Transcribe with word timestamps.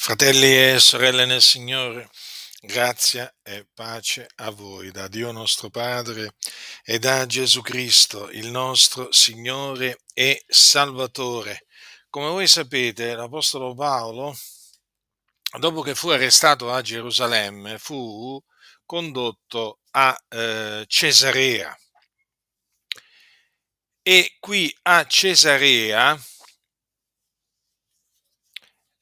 Fratelli 0.00 0.56
e 0.56 0.78
sorelle 0.78 1.26
nel 1.26 1.42
Signore, 1.42 2.08
grazia 2.60 3.34
e 3.42 3.66
pace 3.74 4.28
a 4.36 4.50
voi 4.50 4.92
da 4.92 5.08
Dio 5.08 5.32
nostro 5.32 5.70
Padre 5.70 6.34
e 6.84 7.00
da 7.00 7.26
Gesù 7.26 7.62
Cristo, 7.62 8.30
il 8.30 8.46
nostro 8.46 9.10
Signore 9.10 9.98
e 10.14 10.44
Salvatore. 10.46 11.66
Come 12.08 12.28
voi 12.28 12.46
sapete, 12.46 13.16
l'Apostolo 13.16 13.74
Paolo, 13.74 14.34
dopo 15.58 15.82
che 15.82 15.96
fu 15.96 16.10
arrestato 16.10 16.72
a 16.72 16.80
Gerusalemme, 16.80 17.76
fu 17.78 18.40
condotto 18.86 19.80
a 19.90 20.16
eh, 20.28 20.84
Cesarea. 20.86 21.76
E 24.00 24.36
qui 24.38 24.74
a 24.82 25.04
Cesarea 25.06 26.18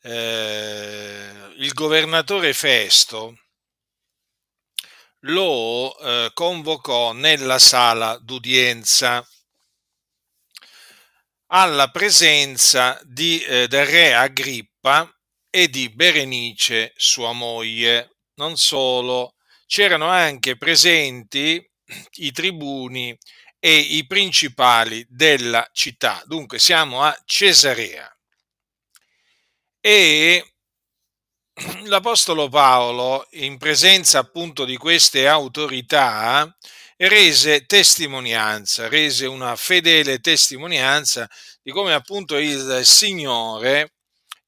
eh, 0.07 1.53
il 1.57 1.73
governatore 1.73 2.53
Festo 2.53 3.37
lo 5.21 5.99
eh, 5.99 6.31
convocò 6.33 7.13
nella 7.13 7.59
sala 7.59 8.17
d'udienza 8.23 9.27
alla 11.49 11.91
presenza 11.91 13.01
di, 13.05 13.43
eh, 13.43 13.67
del 13.67 13.87
re 13.87 14.15
Agrippa 14.15 15.13
e 15.51 15.69
di 15.69 15.89
Berenice, 15.89 16.93
sua 16.97 17.33
moglie. 17.33 18.19
Non 18.35 18.57
solo, 18.57 19.35
c'erano 19.67 20.07
anche 20.09 20.57
presenti 20.57 21.65
i 22.19 22.31
tribuni 22.33 23.17
e 23.59 23.77
i 23.77 24.07
principali 24.07 25.05
della 25.09 25.69
città. 25.73 26.23
Dunque 26.27 26.59
siamo 26.59 27.03
a 27.03 27.17
Cesarea. 27.25 28.16
E 29.89 30.45
l'Apostolo 31.85 32.49
Paolo, 32.49 33.25
in 33.35 33.57
presenza 33.57 34.19
appunto 34.19 34.65
di 34.65 34.77
queste 34.77 35.29
autorità, 35.29 36.53
rese 36.97 37.67
testimonianza, 37.67 38.89
rese 38.89 39.27
una 39.27 39.55
fedele 39.55 40.19
testimonianza 40.19 41.31
di 41.63 41.71
come 41.71 41.95
appunto 41.95 42.37
il 42.37 42.81
Signore 42.85 43.93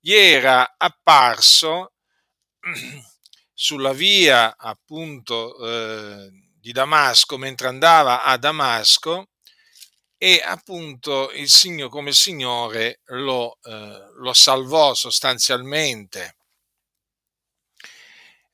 gli 0.01 0.13
era 0.13 0.75
apparso 0.77 1.93
sulla 3.55 3.93
via 3.93 4.57
appunto 4.57 5.57
eh, 5.65 6.31
di 6.61 6.73
Damasco, 6.73 7.39
mentre 7.39 7.69
andava 7.69 8.25
a 8.25 8.37
Damasco, 8.39 9.29
e 10.19 10.43
appunto 10.45 11.31
il 11.33 11.49
Signore 11.49 11.89
come 11.91 12.13
Signore 12.13 13.01
lo, 13.07 13.59
eh, 13.63 14.11
lo 14.17 14.33
salvò 14.33 14.93
sostanzialmente. 14.95 16.37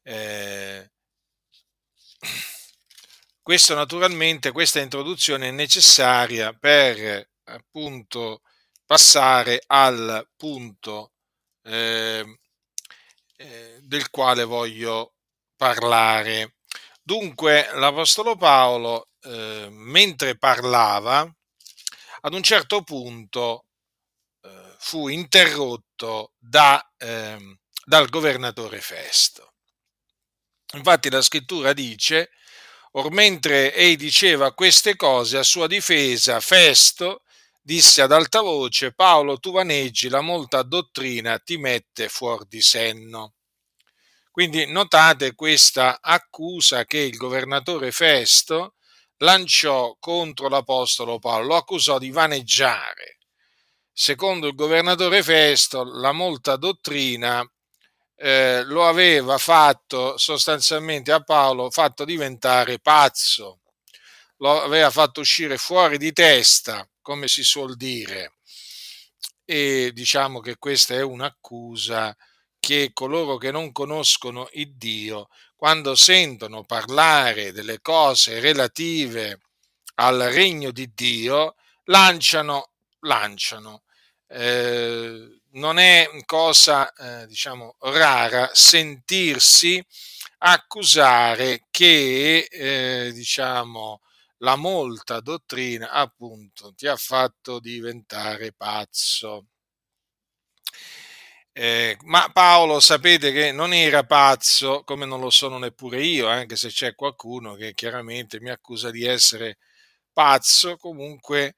Eh, 0.03 0.91
questo 3.43 3.75
naturalmente, 3.75 4.53
questa 4.53 4.81
introduzione 4.81 5.49
è 5.49 5.51
necessaria 5.51 6.53
per 6.53 7.31
appunto 7.45 8.43
passare 8.85 9.63
al 9.67 10.29
punto 10.37 11.13
eh, 11.63 12.39
eh, 13.37 13.79
del 13.83 14.11
quale 14.11 14.45
voglio 14.45 15.15
parlare. 15.57 16.57
Dunque, 17.03 17.69
l'Apostolo 17.75 18.37
Paolo, 18.37 19.09
eh, 19.23 19.69
mentre 19.71 20.37
parlava, 20.37 21.31
ad 22.25 22.33
un 22.33 22.43
certo 22.43 22.83
punto 22.83 23.67
eh, 24.41 24.75
fu 24.79 25.09
interrotto 25.09 26.33
da, 26.39 26.83
eh, 26.97 27.59
dal 27.85 28.09
governatore 28.09 28.81
Festo. 28.81 29.53
Infatti 30.73 31.11
la 31.11 31.21
scrittura 31.21 31.73
dice, 31.75 32.31
or 32.93 33.11
mentre 33.13 33.75
ei 33.75 33.97
diceva 33.97 34.55
queste 34.55 34.97
cose 34.97 35.37
a 35.37 35.43
sua 35.43 35.67
difesa, 35.67 36.41
Festo 36.41 37.23
disse 37.61 38.01
ad 38.01 38.13
alta 38.13 38.41
voce, 38.41 38.95
Paolo 38.95 39.39
tu 39.39 39.53
vaneggi, 39.53 40.09
la 40.09 40.23
molta 40.23 40.63
dottrina 40.63 41.39
ti 41.39 41.59
mette 41.59 42.09
fuori 42.09 42.47
di 42.49 42.63
senno. 42.63 43.35
Quindi 44.31 44.67
notate 44.67 45.35
questa 45.35 46.01
accusa 46.01 46.87
che 46.87 46.99
il 46.99 47.17
governatore 47.17 47.93
Festo 47.93 48.74
lanciò 49.19 49.97
contro 49.99 50.49
l'Apostolo 50.49 51.19
Paolo, 51.19 51.47
lo 51.47 51.57
accusò 51.57 51.99
di 51.99 52.11
vaneggiare. 52.11 53.19
Secondo 53.93 54.49
il 54.49 54.55
governatore 54.55 55.23
Festo, 55.23 55.85
la 55.85 56.13
molta 56.13 56.57
dottrina 56.57 57.49
eh, 58.17 58.63
lo 58.65 58.87
aveva 58.87 59.39
fatto 59.39 60.17
sostanzialmente 60.19 61.13
a 61.13 61.23
Paolo, 61.23 61.71
fatto 61.71 62.05
diventare 62.05 62.79
pazzo, 62.81 63.61
lo 64.39 64.63
aveva 64.63 64.91
fatto 64.91 65.21
uscire 65.21 65.59
fuori 65.59 65.99
di 65.99 66.13
testa, 66.13 66.89
come 67.01 67.29
si 67.29 67.43
suol 67.45 67.77
dire. 67.77 68.35
E 69.45 69.91
diciamo 69.93 70.41
che 70.41 70.57
questa 70.57 70.95
è 70.95 71.03
un'accusa 71.03 72.17
che 72.59 72.91
coloro 72.95 73.37
che 73.37 73.51
non 73.51 73.73
conoscono 73.73 74.49
il 74.53 74.75
Dio 74.75 75.29
quando 75.65 75.95
sentono 75.95 76.63
parlare 76.65 77.51
delle 77.51 77.81
cose 77.81 78.39
relative 78.39 79.41
al 79.95 80.19
regno 80.19 80.71
di 80.71 80.93
Dio, 80.93 81.55
lanciano, 81.85 82.73
lanciano. 83.01 83.83
Eh, 84.29 85.41
non 85.53 85.79
è 85.79 86.07
cosa, 86.27 86.93
eh, 86.93 87.27
diciamo, 87.27 87.77
rara 87.79 88.51
sentirsi 88.53 89.83
accusare 90.41 91.63
che, 91.71 92.47
eh, 92.51 93.11
diciamo, 93.15 94.03
la 94.41 94.57
molta 94.57 95.21
dottrina 95.21 95.93
appunto 95.93 96.75
ti 96.75 96.87
ha 96.87 96.97
fatto 96.97 97.59
diventare 97.59 98.53
pazzo. 98.53 99.47
Eh, 101.57 101.97
ma 102.07 102.29
Paolo 102.33 102.81
sapete 102.81 103.31
che 103.31 103.53
non 103.53 103.73
era 103.73 104.03
pazzo, 104.03 104.83
come 104.85 105.07
non 105.07 105.21
lo 105.21 105.31
sono 105.31 105.57
neppure 105.59 106.03
io, 106.03 106.27
anche 106.27 106.57
se 106.57 106.67
c'è 106.69 106.97
qualcuno 106.97 107.55
che 107.55 107.75
chiaramente 107.75 108.41
mi 108.41 108.51
accusa 108.51 108.91
di 108.91 109.05
essere 109.05 109.59
pazzo, 110.13 110.77
comunque 110.77 111.55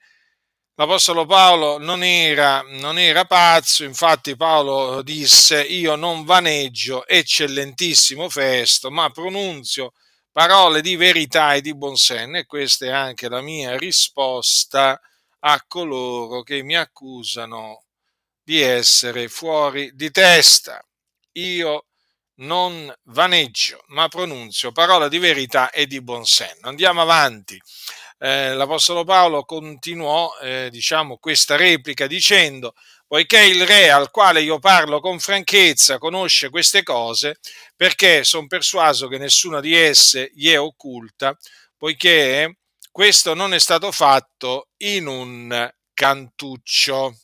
l'Apostolo 0.75 1.27
Paolo 1.27 1.79
non 1.79 2.03
era, 2.05 2.63
non 2.63 2.99
era 2.99 3.25
pazzo, 3.27 3.85
infatti 3.85 4.37
Paolo 4.37 5.03
disse 5.03 5.63
io 5.63 5.97
non 5.97 6.25
vaneggio 6.25 7.07
eccellentissimo 7.07 8.29
festo, 8.29 8.91
ma 8.91 9.11
pronunzio 9.11 9.93
parole 10.33 10.83
di 10.83 10.97
verità 10.97 11.55
e 11.55 11.63
di 11.63 11.75
buon 11.77 11.97
senno 11.97 12.39
e 12.39 12.47
questa 12.47 12.87
è 12.87 12.91
anche 12.91 13.29
la 13.31 13.41
mia 13.43 13.79
risposta 13.79 15.01
a 15.41 15.65
coloro 15.67 16.43
che 16.43 16.63
mi 16.63 16.77
accusano 16.77 17.86
di 18.47 18.63
essere 18.63 19.27
fuori 19.27 19.91
di 19.95 20.13
testa. 20.13 20.81
Io 21.33 21.87
non 22.37 22.95
vaneggio, 23.07 23.83
ma 23.89 24.07
pronunzio 24.07 24.71
parola 24.71 25.09
di 25.09 25.19
verità 25.19 25.71
e 25.71 25.89
di 25.89 26.01
buon 26.01 26.25
senno. 26.25 26.69
Andiamo 26.69 27.01
avanti. 27.01 27.61
Eh, 28.19 28.55
L'Apostolo 28.55 29.03
Paolo 29.03 29.45
continuò, 29.45 30.33
eh, 30.41 30.69
diciamo, 30.71 31.19
questa 31.19 31.57
replica 31.57 32.07
dicendo, 32.07 32.75
poiché 33.09 33.41
il 33.41 33.67
re 33.67 33.91
al 33.91 34.13
quale 34.13 34.43
io 34.43 34.61
parlo 34.61 35.01
con 35.01 35.19
franchezza 35.19 35.99
conosce 35.99 36.49
queste 36.49 36.85
cose, 36.85 37.41
perché 37.75 38.23
sono 38.23 38.47
persuaso 38.47 39.09
che 39.09 39.19
nessuna 39.19 39.59
di 39.59 39.75
esse 39.75 40.31
gli 40.35 40.51
è 40.51 40.61
occulta, 40.61 41.37
poiché 41.77 42.59
questo 42.93 43.35
non 43.35 43.55
è 43.55 43.59
stato 43.59 43.91
fatto 43.91 44.69
in 44.85 45.09
un 45.09 45.69
cantuccio. 45.93 47.17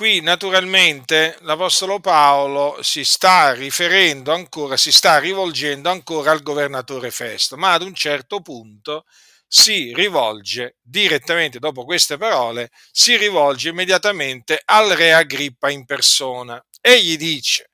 Qui 0.00 0.22
naturalmente 0.22 1.36
l'Apostolo 1.42 2.00
Paolo 2.00 2.82
si 2.82 3.04
sta 3.04 3.52
riferendo 3.52 4.32
ancora, 4.32 4.78
si 4.78 4.92
sta 4.92 5.18
rivolgendo 5.18 5.90
ancora 5.90 6.30
al 6.30 6.40
governatore 6.40 7.10
Festo, 7.10 7.58
ma 7.58 7.74
ad 7.74 7.82
un 7.82 7.94
certo 7.94 8.40
punto 8.40 9.04
si 9.46 9.92
rivolge 9.92 10.78
direttamente 10.80 11.58
dopo 11.58 11.84
queste 11.84 12.16
parole, 12.16 12.70
si 12.90 13.18
rivolge 13.18 13.68
immediatamente 13.68 14.62
al 14.64 14.88
re 14.92 15.12
Agrippa 15.12 15.68
in 15.68 15.84
persona 15.84 16.58
e 16.80 17.04
gli 17.04 17.18
dice, 17.18 17.72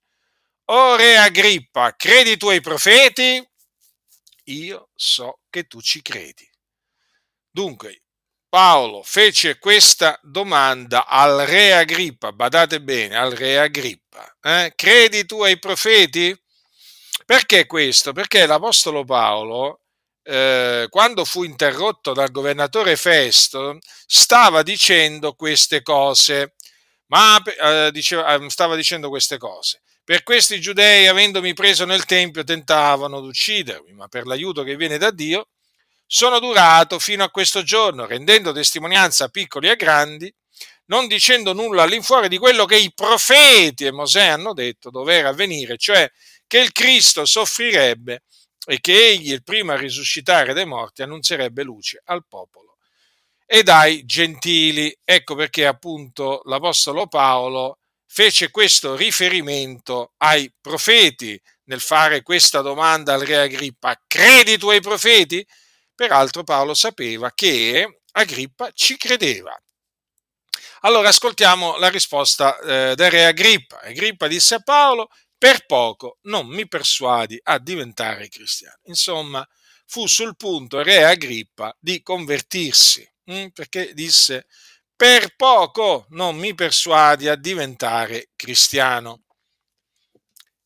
O 0.65 0.97
re 0.97 1.19
Agrippa, 1.19 1.95
credi 1.95 2.37
tu 2.37 2.49
ai 2.49 2.61
profeti? 2.61 3.41
Io 4.47 4.89
so 4.97 5.43
che 5.49 5.69
tu 5.69 5.81
ci 5.81 6.03
credi. 6.03 6.51
Dunque, 7.49 8.01
Paolo 8.57 9.03
fece 9.03 9.59
questa 9.59 10.19
domanda 10.23 11.07
al 11.07 11.45
re 11.45 11.75
Agrippa, 11.75 12.33
badate 12.33 12.81
bene, 12.81 13.15
al 13.15 13.33
re 13.33 13.59
Agrippa, 13.59 14.35
eh? 14.41 14.73
credi 14.75 15.27
tu 15.27 15.43
ai 15.43 15.59
profeti? 15.59 16.35
Perché 17.27 17.67
questo? 17.67 18.15
Perché 18.15 18.47
l'Apostolo 18.47 19.05
Paolo, 19.05 19.83
eh, 20.23 20.87
quando 20.89 21.27
fu 21.27 21.43
interrotto 21.43 22.15
dal 22.15 22.31
governatore 22.31 22.97
Festo, 22.97 23.77
stava 24.07 24.63
dicendo 24.63 25.35
queste 25.35 25.83
cose, 25.83 26.55
ma 27.09 27.39
eh, 27.43 27.91
diceva, 27.93 28.37
eh, 28.37 28.49
stava 28.49 28.75
dicendo 28.75 29.11
queste 29.11 29.37
cose. 29.37 29.83
Per 30.03 30.23
questi 30.23 30.63
giudei, 30.63 31.09
avendomi 31.09 31.53
preso 31.53 31.85
nel 31.85 32.07
Tempio, 32.07 32.43
tentavano 32.43 33.21
di 33.21 33.29
uccidermi, 33.29 33.93
ma 33.93 34.09
per 34.09 34.25
l'aiuto 34.25 34.63
che 34.63 34.77
viene 34.77 34.97
da 34.97 35.11
Dio, 35.11 35.49
sono 36.07 36.39
durato 36.39 36.99
fino 36.99 37.25
a 37.25 37.31
questo 37.31 37.63
giorno, 37.63 38.07
rendendo 38.07 38.53
testimonianza 38.53 39.25
a 39.25 39.29
piccoli 39.29 39.69
e 39.69 39.77
grandi, 39.77 40.33
non 40.87 41.09
dicendo 41.09 41.53
nulla 41.53 41.83
all'infuori 41.83 42.29
di 42.29 42.39
quello 42.39 42.65
che 42.65 42.77
i 42.77 42.93
profeti 42.95 43.87
e 43.87 43.93
Mosè 43.93 44.27
hanno 44.27 44.53
detto 44.53 44.91
doveva 44.91 45.31
avvenire, 45.31 45.77
cioè 45.77 46.09
che 46.47 46.59
il 46.59 46.73
Cristo 46.73 47.25
soffrirebbe 47.25 48.23
e 48.67 48.81
che 48.81 49.09
egli, 49.09 49.33
il 49.33 49.43
primo 49.43 49.73
a 49.73 49.77
risuscitare 49.77 50.53
dai 50.53 50.67
morti, 50.67 51.03
annunzierebbe 51.03 51.63
luce 51.63 52.01
al 52.05 52.25
popolo 52.29 52.77
ed 53.47 53.69
ai 53.69 54.05
gentili. 54.05 54.97
Ecco 55.05 55.35
perché 55.35 55.67
appunto 55.67 56.43
l'Apostolo 56.45 57.07
Paolo 57.07 57.79
fece 58.07 58.51
questo 58.51 58.97
riferimento 58.97 60.13
ai 60.19 60.53
profeti 60.61 61.41
nel 61.65 61.81
fare 61.81 62.23
questa 62.23 62.61
domanda 62.61 63.15
al 63.15 63.21
re 63.21 63.39
Agrippa. 63.39 64.01
Credi 64.07 64.59
tu 64.59 64.69
ai 64.69 64.81
profeti? 64.81 65.47
Peraltro 65.97 66.45
Paolo 66.45 66.75
sapeva 66.75 67.33
che 67.35 68.03
Agrippa 68.13 68.71
ci 68.73 68.97
credeva. 68.99 69.59
Allora 70.83 71.09
ascoltiamo 71.09 71.77
la 71.79 71.89
risposta 71.89 72.59
eh, 72.61 72.95
del 72.95 73.11
re 73.11 73.25
Agrippa. 73.27 73.81
Agrippa 73.81 74.27
disse 74.29 74.55
a 74.57 74.61
Paolo, 74.61 75.09
per 75.39 75.67
poco 75.67 76.19
non 76.23 76.47
mi 76.47 76.69
persuadi 76.69 77.39
a 77.43 77.59
diventare 77.59 78.29
cristiano. 78.29 78.77
Insomma, 78.85 79.47
fu 79.87 80.07
sul 80.07 80.37
punto 80.37 80.83
re 80.83 81.05
Agrippa 81.05 81.75
di 81.81 82.03
convertirsi, 82.03 83.09
hm, 83.25 83.49
perché 83.49 83.93
disse, 83.95 84.47
per 84.95 85.35
poco 85.37 86.07
non 86.11 86.37
mi 86.37 86.55
persuadi 86.55 87.29
a 87.29 87.37
diventare 87.37 88.31
cristiano. 88.37 89.23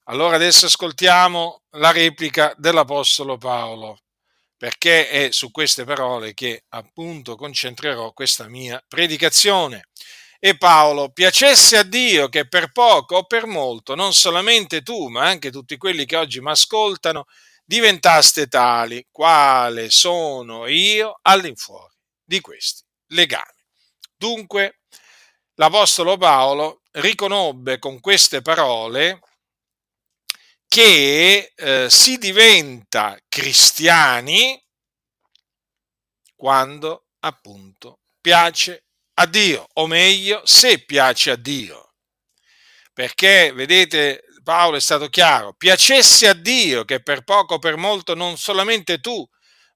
Allora 0.05 0.37
adesso 0.37 0.67
ascoltiamo 0.67 1.63
la 1.77 1.91
replica 1.93 2.53
dell'Apostolo 2.59 3.39
Paolo, 3.39 4.01
perché 4.61 5.09
è 5.09 5.29
su 5.33 5.51
queste 5.51 5.85
parole 5.85 6.35
che 6.35 6.65
appunto 6.69 7.35
concentrerò 7.35 8.13
questa 8.13 8.47
mia 8.47 8.79
predicazione. 8.87 9.87
E 10.39 10.59
Paolo, 10.59 11.09
piacesse 11.13 11.79
a 11.79 11.83
Dio 11.83 12.29
che 12.29 12.47
per 12.47 12.71
poco 12.71 13.17
o 13.17 13.25
per 13.25 13.47
molto, 13.47 13.95
non 13.95 14.13
solamente 14.13 14.83
tu, 14.83 15.09
ma 15.09 15.25
anche 15.25 15.51
tutti 15.51 15.79
quelli 15.79 16.05
che 16.05 16.17
oggi 16.17 16.43
mi 16.43 16.51
ascoltano, 16.51 17.25
diventaste 17.65 18.49
tali, 18.49 19.07
quale 19.11 19.89
sono 19.89 20.67
io 20.67 21.19
all'infuori 21.23 21.95
di 22.23 22.43
questi 22.43 22.85
legami. 23.13 23.65
Dunque, 24.15 24.81
l'Apostolo 25.55 26.19
Paolo 26.19 26.83
riconobbe 26.91 27.79
con 27.79 27.99
queste 27.99 28.43
parole 28.43 29.21
che 30.71 31.53
eh, 31.57 31.91
si 31.91 32.17
diventa 32.17 33.19
cristiani 33.29 34.63
quando 36.37 37.07
appunto 37.19 37.99
piace 38.21 38.85
a 39.15 39.27
Dio, 39.27 39.67
o 39.73 39.89
meglio, 39.89 40.43
se 40.45 40.85
piace 40.85 41.33
a 41.33 41.37
Dio. 41.37 41.95
Perché, 42.93 43.51
vedete, 43.53 44.23
Paolo 44.45 44.77
è 44.77 44.81
stato 44.81 45.09
chiaro, 45.09 45.55
piacesse 45.55 46.29
a 46.29 46.35
Dio 46.35 46.85
che 46.85 47.03
per 47.03 47.25
poco 47.25 47.55
o 47.55 47.59
per 47.59 47.75
molto 47.75 48.15
non 48.15 48.39
solamente 48.39 49.01
tu, 49.01 49.29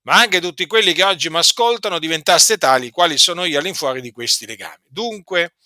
ma 0.03 0.15
anche 0.15 0.41
tutti 0.41 0.65
quelli 0.69 0.93
che 0.93 1.03
oggi 1.03 1.29
mi 1.29 1.39
ascoltano 1.39 1.99
diventaste 1.99 2.57
tali 2.57 2.91
quali 2.91 3.19
sono 3.19 3.45
io 3.45 3.59
all'infuori 3.59 4.01
di 4.01 4.13
questi 4.13 4.47
legami. 4.47 4.85
Dunque, 4.87 5.57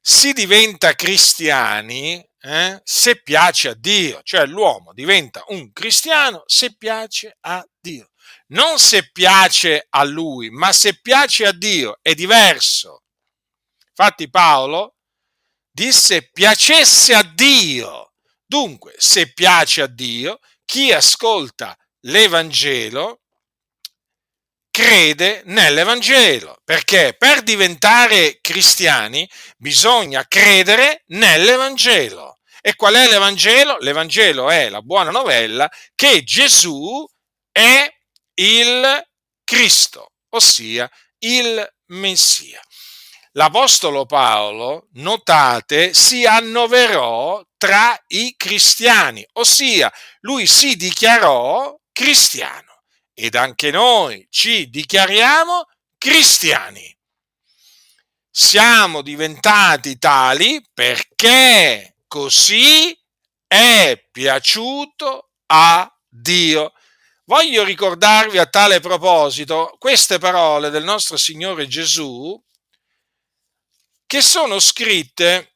si 0.00 0.32
diventa 0.32 0.94
cristiani 0.94 2.26
eh, 2.46 2.78
se 2.84 3.22
piace 3.22 3.70
a 3.70 3.74
Dio, 3.74 4.20
cioè 4.22 4.44
l'uomo 4.44 4.92
diventa 4.92 5.42
un 5.48 5.72
cristiano 5.72 6.42
se 6.44 6.76
piace 6.76 7.38
a 7.40 7.66
Dio. 7.80 8.10
Non 8.48 8.78
se 8.78 9.10
piace 9.10 9.86
a 9.88 10.04
lui, 10.04 10.50
ma 10.50 10.70
se 10.72 11.00
piace 11.00 11.46
a 11.46 11.52
Dio, 11.52 11.98
è 12.02 12.14
diverso. 12.14 13.04
Infatti 13.88 14.28
Paolo 14.28 14.96
disse 15.70 16.28
piacesse 16.30 17.14
a 17.14 17.22
Dio. 17.22 18.12
Dunque, 18.44 18.94
se 18.98 19.32
piace 19.32 19.80
a 19.80 19.86
Dio, 19.86 20.38
chi 20.66 20.92
ascolta 20.92 21.74
l'Evangelo 22.00 23.22
crede 24.70 25.42
nell'Evangelo, 25.46 26.60
perché 26.64 27.14
per 27.16 27.42
diventare 27.42 28.38
cristiani 28.40 29.28
bisogna 29.56 30.26
credere 30.26 31.04
nell'Evangelo. 31.06 32.33
E 32.66 32.76
qual 32.76 32.94
è 32.94 33.06
l'Evangelo? 33.10 33.76
L'Evangelo 33.80 34.48
è 34.48 34.70
la 34.70 34.80
buona 34.80 35.10
novella 35.10 35.70
che 35.94 36.24
Gesù 36.24 37.06
è 37.52 37.94
il 38.36 39.06
Cristo, 39.44 40.12
ossia 40.30 40.90
il 41.18 41.74
Messia. 41.88 42.62
L'Apostolo 43.32 44.06
Paolo, 44.06 44.88
notate, 44.92 45.92
si 45.92 46.24
annoverò 46.24 47.44
tra 47.58 48.02
i 48.06 48.32
cristiani, 48.34 49.22
ossia 49.32 49.92
lui 50.20 50.46
si 50.46 50.74
dichiarò 50.74 51.78
cristiano 51.92 52.84
ed 53.12 53.34
anche 53.34 53.70
noi 53.72 54.26
ci 54.30 54.70
dichiariamo 54.70 55.66
cristiani. 55.98 56.96
Siamo 58.30 59.02
diventati 59.02 59.98
tali 59.98 60.64
perché 60.72 61.93
così 62.14 62.96
è 63.44 64.00
piaciuto 64.12 65.30
a 65.46 65.92
Dio. 66.08 66.72
Voglio 67.24 67.64
ricordarvi 67.64 68.38
a 68.38 68.46
tale 68.46 68.78
proposito 68.78 69.74
queste 69.80 70.18
parole 70.18 70.70
del 70.70 70.84
nostro 70.84 71.16
Signore 71.16 71.66
Gesù 71.66 72.40
che 74.06 74.20
sono 74.20 74.60
scritte, 74.60 75.54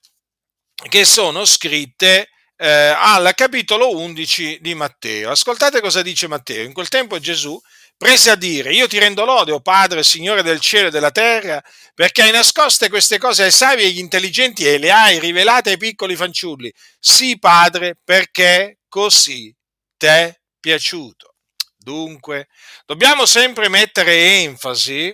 che 0.88 1.04
sono 1.04 1.44
scritte 1.44 2.30
eh, 2.56 2.68
al 2.68 3.32
capitolo 3.36 3.96
11 3.96 4.58
di 4.60 4.74
Matteo. 4.74 5.30
Ascoltate 5.30 5.80
cosa 5.80 6.02
dice 6.02 6.26
Matteo. 6.26 6.64
In 6.64 6.72
quel 6.72 6.88
tempo 6.88 7.20
Gesù 7.20 7.56
prese 7.98 8.30
a 8.30 8.36
dire, 8.36 8.72
io 8.72 8.86
ti 8.86 8.98
rendo 8.98 9.24
lode, 9.24 9.50
o 9.50 9.60
Padre, 9.60 10.04
Signore 10.04 10.42
del 10.42 10.60
cielo 10.60 10.88
e 10.88 10.90
della 10.90 11.10
terra, 11.10 11.62
perché 11.94 12.22
hai 12.22 12.30
nascoste 12.30 12.88
queste 12.88 13.18
cose 13.18 13.42
ai 13.42 13.50
savi 13.50 13.82
e 13.82 13.86
agli 13.86 13.98
intelligenti 13.98 14.64
e 14.64 14.78
le 14.78 14.92
hai 14.92 15.18
rivelate 15.18 15.70
ai 15.70 15.76
piccoli 15.76 16.14
fanciulli. 16.14 16.72
Sì, 16.98 17.38
Padre, 17.40 17.98
perché 18.02 18.78
così 18.88 19.54
t'è 19.96 20.32
piaciuto. 20.60 21.34
Dunque, 21.76 22.48
dobbiamo 22.86 23.26
sempre 23.26 23.68
mettere 23.68 24.42
enfasi 24.42 25.12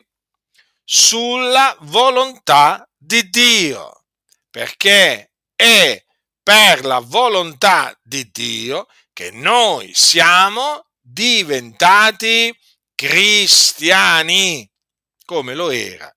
sulla 0.84 1.74
volontà 1.80 2.86
di 2.96 3.30
Dio, 3.30 4.04
perché 4.50 5.30
è 5.56 6.04
per 6.42 6.84
la 6.84 6.98
volontà 6.98 7.98
di 8.02 8.28
Dio 8.30 8.86
che 9.14 9.30
noi 9.30 9.92
siamo 9.94 10.88
diventati 11.00 12.54
cristiani, 13.06 14.68
come 15.26 15.54
lo 15.54 15.70
era, 15.70 16.10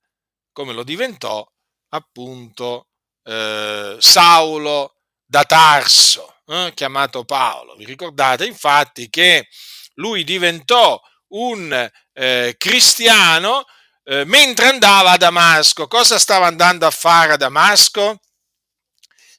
come 0.53 0.72
lo 0.72 0.84
diventò 0.84 1.46
appunto 1.89 2.88
eh, 3.24 3.98
Saulo 4.00 4.96
da 5.25 5.44
Tarso, 5.44 6.36
eh, 6.46 6.72
chiamato 6.74 7.25
Paolo. 7.25 7.75
Vi 7.75 7.86
ricordate 7.86 8.46
infatti 8.46 9.10
che 9.10 9.48
lui 9.96 10.24
diventò 10.24 11.00
un 11.29 11.91
eh, 12.13 12.56
cristiano 12.58 13.65
eh, 14.03 14.24
mentre 14.24 14.67
andava 14.67 15.12
a 15.12 15.17
Damasco. 15.17 15.88
Cosa 15.88 16.17
stava 16.17 16.48
andando 16.48 16.86
a 16.86 16.91
fare 16.91 17.34
a 17.34 17.38
Damasco? 17.38 18.20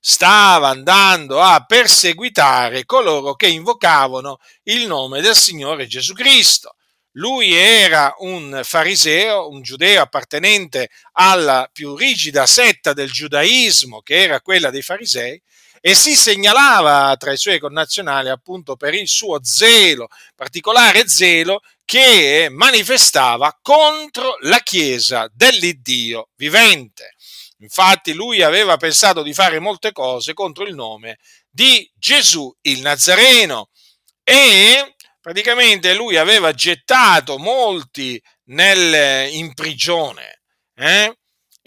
stava 0.00 0.69
andando 0.69 1.43
a 1.43 1.64
perseguitare 1.67 2.85
coloro 2.85 3.35
che 3.35 3.49
invocavano 3.49 4.38
il 4.62 4.87
nome 4.87 5.21
del 5.21 5.35
Signore 5.35 5.87
Gesù 5.87 6.14
Cristo. 6.14 6.76
Lui 7.12 7.53
era 7.53 8.15
un 8.19 8.61
fariseo, 8.62 9.49
un 9.49 9.62
giudeo 9.62 10.03
appartenente 10.03 10.91
alla 11.12 11.69
più 11.73 11.97
rigida 11.97 12.47
setta 12.47 12.93
del 12.93 13.11
giudaismo, 13.11 14.03
che 14.03 14.23
era 14.23 14.41
quella 14.41 14.71
dei 14.71 14.83
farisei, 14.83 15.41
e 15.81 15.95
si 15.95 16.15
segnalava 16.15 17.17
tra 17.17 17.33
i 17.33 17.37
suoi 17.37 17.59
connazionali 17.59 18.29
appunto 18.29 18.77
per 18.77 18.95
il 18.95 19.09
suo 19.09 19.38
zelo, 19.43 20.09
particolare 20.35 21.09
zelo 21.09 21.61
che 21.85 22.49
manifestava 22.50 23.57
contro 23.62 24.37
la 24.41 24.59
Chiesa 24.59 25.29
dell'Iddio 25.33 26.29
vivente. 26.37 27.15
Infatti 27.61 28.12
lui 28.12 28.43
aveva 28.43 28.77
pensato 28.77 29.23
di 29.23 29.33
fare 29.33 29.59
molte 29.59 29.93
cose 29.93 30.35
contro 30.35 30.65
il 30.65 30.75
nome 30.75 31.19
di 31.49 31.91
Gesù 31.95 32.55
il 32.62 32.83
Nazareno 32.83 33.71
e 34.23 34.95
praticamente 35.21 35.95
lui 35.95 36.17
aveva 36.17 36.53
gettato 36.53 37.39
molti 37.39 38.21
nel, 38.45 39.33
in 39.33 39.55
prigione. 39.55 40.41
Eh? 40.75 41.13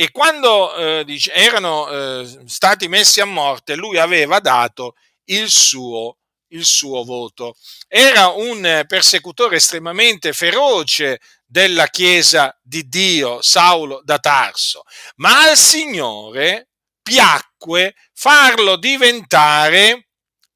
e 0.01 0.09
quando 0.09 0.73
eh, 0.73 1.03
dice, 1.05 1.31
erano 1.31 1.87
eh, 1.87 2.43
stati 2.47 2.87
messi 2.87 3.21
a 3.21 3.25
morte, 3.25 3.75
lui 3.75 3.99
aveva 3.99 4.39
dato 4.39 4.95
il 5.25 5.47
suo, 5.47 6.17
il 6.53 6.65
suo 6.65 7.03
voto. 7.03 7.55
Era 7.87 8.29
un 8.29 8.83
persecutore 8.87 9.57
estremamente 9.57 10.33
feroce 10.33 11.19
della 11.45 11.85
Chiesa 11.85 12.57
di 12.63 12.87
Dio, 12.87 13.43
Saulo 13.43 14.01
da 14.03 14.17
Tarso, 14.17 14.81
ma 15.17 15.43
al 15.43 15.55
Signore 15.55 16.69
piacque 17.03 17.93
farlo 18.11 18.77
diventare 18.77 20.07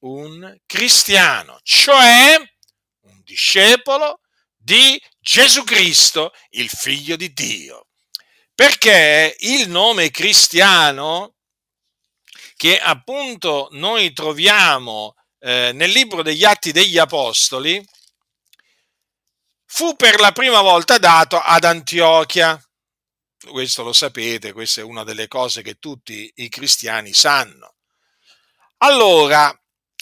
un 0.05 0.57
cristiano, 0.65 1.59
cioè 1.61 2.35
discepolo 3.35 4.21
di 4.55 4.99
Gesù 5.19 5.63
Cristo, 5.65 6.31
il 6.51 6.69
figlio 6.69 7.17
di 7.17 7.33
Dio. 7.33 7.87
Perché 8.55 9.35
il 9.39 9.69
nome 9.69 10.09
cristiano, 10.09 11.35
che 12.55 12.79
appunto 12.79 13.67
noi 13.71 14.13
troviamo 14.13 15.15
eh, 15.39 15.71
nel 15.73 15.91
libro 15.91 16.23
degli 16.23 16.45
Atti 16.45 16.71
degli 16.71 16.97
Apostoli, 16.97 17.85
fu 19.65 19.97
per 19.97 20.21
la 20.21 20.31
prima 20.31 20.61
volta 20.61 20.97
dato 20.97 21.37
ad 21.37 21.65
Antiochia. 21.65 22.57
Questo 23.45 23.83
lo 23.83 23.91
sapete, 23.91 24.53
questa 24.53 24.79
è 24.79 24.85
una 24.85 25.03
delle 25.03 25.27
cose 25.27 25.61
che 25.61 25.75
tutti 25.75 26.31
i 26.35 26.47
cristiani 26.47 27.13
sanno. 27.13 27.75
Allora, 28.77 29.53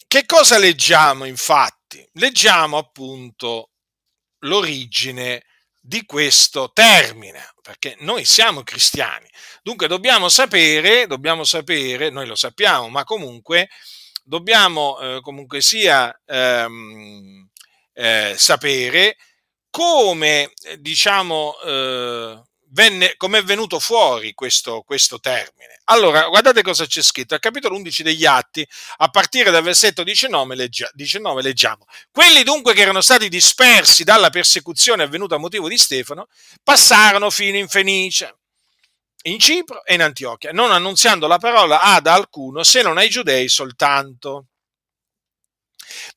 che 0.07 0.25
cosa 0.27 0.59
leggiamo 0.59 1.25
infatti? 1.25 1.82
Leggiamo 2.13 2.77
appunto 2.77 3.71
l'origine 4.39 5.43
di 5.79 6.05
questo 6.05 6.71
termine, 6.71 7.53
perché 7.61 7.97
noi 7.99 8.23
siamo 8.23 8.63
cristiani. 8.63 9.27
Dunque 9.61 9.87
dobbiamo 9.87 10.29
sapere, 10.29 11.07
dobbiamo 11.07 11.43
sapere, 11.43 12.09
noi 12.09 12.25
lo 12.25 12.35
sappiamo, 12.35 12.87
ma 12.87 13.03
comunque 13.03 13.69
dobbiamo 14.23 14.97
eh, 14.99 15.19
comunque 15.21 15.61
sia 15.61 16.17
ehm, 16.25 17.49
eh, 17.93 18.33
sapere 18.37 19.17
come, 19.69 20.53
diciamo, 20.79 21.59
eh, 21.65 22.41
venne, 22.73 23.15
come 23.17 23.39
è 23.39 23.43
venuto 23.43 23.79
fuori 23.79 24.33
questo, 24.33 24.81
questo 24.81 25.19
termine. 25.19 25.79
Allora, 25.85 26.27
guardate 26.27 26.61
cosa 26.61 26.85
c'è 26.85 27.01
scritto. 27.01 27.33
Al 27.33 27.39
capitolo 27.39 27.75
11 27.75 28.03
degli 28.03 28.25
Atti, 28.25 28.67
a 28.97 29.09
partire 29.09 29.51
dal 29.51 29.63
versetto 29.63 30.03
19, 30.03 30.55
leggia, 30.55 30.89
19, 30.93 31.41
leggiamo. 31.41 31.85
Quelli 32.11 32.43
dunque 32.43 32.73
che 32.73 32.81
erano 32.81 33.01
stati 33.01 33.29
dispersi 33.29 34.03
dalla 34.03 34.29
persecuzione 34.29 35.03
avvenuta 35.03 35.35
a 35.35 35.39
motivo 35.39 35.67
di 35.67 35.77
Stefano, 35.77 36.27
passarono 36.63 37.29
fino 37.29 37.57
in 37.57 37.67
Fenice, 37.67 38.37
in 39.23 39.39
Cipro 39.39 39.85
e 39.85 39.93
in 39.93 40.01
Antiochia, 40.01 40.51
non 40.51 40.71
annunziando 40.71 41.27
la 41.27 41.37
parola 41.37 41.81
ad 41.81 42.07
alcuno 42.07 42.63
se 42.63 42.81
non 42.81 42.97
ai 42.97 43.09
giudei 43.09 43.47
soltanto. 43.49 44.47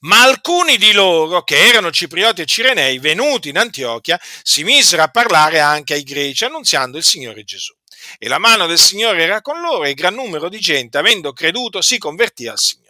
Ma 0.00 0.22
alcuni 0.22 0.76
di 0.76 0.92
loro, 0.92 1.42
che 1.42 1.66
erano 1.66 1.90
ciprioti 1.90 2.42
e 2.42 2.46
cirenei, 2.46 2.98
venuti 2.98 3.48
in 3.48 3.58
Antiochia, 3.58 4.20
si 4.42 4.64
misero 4.64 5.02
a 5.02 5.08
parlare 5.08 5.60
anche 5.60 5.94
ai 5.94 6.02
greci, 6.02 6.44
annunziando 6.44 6.98
il 6.98 7.04
Signore 7.04 7.44
Gesù. 7.44 7.74
E 8.18 8.28
la 8.28 8.38
mano 8.38 8.66
del 8.66 8.78
Signore 8.78 9.22
era 9.22 9.40
con 9.40 9.60
loro 9.60 9.84
e 9.84 9.94
gran 9.94 10.14
numero 10.14 10.48
di 10.48 10.58
gente, 10.58 10.98
avendo 10.98 11.32
creduto, 11.32 11.82
si 11.82 11.98
convertì 11.98 12.46
al 12.46 12.58
Signore. 12.58 12.84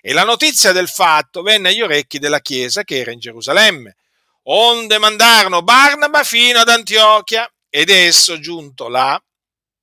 E 0.00 0.12
la 0.12 0.24
notizia 0.24 0.72
del 0.72 0.88
fatto 0.88 1.42
venne 1.42 1.70
agli 1.70 1.82
orecchi 1.82 2.18
della 2.18 2.40
Chiesa 2.40 2.84
che 2.84 2.98
era 2.98 3.12
in 3.12 3.18
Gerusalemme, 3.18 3.96
onde 4.44 4.98
mandarono 4.98 5.62
Barnaba 5.62 6.22
fino 6.22 6.60
ad 6.60 6.68
Antiochia, 6.68 7.50
ed 7.68 7.90
esso 7.90 8.40
giunto 8.40 8.88
là 8.88 9.20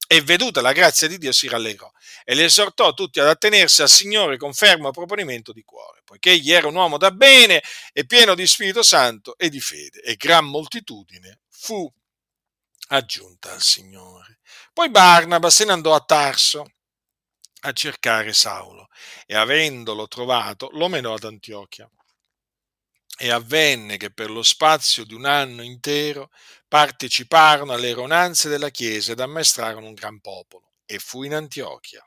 e 0.07 0.21
veduta 0.21 0.61
la 0.61 0.71
grazia 0.71 1.07
di 1.07 1.17
Dio 1.17 1.31
si 1.31 1.47
rallegrò 1.47 1.91
e 2.23 2.35
li 2.35 2.43
esortò 2.43 2.93
tutti 2.93 3.19
ad 3.19 3.27
attenersi 3.27 3.81
al 3.81 3.89
Signore 3.89 4.37
con 4.37 4.53
fermo 4.53 4.91
proponimento 4.91 5.51
di 5.51 5.63
cuore, 5.63 6.01
poiché 6.05 6.31
egli 6.31 6.51
era 6.51 6.67
un 6.67 6.75
uomo 6.75 6.97
da 6.97 7.11
bene 7.11 7.61
e 7.91 8.05
pieno 8.05 8.35
di 8.35 8.47
Spirito 8.47 8.83
Santo 8.83 9.37
e 9.37 9.49
di 9.49 9.59
fede, 9.59 10.01
e 10.01 10.15
gran 10.15 10.45
moltitudine 10.45 11.39
fu 11.49 11.91
aggiunta 12.89 13.51
al 13.51 13.61
Signore. 13.61 14.39
Poi 14.71 14.89
Barnaba 14.89 15.49
se 15.49 15.65
ne 15.65 15.71
andò 15.71 15.95
a 15.95 16.01
Tarso 16.01 16.65
a 17.65 17.71
cercare 17.71 18.33
Saulo 18.33 18.89
e 19.25 19.35
avendolo 19.35 20.07
trovato 20.07 20.69
lo 20.73 20.87
menò 20.87 21.13
ad 21.13 21.23
Antiochia. 21.23 21.89
E 23.15 23.29
avvenne 23.29 23.97
che 23.97 24.11
per 24.11 24.31
lo 24.31 24.41
spazio 24.41 25.05
di 25.05 25.13
un 25.13 25.25
anno 25.25 25.61
intero 25.61 26.31
parteciparono 26.67 27.71
alle 27.71 27.93
ronanze 27.93 28.49
della 28.49 28.69
Chiesa 28.69 29.11
ed 29.11 29.19
ammaestrarono 29.19 29.85
un 29.87 29.93
gran 29.93 30.19
popolo. 30.19 30.71
E 30.85 30.99
fu 30.99 31.23
in 31.23 31.35
Antiochia 31.35 32.03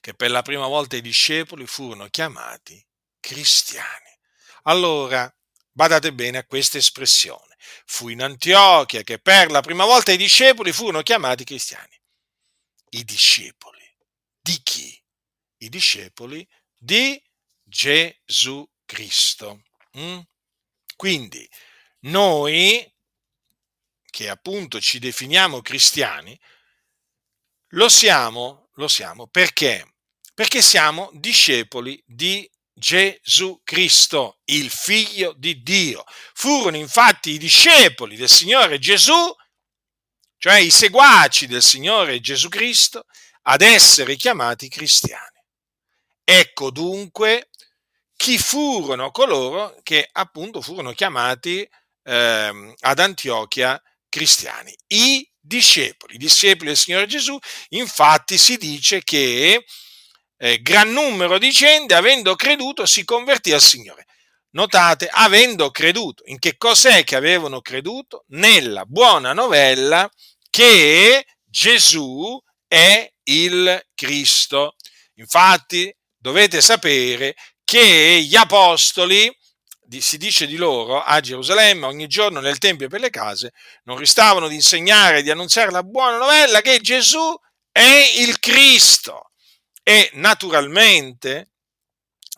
che 0.00 0.14
per 0.14 0.30
la 0.30 0.42
prima 0.42 0.66
volta 0.66 0.96
i 0.96 1.00
discepoli 1.00 1.66
furono 1.66 2.08
chiamati 2.08 2.84
cristiani. 3.20 4.16
Allora, 4.64 5.32
badate 5.72 6.12
bene 6.12 6.38
a 6.38 6.44
questa 6.44 6.78
espressione. 6.78 7.56
Fu 7.84 8.08
in 8.08 8.22
Antiochia 8.22 9.02
che 9.02 9.18
per 9.18 9.50
la 9.50 9.60
prima 9.60 9.84
volta 9.84 10.12
i 10.12 10.16
discepoli 10.16 10.72
furono 10.72 11.02
chiamati 11.02 11.44
cristiani. 11.44 11.98
I 12.90 13.04
discepoli 13.04 13.94
di 14.40 14.60
chi? 14.62 15.02
I 15.58 15.68
discepoli 15.68 16.46
di 16.76 17.22
Gesù 17.62 18.66
Cristo. 18.84 19.62
Mm? 19.98 20.20
Quindi 20.96 21.48
noi, 22.00 22.94
che 24.10 24.28
appunto 24.28 24.80
ci 24.80 24.98
definiamo 24.98 25.60
cristiani, 25.60 26.38
lo 27.72 27.88
siamo, 27.88 28.67
lo 28.78 28.88
siamo 28.88 29.26
perché? 29.26 29.94
Perché 30.34 30.62
siamo 30.62 31.10
discepoli 31.12 32.00
di 32.06 32.48
Gesù 32.72 33.60
Cristo, 33.64 34.38
il 34.44 34.70
figlio 34.70 35.34
di 35.36 35.62
Dio. 35.62 36.04
Furono 36.32 36.76
infatti 36.76 37.30
i 37.30 37.38
discepoli 37.38 38.16
del 38.16 38.28
Signore 38.28 38.78
Gesù, 38.78 39.34
cioè 40.38 40.58
i 40.58 40.70
seguaci 40.70 41.48
del 41.48 41.62
Signore 41.62 42.20
Gesù 42.20 42.48
Cristo, 42.48 43.06
ad 43.42 43.62
essere 43.62 44.14
chiamati 44.14 44.68
cristiani. 44.68 45.42
Ecco 46.22 46.70
dunque 46.70 47.48
chi 48.14 48.38
furono 48.38 49.10
coloro 49.10 49.76
che 49.82 50.08
appunto 50.12 50.60
furono 50.60 50.92
chiamati 50.92 51.68
eh, 52.04 52.74
ad 52.78 52.98
Antiochia 53.00 53.82
cristiani, 54.08 54.76
i 54.88 55.27
discepoli, 55.48 56.16
discepoli 56.16 56.68
del 56.68 56.76
Signore 56.76 57.06
Gesù, 57.06 57.36
infatti 57.70 58.38
si 58.38 58.56
dice 58.56 59.02
che 59.02 59.64
eh, 60.36 60.62
gran 60.62 60.92
numero 60.92 61.38
di 61.38 61.50
gente, 61.50 61.94
avendo 61.94 62.36
creduto, 62.36 62.86
si 62.86 63.04
convertì 63.04 63.52
al 63.52 63.60
Signore. 63.60 64.06
Notate, 64.50 65.08
avendo 65.10 65.70
creduto. 65.70 66.22
In 66.26 66.38
che 66.38 66.56
cos'è 66.56 67.02
che 67.02 67.16
avevano 67.16 67.60
creduto? 67.60 68.24
Nella 68.28 68.84
buona 68.84 69.32
novella 69.32 70.08
che 70.48 71.26
Gesù 71.44 72.40
è 72.66 73.10
il 73.24 73.82
Cristo. 73.94 74.76
Infatti, 75.14 75.92
dovete 76.16 76.60
sapere 76.60 77.34
che 77.64 78.22
gli 78.22 78.36
apostoli 78.36 79.34
si 80.00 80.18
dice 80.18 80.46
di 80.46 80.56
loro 80.56 81.02
a 81.02 81.20
Gerusalemme 81.20 81.86
ogni 81.86 82.06
giorno 82.06 82.40
nel 82.40 82.58
Tempio 82.58 82.86
e 82.86 82.88
per 82.88 83.00
le 83.00 83.10
case, 83.10 83.52
non 83.84 83.96
ristavano 83.96 84.48
di 84.48 84.54
insegnare 84.54 85.18
e 85.18 85.22
di 85.22 85.30
annunziare 85.30 85.70
la 85.70 85.82
buona 85.82 86.18
novella 86.18 86.60
che 86.60 86.80
Gesù 86.80 87.34
è 87.72 88.12
il 88.16 88.38
Cristo. 88.38 89.30
E 89.82 90.10
naturalmente 90.14 91.52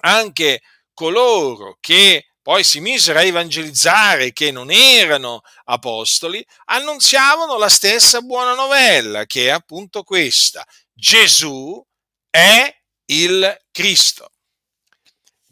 anche 0.03 0.63
coloro 0.95 1.77
che 1.81 2.27
poi 2.43 2.65
si 2.65 2.81
misero 2.81 3.19
a 3.19 3.23
evangelizzare, 3.23 4.33
che 4.33 4.51
non 4.51 4.71
erano 4.71 5.43
apostoli, 5.65 6.45
annunziavano 6.67 7.59
la 7.59 7.69
stessa 7.69 8.21
buona 8.21 8.55
novella, 8.55 9.27
che 9.27 9.47
è 9.47 9.51
appunto 9.51 10.03
questa. 10.03 10.65
Gesù 10.93 11.85
è 12.31 12.75
il 13.07 13.61
Cristo. 13.71 14.33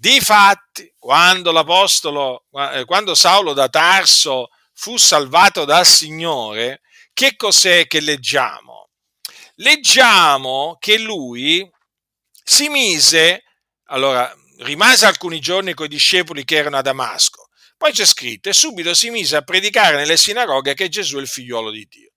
Difatti, 0.01 0.95
quando 0.97 1.51
l'apostolo, 1.51 2.45
eh, 2.53 2.85
quando 2.85 3.17
Saulo 3.17 3.53
da 3.53 3.69
Tarso 3.69 4.51
fu 4.73 4.97
salvato 4.97 5.65
dal 5.65 5.85
Signore, 5.85 6.83
che 7.13 7.35
cos'è 7.35 7.89
che 7.89 7.99
leggiamo? 7.99 8.91
Leggiamo 9.57 10.77
che 10.79 10.99
lui 10.99 11.69
si 12.45 12.69
mise, 12.69 13.43
allora, 13.87 14.33
rimase 14.59 15.05
alcuni 15.05 15.41
giorni 15.41 15.75
con 15.75 15.87
i 15.87 15.89
discepoli 15.89 16.45
che 16.45 16.55
erano 16.55 16.77
a 16.77 16.83
Damasco, 16.83 17.49
poi 17.77 17.91
c'è 17.91 18.07
scritto, 18.07 18.51
e 18.51 18.53
subito 18.53 18.95
si 18.95 19.11
mise 19.11 19.35
a 19.35 19.43
predicare 19.43 19.97
nelle 19.97 20.17
sinagoghe 20.17 20.75
che 20.75 20.89
Gesù 20.89 21.17
è 21.17 21.21
il 21.21 21.27
figliuolo 21.27 21.73
di 21.73 21.85
Dio. 21.91 22.13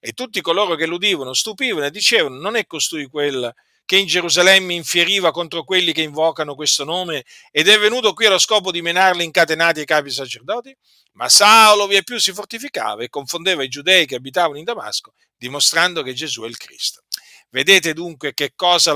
E 0.00 0.14
tutti 0.14 0.40
coloro 0.40 0.74
che 0.74 0.86
l'udivano 0.86 1.32
stupivano 1.32 1.86
e 1.86 1.92
dicevano, 1.92 2.40
non 2.40 2.56
è 2.56 2.66
costui 2.66 3.06
quel 3.06 3.54
che 3.90 3.96
in 3.96 4.06
Gerusalemme 4.06 4.74
infieriva 4.74 5.32
contro 5.32 5.64
quelli 5.64 5.92
che 5.92 6.02
invocano 6.02 6.54
questo 6.54 6.84
nome 6.84 7.24
ed 7.50 7.66
è 7.66 7.76
venuto 7.76 8.12
qui 8.12 8.26
allo 8.26 8.38
scopo 8.38 8.70
di 8.70 8.82
menarli 8.82 9.24
incatenati 9.24 9.80
ai 9.80 9.84
capi 9.84 10.10
sacerdoti? 10.10 10.72
Ma 11.14 11.28
Saulo 11.28 11.88
via 11.88 12.00
più 12.02 12.16
si 12.20 12.32
fortificava 12.32 13.02
e 13.02 13.08
confondeva 13.08 13.64
i 13.64 13.68
giudei 13.68 14.06
che 14.06 14.14
abitavano 14.14 14.58
in 14.58 14.64
Damasco, 14.64 15.14
dimostrando 15.36 16.04
che 16.04 16.12
Gesù 16.12 16.42
è 16.42 16.46
il 16.46 16.56
Cristo. 16.56 17.02
Vedete 17.48 17.92
dunque 17.92 18.32
che 18.32 18.52
cosa 18.54 18.94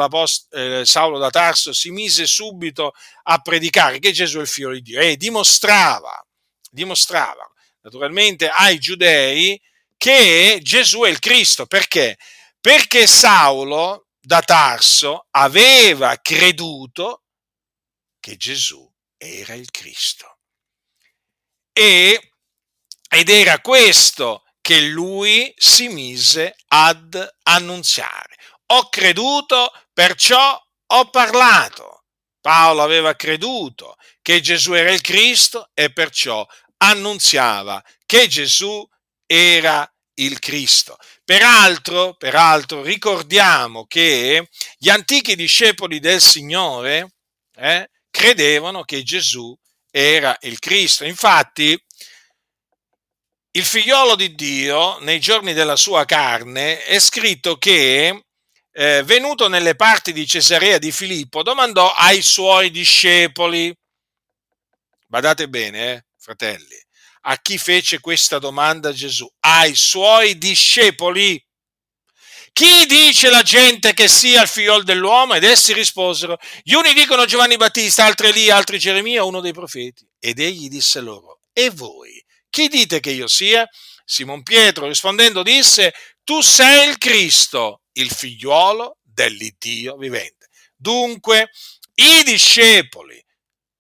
eh, 0.52 0.82
Saulo 0.84 1.18
da 1.18 1.30
Tarso 1.30 1.72
si 1.72 1.90
mise 1.90 2.24
subito 2.24 2.92
a 3.24 3.38
predicare, 3.38 3.98
che 3.98 4.12
Gesù 4.12 4.38
è 4.38 4.42
il 4.42 4.46
figlio 4.46 4.70
di 4.70 4.80
Dio, 4.80 5.00
e 5.00 5.16
dimostrava, 5.16 6.24
dimostrava 6.70 7.44
naturalmente 7.80 8.46
ai 8.46 8.78
giudei 8.78 9.60
che 9.96 10.60
Gesù 10.62 11.00
è 11.00 11.08
il 11.08 11.18
Cristo. 11.18 11.66
Perché? 11.66 12.16
Perché 12.60 13.08
Saulo 13.08 14.03
da 14.24 14.40
Tarso 14.40 15.26
aveva 15.32 16.16
creduto 16.16 17.24
che 18.18 18.36
Gesù 18.36 18.90
era 19.18 19.52
il 19.52 19.70
Cristo. 19.70 20.38
E, 21.70 22.32
ed 23.06 23.28
era 23.28 23.60
questo 23.60 24.44
che 24.62 24.80
lui 24.80 25.52
si 25.58 25.88
mise 25.88 26.56
ad 26.68 27.34
annunziare. 27.42 28.36
Ho 28.68 28.88
creduto, 28.88 29.70
perciò 29.92 30.58
ho 30.86 31.10
parlato. 31.10 32.04
Paolo 32.40 32.82
aveva 32.82 33.14
creduto 33.14 33.96
che 34.22 34.40
Gesù 34.40 34.72
era 34.72 34.90
il 34.90 35.02
Cristo 35.02 35.70
e 35.74 35.92
perciò 35.92 36.46
annunziava 36.78 37.82
che 38.06 38.26
Gesù 38.26 38.86
era 39.26 39.86
il 40.14 40.38
Cristo. 40.38 40.97
Peraltro, 41.25 42.14
peraltro 42.14 42.83
ricordiamo 42.83 43.87
che 43.87 44.49
gli 44.76 44.88
antichi 44.88 45.35
discepoli 45.35 45.99
del 45.99 46.21
Signore 46.21 47.14
eh, 47.56 47.90
credevano 48.11 48.85
che 48.85 49.02
Gesù 49.02 49.56
era 49.90 50.37
il 50.42 50.59
Cristo. 50.59 51.04
Infatti, 51.04 51.80
il 53.56 53.64
figliolo 53.64 54.16
di 54.16 54.35
Dio, 54.35 54.99
nei 55.00 55.21
giorni 55.21 55.52
della 55.52 55.76
sua 55.76 56.04
carne, 56.04 56.83
è 56.85 56.99
scritto 56.99 57.56
che, 57.56 58.25
eh, 58.73 59.02
venuto 59.04 59.49
nelle 59.49 59.76
parti 59.76 60.12
di 60.12 60.26
Cesarea 60.26 60.78
di 60.78 60.90
Filippo, 60.90 61.44
domandò 61.44 61.92
ai 61.94 62.21
suoi 62.21 62.71
discepoli, 62.73 63.73
badate 65.06 65.49
bene, 65.49 65.92
eh, 65.92 66.04
fratelli, 66.18 66.83
a 67.26 67.38
chi 67.38 67.58
fece 67.58 68.00
questa 68.00 68.38
domanda 68.38 68.92
Gesù? 68.92 69.30
Ai 69.40 69.74
suoi 69.74 70.38
discepoli. 70.38 71.42
Chi 72.52 72.86
dice 72.86 73.30
la 73.30 73.42
gente 73.42 73.94
che 73.94 74.08
sia 74.08 74.42
il 74.42 74.48
figlio 74.48 74.82
dell'uomo? 74.82 75.34
Ed 75.34 75.44
essi 75.44 75.72
risposero, 75.72 76.38
gli 76.62 76.74
uni 76.74 76.92
dicono 76.92 77.24
Giovanni 77.24 77.56
Battista, 77.56 78.04
altri 78.04 78.28
Elia, 78.28 78.56
altri 78.56 78.78
Geremia, 78.78 79.24
uno 79.24 79.40
dei 79.40 79.52
profeti. 79.52 80.06
Ed 80.20 80.38
egli 80.38 80.68
disse 80.68 81.00
loro, 81.00 81.40
e 81.52 81.70
voi? 81.70 82.22
Chi 82.48 82.68
dite 82.68 83.00
che 83.00 83.10
io 83.10 83.26
sia? 83.26 83.66
Simon 84.04 84.42
Pietro 84.42 84.86
rispondendo 84.86 85.42
disse, 85.42 85.92
tu 86.22 86.42
sei 86.42 86.88
il 86.88 86.98
Cristo, 86.98 87.82
il 87.92 88.10
figliuolo 88.10 88.98
dell'Iddio 89.02 89.96
vivente. 89.96 90.48
Dunque, 90.76 91.50
i 91.94 92.22
discepoli 92.22 93.20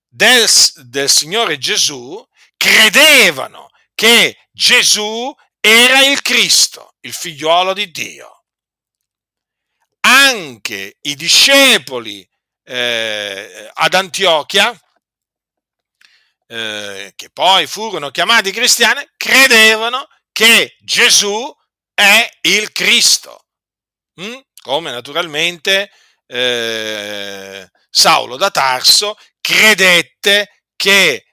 del, 0.08 0.48
del 0.86 1.10
Signore 1.10 1.58
Gesù 1.58 2.24
credevano 2.56 3.70
che 3.94 4.48
Gesù 4.50 5.34
era 5.60 6.04
il 6.04 6.20
Cristo, 6.22 6.94
il 7.00 7.12
figliuolo 7.12 7.72
di 7.72 7.90
Dio. 7.90 8.44
Anche 10.00 10.98
i 11.00 11.14
discepoli 11.14 12.28
eh, 12.64 13.70
ad 13.72 13.94
Antiochia, 13.94 14.78
eh, 16.46 17.12
che 17.16 17.30
poi 17.30 17.66
furono 17.66 18.10
chiamati 18.10 18.50
cristiani, 18.50 19.06
credevano 19.16 20.06
che 20.32 20.76
Gesù 20.80 21.54
è 21.94 22.28
il 22.42 22.72
Cristo, 22.72 23.46
mm? 24.20 24.36
come 24.62 24.90
naturalmente 24.90 25.90
eh, 26.26 27.70
Saulo 27.88 28.36
da 28.36 28.50
Tarso 28.50 29.16
credette 29.40 30.64
che 30.76 31.23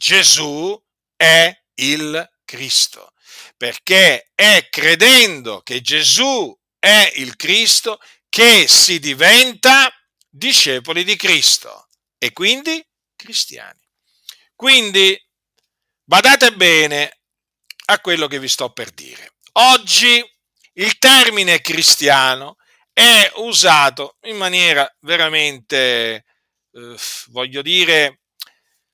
Gesù 0.00 0.82
è 1.14 1.54
il 1.74 2.30
Cristo, 2.46 3.12
perché 3.58 4.30
è 4.34 4.66
credendo 4.70 5.60
che 5.60 5.82
Gesù 5.82 6.58
è 6.78 7.12
il 7.16 7.36
Cristo 7.36 8.00
che 8.30 8.66
si 8.66 8.98
diventa 8.98 9.92
discepoli 10.26 11.04
di 11.04 11.16
Cristo 11.16 11.88
e 12.16 12.32
quindi 12.32 12.82
cristiani. 13.14 13.78
Quindi 14.54 15.22
badate 16.02 16.54
bene 16.54 17.20
a 17.88 18.00
quello 18.00 18.26
che 18.26 18.38
vi 18.38 18.48
sto 18.48 18.72
per 18.72 18.92
dire. 18.92 19.34
Oggi 19.52 20.24
il 20.74 20.96
termine 20.96 21.60
cristiano 21.60 22.56
è 22.90 23.30
usato 23.34 24.16
in 24.22 24.38
maniera 24.38 24.90
veramente, 25.00 26.24
eh, 26.72 26.96
voglio 27.26 27.60
dire, 27.60 28.19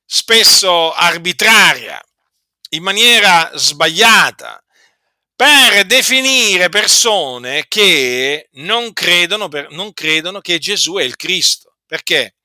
spesso 0.06 0.92
arbitraria, 0.92 2.00
in 2.70 2.82
maniera 2.82 3.50
sbagliata, 3.54 4.62
per 5.34 5.84
definire 5.84 6.70
persone 6.70 7.66
che 7.68 8.48
non 8.52 8.94
credono, 8.94 9.50
non 9.70 9.92
credono 9.92 10.40
che 10.40 10.58
Gesù 10.58 10.94
è 10.94 11.02
il 11.02 11.16
Cristo. 11.16 11.76
Perché 11.86 12.36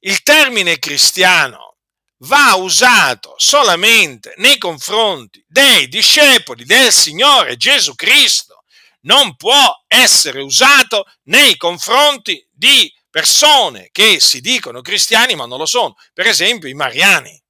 il 0.00 0.22
termine 0.22 0.78
cristiano 0.78 1.76
va 2.22 2.54
usato 2.56 3.34
solamente 3.36 4.34
nei 4.38 4.58
confronti 4.58 5.44
dei 5.46 5.86
discepoli 5.88 6.64
del 6.64 6.92
Signore 6.92 7.56
Gesù 7.56 7.94
Cristo, 7.94 8.64
non 9.02 9.36
può 9.36 9.84
essere 9.86 10.40
usato 10.40 11.04
nei 11.24 11.56
confronti 11.56 12.44
di 12.50 12.92
persone 13.18 13.88
che 13.90 14.20
si 14.20 14.40
dicono 14.40 14.80
cristiani 14.80 15.34
ma 15.34 15.44
non 15.44 15.58
lo 15.58 15.66
sono. 15.66 15.96
Per 16.14 16.26
esempio 16.26 16.68
i 16.68 16.74
mariani. 16.74 17.42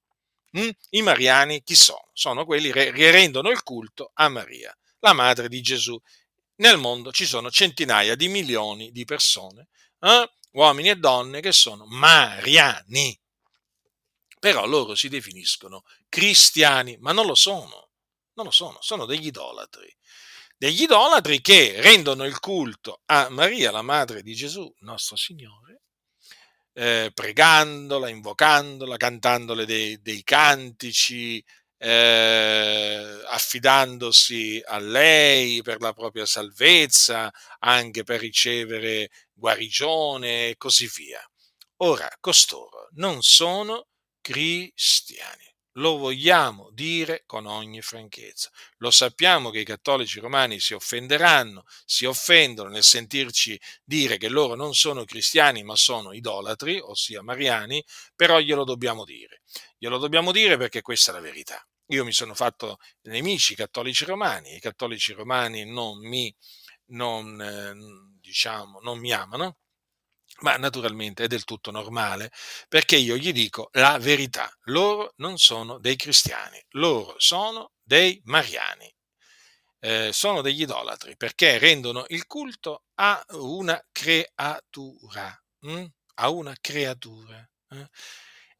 Mm? 0.58 0.70
I 0.90 1.02
mariani 1.02 1.62
chi 1.62 1.74
sono? 1.74 2.08
Sono 2.14 2.46
quelli 2.46 2.72
che 2.72 3.10
rendono 3.10 3.50
il 3.50 3.62
culto 3.62 4.12
a 4.14 4.30
Maria, 4.30 4.74
la 5.00 5.12
madre 5.12 5.48
di 5.48 5.60
Gesù. 5.60 6.00
Nel 6.56 6.78
mondo 6.78 7.12
ci 7.12 7.26
sono 7.26 7.50
centinaia 7.50 8.16
di 8.16 8.28
milioni 8.28 8.90
di 8.92 9.04
persone, 9.04 9.68
eh? 10.00 10.30
uomini 10.52 10.88
e 10.88 10.96
donne, 10.96 11.40
che 11.40 11.52
sono 11.52 11.84
mariani. 11.86 13.16
Però 14.40 14.64
loro 14.64 14.94
si 14.94 15.10
definiscono 15.10 15.84
cristiani, 16.08 16.96
ma 16.98 17.12
non 17.12 17.26
lo 17.26 17.34
sono. 17.34 17.90
Non 18.32 18.46
lo 18.46 18.50
sono, 18.50 18.78
sono 18.80 19.04
degli 19.04 19.26
idolatri 19.26 19.94
degli 20.58 20.82
idolatri 20.82 21.40
che 21.40 21.80
rendono 21.80 22.24
il 22.24 22.40
culto 22.40 23.02
a 23.06 23.28
Maria, 23.30 23.70
la 23.70 23.82
madre 23.82 24.22
di 24.22 24.34
Gesù, 24.34 24.70
nostro 24.80 25.14
Signore, 25.14 25.82
eh, 26.72 27.12
pregandola, 27.14 28.08
invocandola, 28.08 28.96
cantandole 28.96 29.64
dei, 29.64 30.00
dei 30.02 30.24
cantici, 30.24 31.42
eh, 31.78 33.20
affidandosi 33.26 34.60
a 34.64 34.78
lei 34.78 35.62
per 35.62 35.80
la 35.80 35.92
propria 35.92 36.26
salvezza, 36.26 37.30
anche 37.60 38.02
per 38.02 38.18
ricevere 38.20 39.10
guarigione 39.32 40.48
e 40.48 40.56
così 40.56 40.90
via. 40.92 41.24
Ora, 41.82 42.08
costoro 42.20 42.88
non 42.94 43.22
sono 43.22 43.86
cristiani 44.20 45.47
lo 45.78 45.96
vogliamo 45.96 46.70
dire 46.72 47.22
con 47.26 47.46
ogni 47.46 47.80
franchezza. 47.82 48.50
Lo 48.78 48.90
sappiamo 48.90 49.50
che 49.50 49.60
i 49.60 49.64
cattolici 49.64 50.20
romani 50.20 50.60
si 50.60 50.74
offenderanno, 50.74 51.64
si 51.84 52.04
offendono 52.04 52.68
nel 52.68 52.82
sentirci 52.82 53.58
dire 53.82 54.18
che 54.18 54.28
loro 54.28 54.54
non 54.54 54.74
sono 54.74 55.04
cristiani 55.04 55.62
ma 55.62 55.76
sono 55.76 56.12
idolatri, 56.12 56.78
ossia 56.80 57.22
mariani, 57.22 57.82
però 58.14 58.38
glielo 58.38 58.64
dobbiamo 58.64 59.04
dire. 59.04 59.42
Glielo 59.78 59.98
dobbiamo 59.98 60.32
dire 60.32 60.56
perché 60.56 60.82
questa 60.82 61.12
è 61.12 61.14
la 61.14 61.20
verità. 61.20 61.64
Io 61.90 62.04
mi 62.04 62.12
sono 62.12 62.34
fatto 62.34 62.78
nemici 63.02 63.54
cattolici 63.54 64.04
romani, 64.04 64.54
i 64.56 64.60
cattolici 64.60 65.12
romani 65.14 65.64
non 65.64 65.98
mi, 65.98 66.34
non, 66.86 67.40
eh, 67.40 67.72
diciamo, 68.20 68.80
non 68.80 68.98
mi 68.98 69.10
amano, 69.10 69.56
ma 70.40 70.56
naturalmente 70.56 71.24
è 71.24 71.26
del 71.26 71.44
tutto 71.44 71.70
normale 71.70 72.30
perché 72.68 72.96
io 72.96 73.16
gli 73.16 73.32
dico 73.32 73.70
la 73.72 73.98
verità. 73.98 74.50
Loro 74.64 75.14
non 75.16 75.38
sono 75.38 75.78
dei 75.78 75.96
cristiani, 75.96 76.62
loro 76.70 77.14
sono 77.18 77.72
dei 77.82 78.20
mariani, 78.24 78.92
eh, 79.80 80.10
sono 80.12 80.42
degli 80.42 80.62
idolatri 80.62 81.16
perché 81.16 81.58
rendono 81.58 82.04
il 82.08 82.26
culto 82.26 82.84
a 82.94 83.24
una 83.30 83.82
creatura, 83.92 85.42
hm? 85.60 85.84
a 86.14 86.28
una 86.30 86.56
creatura, 86.60 87.48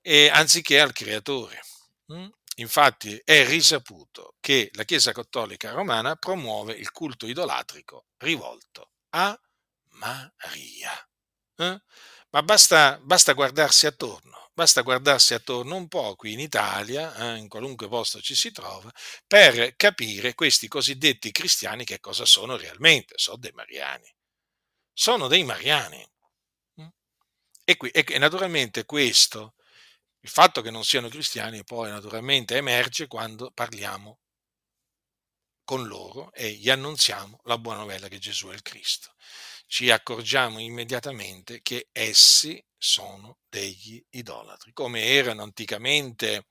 eh? 0.02 0.28
anziché 0.28 0.80
al 0.80 0.92
creatore. 0.92 1.60
Hm? 2.06 2.28
Infatti 2.56 3.20
è 3.24 3.46
risaputo 3.46 4.34
che 4.40 4.70
la 4.72 4.84
Chiesa 4.84 5.12
Cattolica 5.12 5.70
Romana 5.70 6.16
promuove 6.16 6.72
il 6.72 6.90
culto 6.90 7.26
idolatrico 7.26 8.06
rivolto 8.18 8.90
a 9.10 9.38
Maria. 9.92 11.08
Eh? 11.59 11.81
Ma 12.31 12.42
basta, 12.42 12.99
basta, 13.03 13.33
guardarsi 13.33 13.87
attorno, 13.87 14.51
basta 14.53 14.83
guardarsi 14.83 15.35
attorno 15.35 15.75
un 15.77 15.88
po' 15.88 16.14
qui 16.14 16.33
in 16.35 16.40
Italia, 16.40 17.14
eh, 17.14 17.37
in 17.38 17.49
qualunque 17.49 17.88
posto 17.88 18.21
ci 18.21 18.35
si 18.37 18.53
trova, 18.53 18.92
per 19.27 19.75
capire 19.77 20.35
questi 20.35 20.68
cosiddetti 20.68 21.33
cristiani 21.33 21.85
che 21.85 22.01
cosa 22.01 22.25
sono 22.25 22.57
realmente. 22.57 23.14
Sono 23.16 23.38
dei 23.38 23.53
mariani. 23.53 24.14
Sono 24.92 25.27
dei 25.27 25.42
mariani. 25.42 26.07
Mm? 26.81 26.87
E, 27.64 27.77
qui, 27.77 27.90
e 27.90 28.18
naturalmente 28.18 28.85
questo, 28.85 29.55
il 30.21 30.31
fatto 30.31 30.62
che 30.62 30.71
non 30.71 30.85
siano 30.85 31.09
cristiani, 31.09 31.64
poi 31.64 31.90
naturalmente 31.90 32.57
emerge 32.57 33.07
quando 33.09 33.51
parliamo 33.53 34.21
con 35.64 35.87
loro 35.87 36.33
e 36.33 36.53
gli 36.53 36.71
annunziamo 36.71 37.40
la 37.44 37.59
buona 37.59 37.81
novella 37.81 38.09
che 38.09 38.18
Gesù 38.18 38.49
è 38.49 38.55
il 38.55 38.62
Cristo 38.62 39.14
ci 39.68 39.90
accorgiamo 39.90 40.59
immediatamente 40.59 41.61
che 41.61 41.88
essi 41.92 42.62
sono 42.76 43.40
degli 43.48 44.02
idolatri, 44.11 44.72
come 44.72 45.04
erano 45.04 45.42
anticamente 45.42 46.46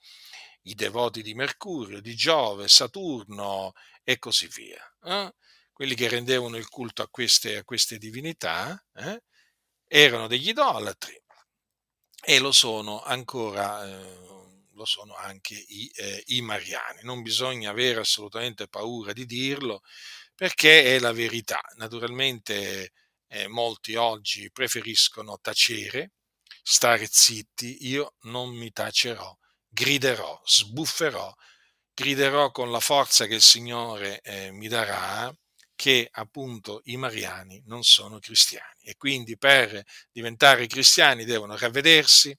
i 0.63 0.75
devoti 0.75 1.23
di 1.23 1.33
Mercurio, 1.33 1.99
di 1.99 2.15
Giove, 2.15 2.67
Saturno 2.67 3.73
e 4.03 4.19
così 4.19 4.47
via. 4.47 4.81
Eh? 5.03 5.33
Quelli 5.73 5.95
che 5.95 6.07
rendevano 6.07 6.57
il 6.57 6.69
culto 6.69 7.01
a 7.01 7.09
queste, 7.09 7.57
a 7.57 7.63
queste 7.63 7.97
divinità 7.97 8.79
eh? 8.93 9.23
erano 9.87 10.27
degli 10.27 10.49
idolatri 10.49 11.19
e 12.23 12.39
lo 12.39 12.51
sono 12.51 13.01
ancora, 13.01 13.83
eh, 13.87 14.15
lo 14.73 14.85
sono 14.85 15.15
anche 15.15 15.55
i, 15.55 15.89
eh, 15.95 16.23
i 16.27 16.41
mariani. 16.41 16.99
Non 17.01 17.23
bisogna 17.23 17.71
avere 17.71 18.01
assolutamente 18.01 18.67
paura 18.67 19.11
di 19.11 19.25
dirlo 19.25 19.81
perché 20.35 20.95
è 20.95 20.99
la 20.99 21.13
verità. 21.13 21.61
Naturalmente 21.77 22.91
eh, 23.27 23.47
molti 23.47 23.95
oggi 23.95 24.51
preferiscono 24.51 25.39
tacere, 25.41 26.11
stare 26.63 27.07
zitti, 27.09 27.87
io 27.87 28.15
non 28.21 28.49
mi 28.55 28.71
tacerò, 28.71 29.35
griderò, 29.67 30.41
sbufferò, 30.45 31.33
griderò 31.93 32.51
con 32.51 32.71
la 32.71 32.79
forza 32.79 33.25
che 33.25 33.35
il 33.35 33.41
Signore 33.41 34.21
eh, 34.21 34.51
mi 34.51 34.67
darà 34.67 35.33
che 35.75 36.09
appunto 36.11 36.81
i 36.85 36.97
mariani 36.97 37.61
non 37.67 37.83
sono 37.83 38.19
cristiani. 38.19 38.81
E 38.83 38.95
quindi 38.97 39.37
per 39.37 39.83
diventare 40.11 40.65
cristiani 40.67 41.23
devono 41.23 41.55
ravvedersi, 41.55 42.35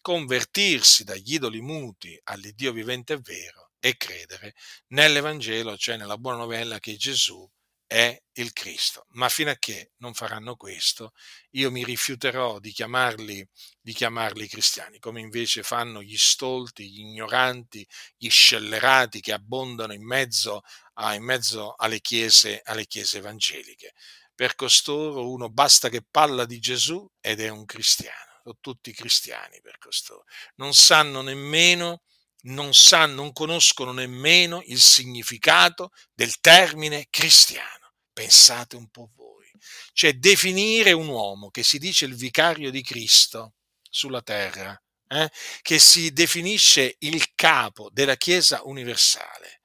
convertirsi 0.00 1.02
dagli 1.02 1.34
idoli 1.34 1.60
muti 1.60 2.18
all'Iddio 2.24 2.72
vivente 2.72 3.14
e 3.14 3.18
vero 3.18 3.72
e 3.80 3.96
credere 3.96 4.54
nell'Evangelo, 4.88 5.76
cioè 5.76 5.96
nella 5.96 6.16
buona 6.16 6.38
novella 6.38 6.78
che 6.78 6.96
Gesù 6.96 7.48
è 7.86 8.20
il 8.32 8.52
Cristo. 8.52 9.06
Ma 9.10 9.28
fino 9.28 9.50
a 9.50 9.56
che 9.56 9.92
non 9.98 10.12
faranno 10.12 10.56
questo, 10.56 11.12
io 11.52 11.70
mi 11.70 11.84
rifiuterò 11.84 12.58
di 12.58 12.72
chiamarli, 12.72 13.46
di 13.80 13.92
chiamarli 13.92 14.48
cristiani, 14.48 14.98
come 14.98 15.20
invece 15.20 15.62
fanno 15.62 16.02
gli 16.02 16.16
stolti, 16.16 16.90
gli 16.90 17.00
ignoranti, 17.00 17.86
gli 18.16 18.28
scellerati 18.28 19.20
che 19.20 19.32
abbondano 19.32 19.92
in 19.92 20.04
mezzo, 20.04 20.62
a, 20.94 21.14
in 21.14 21.22
mezzo 21.22 21.74
alle, 21.76 22.00
chiese, 22.00 22.60
alle 22.64 22.86
chiese 22.86 23.18
evangeliche. 23.18 23.94
Per 24.34 24.54
costoro 24.54 25.30
uno 25.30 25.48
basta 25.48 25.88
che 25.88 26.04
parla 26.08 26.44
di 26.44 26.58
Gesù 26.58 27.08
ed 27.20 27.40
è 27.40 27.48
un 27.48 27.64
cristiano, 27.64 28.40
sono 28.42 28.58
tutti 28.60 28.92
cristiani 28.92 29.60
per 29.62 29.78
costoro. 29.78 30.24
Non 30.56 30.74
sanno 30.74 31.22
nemmeno 31.22 32.02
non 32.46 32.74
sanno, 32.74 33.22
non 33.22 33.32
conoscono 33.32 33.92
nemmeno 33.92 34.62
il 34.66 34.80
significato 34.80 35.90
del 36.14 36.38
termine 36.40 37.06
cristiano. 37.10 37.94
Pensate 38.12 38.76
un 38.76 38.88
po' 38.88 39.10
voi. 39.14 39.50
Cioè 39.92 40.14
definire 40.14 40.92
un 40.92 41.08
uomo 41.08 41.50
che 41.50 41.62
si 41.62 41.78
dice 41.78 42.04
il 42.04 42.14
vicario 42.14 42.70
di 42.70 42.82
Cristo 42.82 43.54
sulla 43.88 44.22
terra, 44.22 44.78
eh, 45.08 45.30
che 45.62 45.78
si 45.78 46.12
definisce 46.12 46.96
il 47.00 47.34
capo 47.34 47.88
della 47.92 48.16
Chiesa 48.16 48.60
universale, 48.64 49.60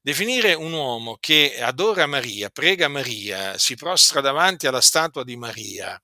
definire 0.00 0.54
un 0.54 0.72
uomo 0.72 1.16
che 1.18 1.60
adora 1.60 2.06
Maria, 2.06 2.50
prega 2.50 2.88
Maria, 2.88 3.58
si 3.58 3.74
prostra 3.74 4.20
davanti 4.20 4.66
alla 4.66 4.80
statua 4.80 5.24
di 5.24 5.36
Maria, 5.36 6.00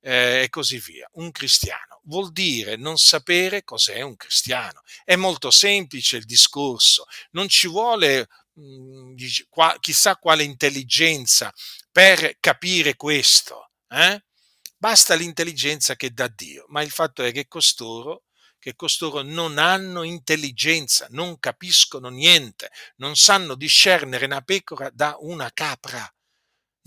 eh, 0.00 0.42
e 0.44 0.48
così 0.48 0.78
via. 0.78 1.08
Un 1.12 1.30
cristiano 1.30 1.87
vuol 2.08 2.32
dire 2.32 2.76
non 2.76 2.96
sapere 2.96 3.62
cos'è 3.62 4.00
un 4.00 4.16
cristiano. 4.16 4.82
È 5.04 5.16
molto 5.16 5.50
semplice 5.50 6.16
il 6.16 6.24
discorso, 6.24 7.06
non 7.30 7.48
ci 7.48 7.68
vuole 7.68 8.28
mh, 8.54 8.62
mm, 8.62 9.16
qua, 9.48 9.76
chissà 9.80 10.16
quale 10.16 10.42
intelligenza 10.42 11.52
per 11.90 12.36
capire 12.40 12.96
questo. 12.96 13.70
Eh? 13.88 14.22
Basta 14.76 15.14
l'intelligenza 15.14 15.96
che 15.96 16.10
dà 16.12 16.28
Dio, 16.28 16.64
ma 16.68 16.82
il 16.82 16.90
fatto 16.90 17.22
è 17.22 17.32
che 17.32 17.46
costoro 17.48 18.24
che 18.60 18.74
costoro 18.74 19.22
non 19.22 19.56
hanno 19.56 20.02
intelligenza, 20.02 21.06
non 21.10 21.38
capiscono 21.38 22.08
niente, 22.08 22.70
non 22.96 23.14
sanno 23.14 23.54
discernere 23.54 24.24
una 24.24 24.40
pecora 24.40 24.90
da 24.90 25.16
una 25.20 25.50
capra 25.52 26.12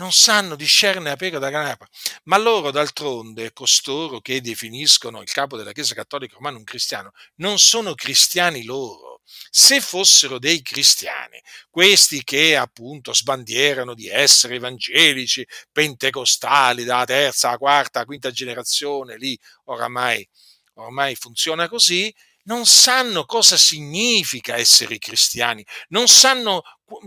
non 0.02 0.12
sanno 0.12 0.56
discernere 0.56 1.12
la 1.12 1.16
pecora 1.16 1.40
dalla 1.40 1.52
canapa. 1.52 1.88
Ma 2.24 2.38
loro, 2.38 2.72
d'altronde, 2.72 3.54
costoro 3.54 4.20
che 4.20 4.42
definiscono 4.42 5.22
il 5.22 5.32
capo 5.32 5.56
della 5.56 5.72
Chiesa 5.72 5.94
Cattolica 5.94 6.34
Romana 6.36 6.58
un 6.58 6.64
cristiano, 6.64 7.12
non 7.36 7.60
sono 7.60 7.94
cristiani 7.94 8.64
loro. 8.64 9.22
Se 9.50 9.80
fossero 9.80 10.40
dei 10.40 10.62
cristiani, 10.64 11.40
questi 11.70 12.24
che 12.24 12.58
appunto 12.58 13.14
sbandierano 13.14 13.94
di 13.94 14.08
essere 14.08 14.56
evangelici, 14.56 15.46
pentecostali, 15.72 16.84
dalla 16.84 17.06
terza, 17.06 17.58
quarta, 17.58 18.04
quinta 18.04 18.32
generazione, 18.32 19.18
lì 19.18 19.38
oramai, 19.66 20.28
oramai 20.74 21.16
funziona 21.16 21.70
così, 21.70 22.14
non 22.44 22.66
sanno 22.66 23.26
cosa 23.26 23.58
significa 23.58 24.56
essere 24.56 24.98
cristiani, 24.98 25.66
non 25.90 26.08
sanno 26.08 26.62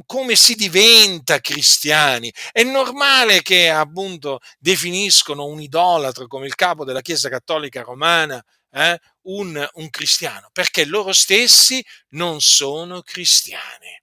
come 0.07 0.35
si 0.37 0.55
diventa 0.55 1.41
cristiani. 1.41 2.33
È 2.53 2.63
normale 2.63 3.43
che 3.43 3.69
appunto 3.69 4.41
definiscono 4.59 5.47
un 5.47 5.61
idolatro 5.61 6.27
come 6.27 6.47
il 6.47 6.55
capo 6.55 6.85
della 6.85 7.03
Chiesa 7.03 7.29
Cattolica 7.29 7.83
Romana 7.83 8.43
eh, 8.71 8.99
un, 9.23 9.69
un 9.75 9.91
cristiano, 9.91 10.49
perché 10.53 10.85
loro 10.85 11.13
stessi 11.13 11.85
non 12.11 12.41
sono 12.41 13.03
cristiani. 13.03 14.03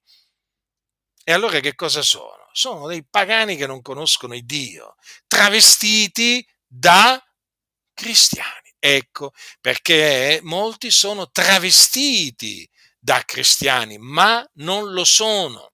E 1.24 1.34
allora 1.34 1.60
che 1.60 1.76
cosa 1.76 2.02
sono? 2.02 2.50
Sono 2.54 2.88
dei 2.88 3.06
pagani 3.08 3.56
che 3.56 3.67
non 3.67 3.82
conoscono 3.82 4.34
il 4.34 4.46
Dio, 4.46 4.96
travestiti 5.28 6.46
da 6.65 7.22
cristiani. 7.94 8.61
Ecco, 8.84 9.32
perché 9.62 10.39
molti 10.41 10.89
sono 10.89 11.30
travestiti 11.30 12.67
da 12.98 13.22
cristiani, 13.24 14.00
ma 14.00 14.44
non 14.56 14.91
lo 14.91 15.04
sono. 15.04 15.74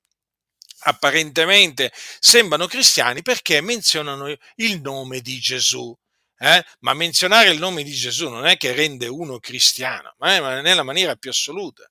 Apparentemente 0.82 1.94
sembrano 2.20 2.68
cristiani 2.68 3.22
perché 3.22 3.62
menzionano 3.62 4.28
il 4.56 4.82
nome 4.82 5.22
di 5.22 5.40
Gesù. 5.40 5.98
Eh? 6.38 6.64
Ma 6.80 6.94
menzionare 6.94 7.50
il 7.50 7.60
nome 7.60 7.84
di 7.84 7.94
Gesù 7.94 8.30
non 8.30 8.46
è 8.46 8.58
che 8.58 8.74
rende 8.74 9.08
uno 9.08 9.40
cristiano, 9.40 10.14
ma 10.18 10.36
è 10.36 10.62
nella 10.62 10.84
maniera 10.84 11.16
più 11.16 11.30
assoluta. 11.30 11.90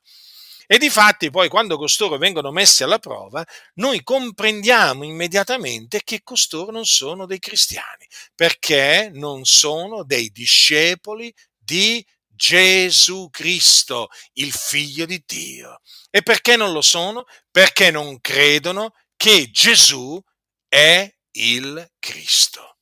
E 0.67 0.79
di 0.79 0.91
fatti 0.91 1.31
poi 1.31 1.49
quando 1.49 1.77
costoro 1.77 2.19
vengono 2.19 2.51
messi 2.51 2.83
alla 2.83 2.99
prova, 2.99 3.45
noi 3.75 4.03
comprendiamo 4.03 5.05
immediatamente 5.05 6.03
che 6.03 6.23
costoro 6.23 6.73
non 6.73 6.85
sono 6.85 7.27
dei 7.27 7.39
cristiani, 7.39 8.07
perché 8.35 9.11
non 9.13 9.45
sono 9.45 10.03
dei 10.03 10.31
discepoli 10.31 11.33
di 11.57 12.05
Gesù 12.27 13.29
Cristo, 13.31 14.09
il 14.35 14.53
figlio 14.53 15.07
di 15.07 15.23
Dio. 15.25 15.81
E 16.11 16.23
perché 16.23 16.57
non 16.57 16.73
lo 16.73 16.83
sono? 16.83 17.25
Perché 17.51 17.91
non 17.91 18.21
credono 18.21 18.93
che 19.17 19.51
Gesù 19.51 20.21
è 20.69 21.11
il 21.33 21.93
Cristo. 21.99 22.79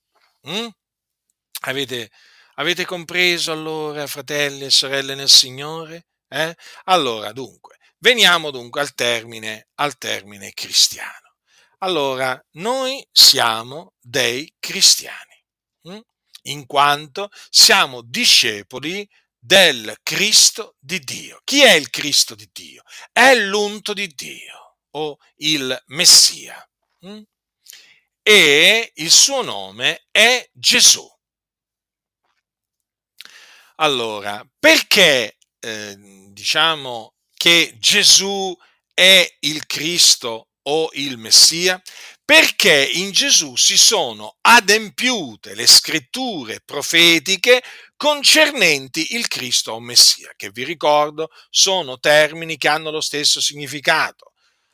Mm? 0.49 0.66
Avete, 1.66 2.11
avete 2.57 2.85
compreso 2.85 3.53
allora, 3.53 4.07
fratelli 4.07 4.64
e 4.64 4.70
sorelle 4.70 5.14
nel 5.14 5.31
Signore? 5.31 6.07
Eh? 6.35 6.57
Allora, 6.87 7.31
dunque, 7.31 7.79
veniamo 7.99 8.51
dunque 8.51 8.81
al 8.81 8.92
termine, 8.94 9.68
al 9.77 9.97
termine 9.99 10.53
cristiano. 10.53 11.37
Allora, 11.79 12.44
noi 12.55 13.07
siamo 13.12 13.92
dei 14.01 14.53
cristiani, 14.59 15.44
hm? 15.83 16.01
in 16.42 16.66
quanto 16.66 17.31
siamo 17.51 18.03
discepoli 18.03 19.09
del 19.38 19.97
Cristo 20.03 20.75
di 20.81 20.99
Dio. 20.99 21.40
Chi 21.44 21.62
è 21.62 21.75
il 21.75 21.88
Cristo 21.90 22.35
di 22.35 22.49
Dio? 22.53 22.83
È 23.12 23.33
l'unto 23.37 23.92
di 23.92 24.09
Dio 24.09 24.79
o 24.90 25.16
il 25.37 25.81
Messia. 25.87 26.68
Hm? 27.03 27.23
E 28.23 28.90
il 28.94 29.11
suo 29.12 29.42
nome 29.42 30.07
è 30.11 30.49
Gesù. 30.53 31.09
Allora, 33.77 34.47
perché 34.59 35.34
eh, 35.64 35.96
diciamo 36.31 37.14
che 37.37 37.74
Gesù 37.79 38.57
è 38.92 39.27
il 39.40 39.66
Cristo 39.66 40.48
o 40.62 40.88
il 40.92 41.18
Messia? 41.18 41.83
perché 42.24 42.88
in 42.94 43.12
Gesù 43.12 43.55
si 43.55 43.77
sono 43.77 44.37
adempiute 44.40 45.55
le 45.55 45.66
scritture 45.66 46.61
profetiche 46.64 47.62
concernenti 47.96 49.14
il 49.14 49.29
Cristo 49.29 49.72
o 49.72 49.81
Messia, 49.81 50.33
che 50.35 50.50
vi 50.50 50.64
ricordo 50.64 51.29
sono 51.50 51.98
termini 51.98 52.57
che 52.57 52.68
hanno 52.68 52.90
lo 52.90 53.03
stesso 53.03 53.40
significato. 53.42 54.33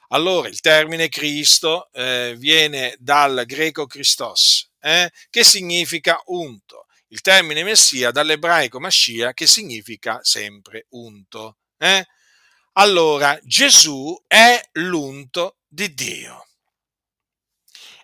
Allora, 0.09 0.49
il 0.49 0.61
termine 0.61 1.09
Cristo 1.09 1.91
eh, 1.93 2.35
viene 2.37 2.97
dal 2.99 3.45
greco 3.47 3.87
Christos, 3.87 4.71
eh, 4.81 5.11
che 5.29 5.45
significa 5.45 6.21
unto. 6.27 6.87
Il 7.13 7.21
termine 7.21 7.65
Messia 7.65 8.11
dall'ebraico 8.11 8.81
Mascia, 8.81 9.33
che 9.35 9.47
significa 9.47 10.21
sempre 10.23 10.87
unto. 10.91 11.59
Eh? 11.77 12.07
Allora, 12.75 13.39
Gesù 13.43 14.17
è 14.27 14.61
l'unto 14.73 15.59
di 15.69 15.93
Dio 15.95 16.45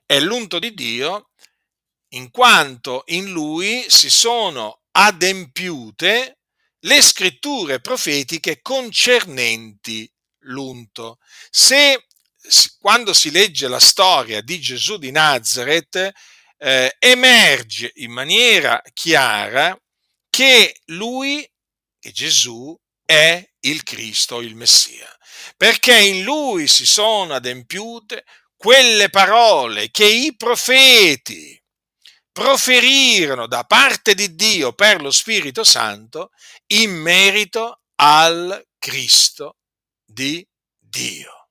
è 0.07 0.21
l'unto 0.21 0.61
di 0.61 0.73
Dio 0.73 1.31
in 2.11 2.31
quanto 2.31 3.03
in 3.07 3.33
lui 3.33 3.85
si 3.89 4.09
sono 4.09 4.83
adempiute 4.93 6.39
le 6.81 7.03
scritture 7.03 7.81
profetiche 7.81 8.63
concernenti 8.63 10.11
l'unto. 10.45 11.19
Se 11.51 12.07
quando 12.79 13.13
si 13.13 13.33
legge 13.33 13.67
la 13.67 13.81
storia 13.81 14.41
di 14.41 14.61
Gesù 14.61 14.97
di 14.97 15.11
Nazareth 15.11 16.13
eh, 16.59 16.97
emerge 16.99 17.93
in 17.97 18.13
maniera 18.13 18.83
chiara 18.93 19.79
che 20.31 20.81
lui, 20.87 21.49
che 21.99 22.13
Gesù, 22.13 22.77
è 23.05 23.49
il 23.61 23.83
Cristo, 23.83 24.41
il 24.41 24.55
Messia, 24.57 25.09
perché 25.57 25.97
in 25.99 26.23
lui 26.23 26.67
si 26.67 26.87
sono 26.87 27.35
adempiute 27.35 28.25
quelle 28.57 29.11
parole 29.11 29.91
che 29.91 30.07
i 30.07 30.35
profeti 30.37 31.61
proferirono 32.33 33.47
da 33.47 33.65
parte 33.65 34.15
di 34.15 34.35
Dio 34.35 34.73
per 34.73 35.01
lo 35.01 35.11
Spirito 35.11 35.65
Santo 35.65 36.33
in 36.73 36.91
merito 36.91 37.81
al 37.97 38.63
Cristo 38.79 39.57
di 40.05 40.47
Dio, 40.79 41.49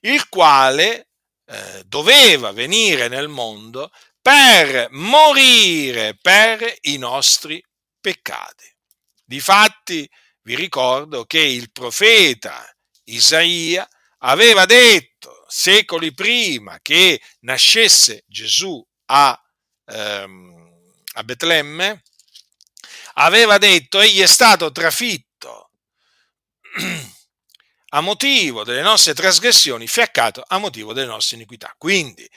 il 0.00 0.28
quale 0.28 1.08
eh, 1.46 1.82
doveva 1.86 2.52
venire 2.52 3.08
nel 3.08 3.28
mondo 3.28 3.90
per 4.20 4.88
morire 4.90 6.16
per 6.20 6.76
i 6.82 6.96
nostri 6.96 7.62
peccati. 8.00 8.70
Difatti 9.24 10.08
vi 10.42 10.54
ricordo 10.54 11.24
che 11.24 11.40
il 11.40 11.72
profeta 11.72 12.64
Isaia 13.04 13.88
aveva 14.18 14.64
detto 14.66 15.44
secoli 15.48 16.14
prima 16.14 16.78
che 16.80 17.20
nascesse 17.40 18.24
Gesù 18.26 18.84
a, 19.06 19.40
ehm, 19.86 20.92
a 21.14 21.24
Betlemme, 21.24 22.02
aveva 23.14 23.58
detto 23.58 24.00
egli 24.00 24.20
è 24.20 24.26
stato 24.26 24.70
trafitto 24.72 25.70
a 27.94 28.00
motivo 28.00 28.64
delle 28.64 28.82
nostre 28.82 29.14
trasgressioni, 29.14 29.86
fiaccato 29.86 30.42
a 30.46 30.58
motivo 30.58 30.92
delle 30.92 31.06
nostre 31.06 31.36
iniquità. 31.36 31.74
Quindi 31.76 32.28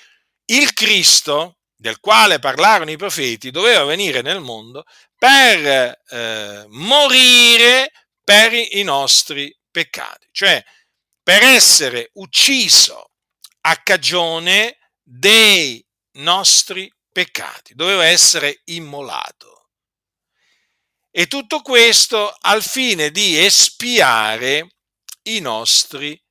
il 0.45 0.73
Cristo 0.73 1.59
del 1.75 1.99
quale 1.99 2.39
parlarono 2.39 2.91
i 2.91 2.97
profeti 2.97 3.51
doveva 3.51 3.83
venire 3.83 4.21
nel 4.21 4.39
mondo 4.39 4.83
per 5.17 6.01
eh, 6.07 6.65
morire 6.67 7.91
per 8.23 8.53
i 8.53 8.83
nostri 8.83 9.55
peccati, 9.69 10.27
cioè 10.31 10.63
per 11.21 11.41
essere 11.43 12.09
ucciso 12.13 13.11
a 13.61 13.75
cagione 13.77 14.77
dei 15.01 15.83
nostri 16.17 16.91
peccati, 17.11 17.73
doveva 17.75 18.05
essere 18.05 18.61
immolato. 18.65 19.69
E 21.11 21.27
tutto 21.27 21.61
questo 21.61 22.35
al 22.41 22.61
fine 22.61 23.09
di 23.09 23.43
espiare 23.43 24.74
i 25.27 25.39
nostri 25.39 26.21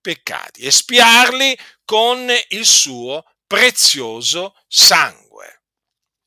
peccati, 0.00 0.66
espiarli 0.66 1.56
con 1.84 2.30
il 2.48 2.66
suo 2.66 3.24
prezioso 3.46 4.54
sangue. 4.66 5.62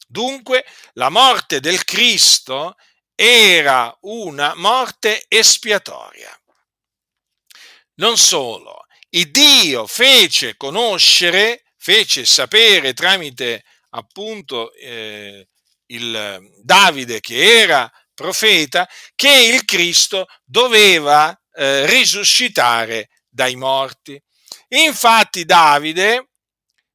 Dunque 0.07 0.65
la 0.93 1.09
morte 1.09 1.59
del 1.59 1.83
Cristo 1.83 2.75
era 3.13 3.95
una 4.01 4.53
morte 4.55 5.25
espiatoria. 5.27 6.31
Non 7.95 8.17
solo, 8.17 8.85
il 9.09 9.31
Dio 9.31 9.87
fece 9.87 10.55
conoscere, 10.55 11.63
fece 11.77 12.25
sapere 12.25 12.93
tramite 12.93 13.63
appunto 13.89 14.73
eh, 14.73 15.47
il 15.87 16.51
Davide 16.61 17.19
che 17.19 17.61
era 17.61 17.91
profeta, 18.13 18.87
che 19.15 19.31
il 19.53 19.65
Cristo 19.65 20.27
doveva 20.43 21.37
eh, 21.57 21.85
risuscitare 21.87 23.09
dai 23.27 23.55
morti. 23.55 24.21
Infatti 24.69 25.43
Davide 25.43 26.29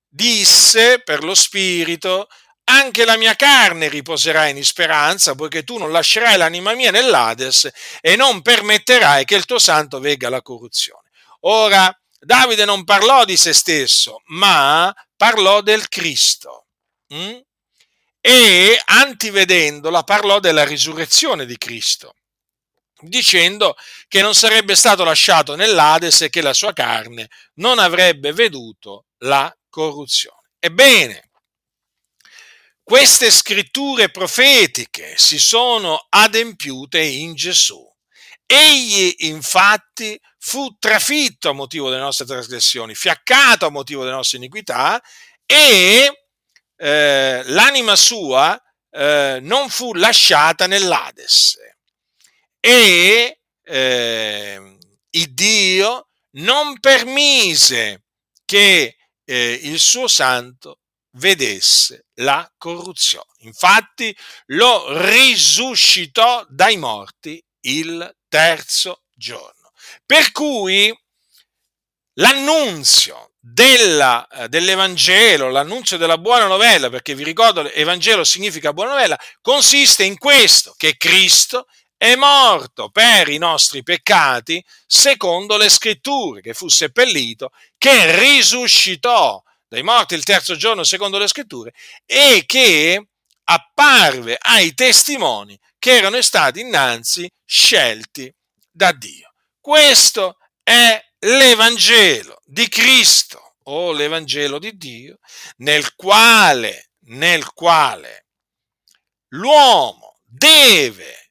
disse 0.09 1.01
per 1.03 1.25
lo 1.25 1.35
Spirito, 1.35 2.29
anche 2.64 3.05
la 3.05 3.16
mia 3.16 3.35
carne 3.35 3.88
riposerà 3.88 4.46
in 4.46 4.62
speranza, 4.64 5.35
poiché 5.35 5.64
tu 5.64 5.79
non 5.79 5.90
lascerai 5.90 6.37
l'anima 6.37 6.75
mia 6.75 6.90
nell'Ades 6.90 7.68
e 8.01 8.14
non 8.16 8.40
permetterai 8.42 9.25
che 9.25 9.35
il 9.35 9.46
tuo 9.46 9.59
santo 9.59 9.98
vegga 9.98 10.29
la 10.29 10.42
corruzione. 10.42 11.11
Ora, 11.40 11.94
Davide 12.20 12.64
non 12.64 12.85
parlò 12.85 13.25
di 13.25 13.37
se 13.37 13.53
stesso, 13.53 14.22
ma 14.27 14.94
parlò 15.16 15.61
del 15.61 15.88
Cristo. 15.88 16.66
Mm? 17.12 17.38
E 18.20 18.81
antivedendola 18.85 20.05
parlò 20.05 20.38
della 20.38 20.64
risurrezione 20.64 21.44
di 21.46 21.59
Cristo, 21.59 22.14
dicendo 23.03 23.77
che 24.09 24.23
non 24.23 24.35
sarebbe 24.35 24.75
stato 24.75 25.05
lasciato 25.05 25.55
nell'Ades 25.55 26.23
e 26.23 26.31
che 26.31 26.41
la 26.41 26.55
sua 26.55 26.73
carne 26.73 27.29
non 27.55 27.79
avrebbe 27.79 28.33
veduto 28.33 29.07
la 29.19 29.55
corruzione. 29.69 30.51
Ebbene, 30.59 31.31
queste 32.83 33.31
scritture 33.31 34.11
profetiche 34.11 35.15
si 35.17 35.38
sono 35.38 36.07
adempiute 36.09 37.01
in 37.01 37.35
Gesù. 37.35 37.91
Egli 38.45 39.15
infatti 39.21 40.21
fu 40.38 40.77
trafitto 40.79 41.49
a 41.49 41.53
motivo 41.53 41.88
delle 41.88 42.03
nostre 42.03 42.27
trasgressioni, 42.27 42.95
fiaccato 42.95 43.67
a 43.67 43.71
motivo 43.71 44.03
delle 44.03 44.15
nostre 44.15 44.38
iniquità 44.38 45.01
e 45.47 46.27
eh, 46.77 47.43
l'anima 47.47 47.97
sua 47.97 48.61
eh, 48.91 49.38
non 49.41 49.71
fu 49.71 49.95
lasciata 49.95 50.67
nell'Ades. 50.67 51.57
E 52.64 53.40
eh, 53.64 54.79
Dio 55.31 56.07
non 56.37 56.79
permise 56.79 58.05
che 58.44 58.96
eh, 59.25 59.61
il 59.64 59.81
suo 59.81 60.07
santo 60.07 60.79
vedesse 61.16 62.07
la 62.20 62.48
corruzione. 62.57 63.33
Infatti 63.40 64.16
lo 64.46 64.96
risuscitò 65.11 66.46
dai 66.48 66.77
morti 66.77 67.42
il 67.62 68.16
terzo 68.29 69.03
giorno. 69.12 69.72
Per 70.07 70.31
cui 70.31 70.96
l'annunzio 72.14 73.33
della, 73.38 74.27
eh, 74.29 74.48
dell'Evangelo, 74.48 75.51
l'annunzio 75.51 75.96
della 75.96 76.18
buona 76.18 76.46
novella, 76.46 76.90
perché 76.90 77.14
vi 77.16 77.25
ricordo 77.25 77.68
Evangelo 77.72 78.22
significa 78.22 78.72
buona 78.72 78.90
novella, 78.92 79.18
consiste 79.40 80.05
in 80.05 80.16
questo, 80.16 80.75
che 80.77 80.96
Cristo 80.96 81.66
è 82.03 82.17
morto 82.17 82.88
per 82.88 83.29
i 83.29 83.38
nostri 83.38 83.85
peccati 83.85 84.61
secondo 84.85 85.57
le 85.57 85.69
scritture, 85.69 86.41
che 86.41 86.53
fu 86.53 86.67
seppellito, 86.67 87.53
che 87.79 88.19
risuscitò 88.19 89.41
dai 89.69 89.85
morti 89.85 90.15
il 90.15 90.25
terzo 90.25 90.57
giorno 90.57 90.83
secondo 90.83 91.17
le 91.17 91.29
scritture 91.29 91.73
e 92.05 92.43
che 92.45 93.07
apparve 93.45 94.37
ai 94.37 94.75
testimoni 94.75 95.57
che 95.79 95.99
erano 95.99 96.21
stati 96.23 96.59
innanzi 96.59 97.31
scelti 97.45 98.35
da 98.69 98.91
Dio. 98.91 99.33
Questo 99.61 100.38
è 100.61 101.01
l'Evangelo 101.21 102.41
di 102.45 102.67
Cristo 102.67 103.55
o 103.67 103.93
l'Evangelo 103.93 104.59
di 104.59 104.77
Dio 104.77 105.21
nel 105.59 105.95
quale, 105.95 106.95
nel 107.03 107.53
quale 107.53 108.27
l'uomo 109.29 110.17
deve 110.25 111.21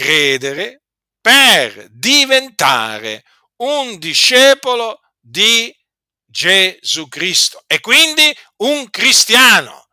credere 0.00 0.84
per 1.20 1.88
diventare 1.90 3.22
un 3.56 3.98
discepolo 3.98 5.00
di 5.20 5.70
Gesù 6.24 7.06
Cristo 7.08 7.62
e 7.66 7.80
quindi 7.80 8.34
un 8.62 8.88
cristiano. 8.88 9.88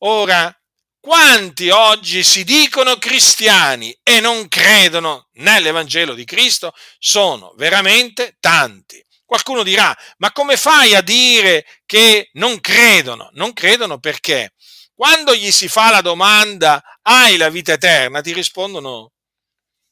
Ora, 0.00 0.54
quanti 1.00 1.70
oggi 1.70 2.22
si 2.22 2.44
dicono 2.44 2.98
cristiani 2.98 3.98
e 4.02 4.20
non 4.20 4.46
credono 4.48 5.28
nell'Evangelo 5.36 6.12
di 6.12 6.26
Cristo? 6.26 6.74
Sono 6.98 7.54
veramente 7.56 8.36
tanti. 8.40 9.02
Qualcuno 9.24 9.62
dirà, 9.62 9.96
ma 10.18 10.32
come 10.32 10.58
fai 10.58 10.94
a 10.94 11.00
dire 11.00 11.64
che 11.86 12.28
non 12.32 12.60
credono? 12.60 13.30
Non 13.32 13.54
credono 13.54 13.98
perché 14.00 14.52
quando 14.94 15.34
gli 15.34 15.50
si 15.50 15.66
fa 15.66 15.88
la 15.88 16.02
domanda, 16.02 16.82
hai 17.02 17.38
la 17.38 17.48
vita 17.48 17.72
eterna? 17.72 18.20
Ti 18.20 18.34
rispondono, 18.34 19.12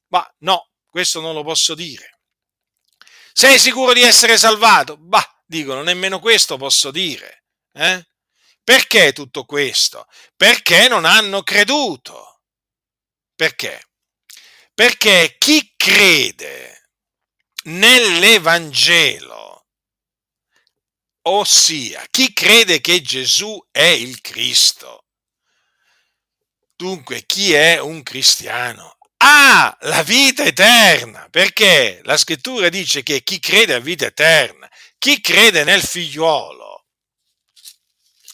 ma 0.08 0.34
no, 0.38 0.70
questo 0.86 1.20
non 1.20 1.34
lo 1.34 1.42
posso 1.42 1.74
dire. 1.74 2.20
Sei 3.32 3.58
sicuro 3.58 3.92
di 3.92 4.02
essere 4.02 4.36
salvato? 4.36 4.96
Bah, 4.96 5.42
dicono, 5.46 5.82
nemmeno 5.82 6.18
questo 6.18 6.56
posso 6.56 6.90
dire. 6.90 7.44
Eh? 7.72 8.06
Perché 8.64 9.12
tutto 9.12 9.44
questo? 9.44 10.06
Perché 10.36 10.88
non 10.88 11.04
hanno 11.04 11.42
creduto. 11.42 12.42
Perché? 13.34 13.82
Perché 14.74 15.36
chi 15.38 15.72
crede 15.76 16.90
nell'Evangelo, 17.64 19.66
ossia 21.22 22.04
chi 22.10 22.32
crede 22.32 22.80
che 22.80 23.00
Gesù 23.00 23.64
è 23.70 23.82
il 23.82 24.20
Cristo. 24.20 25.04
Dunque, 26.74 27.24
chi 27.26 27.52
è 27.52 27.80
un 27.80 28.02
cristiano 28.02 28.97
ha 29.18 29.76
la 29.82 30.02
vita 30.02 30.44
eterna, 30.44 31.28
perché 31.30 32.00
la 32.04 32.16
scrittura 32.16 32.68
dice 32.68 33.02
che 33.02 33.22
chi 33.22 33.38
crede 33.38 33.74
ha 33.74 33.80
vita 33.80 34.06
eterna, 34.06 34.68
chi 34.98 35.20
crede 35.20 35.64
nel 35.64 35.82
figliuolo, 35.82 36.84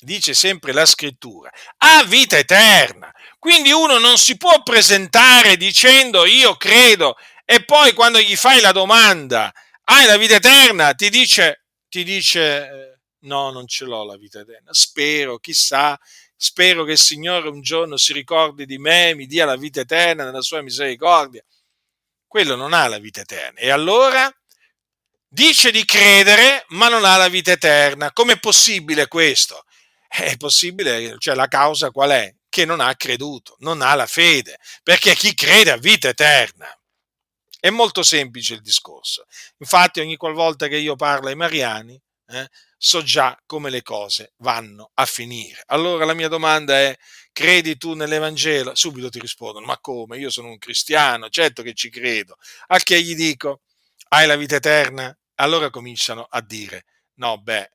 dice 0.01 0.35
sempre 0.35 0.73
la 0.73 0.87
scrittura, 0.87 1.51
ha 1.79 2.05
vita 2.05 2.37
eterna. 2.37 3.13
Quindi 3.39 3.73
uno 3.73 3.99
non 3.99 4.17
si 4.19 4.37
può 4.37 4.63
presentare 4.63 5.57
dicendo 5.57 6.25
io 6.25 6.57
credo 6.57 7.17
e 7.45 7.65
poi 7.65 7.93
quando 7.93 8.19
gli 8.19 8.37
fai 8.37 8.61
la 8.61 8.73
domanda, 8.73 9.53
hai 9.85 10.07
la 10.07 10.17
vita 10.17 10.37
eterna? 10.37 10.95
Ti 10.95 11.11
dice, 11.11 11.65
ti 11.89 12.05
dice 12.05 12.95
no, 13.25 13.51
non 13.51 13.67
ce 13.67 13.85
l'ho 13.85 14.05
la 14.05 14.17
vita 14.17 14.41
eterna. 14.41 14.73
Spero, 14.73 15.39
chissà, 15.39 15.99
spero 16.45 16.85
che 16.85 16.93
il 16.93 16.99
Signore 16.99 17.49
un 17.49 17.63
giorno 17.63 17.97
si 17.97 18.13
ricordi 18.13 18.67
di 18.67 18.77
me, 18.77 19.15
mi 19.15 19.25
dia 19.25 19.47
la 19.47 19.57
vita 19.57 19.81
eterna 19.81 20.25
nella 20.25 20.43
sua 20.43 20.61
misericordia. 20.61 21.43
Quello 22.27 22.55
non 22.55 22.75
ha 22.75 22.87
la 22.87 22.99
vita 22.99 23.23
eterna. 23.23 23.59
E 23.59 23.71
allora 23.71 24.31
dice 25.27 25.71
di 25.71 25.87
credere, 25.87 26.67
ma 26.69 26.91
non 26.91 27.07
ha 27.07 27.17
la 27.17 27.29
vita 27.29 27.53
eterna. 27.53 28.13
Com'è 28.13 28.39
possibile 28.39 29.09
questo? 29.09 29.65
È 30.07 30.37
possibile, 30.37 31.17
cioè 31.19 31.35
la 31.35 31.49
causa 31.49 31.91
qual 31.91 32.11
è? 32.11 32.35
Che 32.51 32.67
non 32.67 32.81
ha 32.81 32.95
creduto, 32.95 33.57
non 33.61 33.81
ha 33.81 33.95
la 33.95 34.07
fede, 34.07 34.59
perché 34.83 35.15
chi 35.15 35.33
crede 35.33 35.71
ha 35.71 35.79
vita 35.79 36.09
eterna. 36.09 36.69
È 37.59 37.71
molto 37.71 38.03
semplice 38.03 38.53
il 38.53 38.61
discorso. 38.61 39.25
Infatti 39.61 40.01
ogni 40.01 40.17
qualvolta 40.17 40.69
che 40.69 40.77
io 40.77 40.95
parlo 40.95 41.29
ai 41.29 41.37
mariani, 41.37 41.99
eh, 42.27 42.49
so 42.77 43.03
già 43.03 43.39
come 43.47 43.71
le 43.71 43.83
cose 43.83 44.33
vanno 44.39 44.91
a 44.95 45.07
finire. 45.07 45.63
Allora 45.67 46.05
la 46.05 46.15
mia 46.15 46.29
domanda 46.29 46.79
è, 46.79 46.97
credi 47.33 47.77
tu 47.77 47.95
nell'Evangelo? 47.95 48.75
Subito 48.75 49.11
ti 49.11 49.21
rispondono, 49.21 49.67
ma 49.67 49.79
come? 49.79 50.19
Io 50.19 50.31
sono 50.31 50.49
un 50.49 50.59
cristiano, 50.59 51.29
certo 51.29 51.63
che 51.63 51.75
ci 51.75 51.91
credo. 51.91 52.37
Al 52.69 52.83
che 52.83 53.01
gli 53.03 53.15
dico, 53.15 53.63
hai 54.09 54.27
la 54.27 54.37
vita 54.37 54.57
eterna? 54.57 55.17
Allora 55.37 55.71
cominciano 55.71 56.27
a 56.29 56.41
dire, 56.41 56.85
no, 57.15 57.41
beh, 57.41 57.71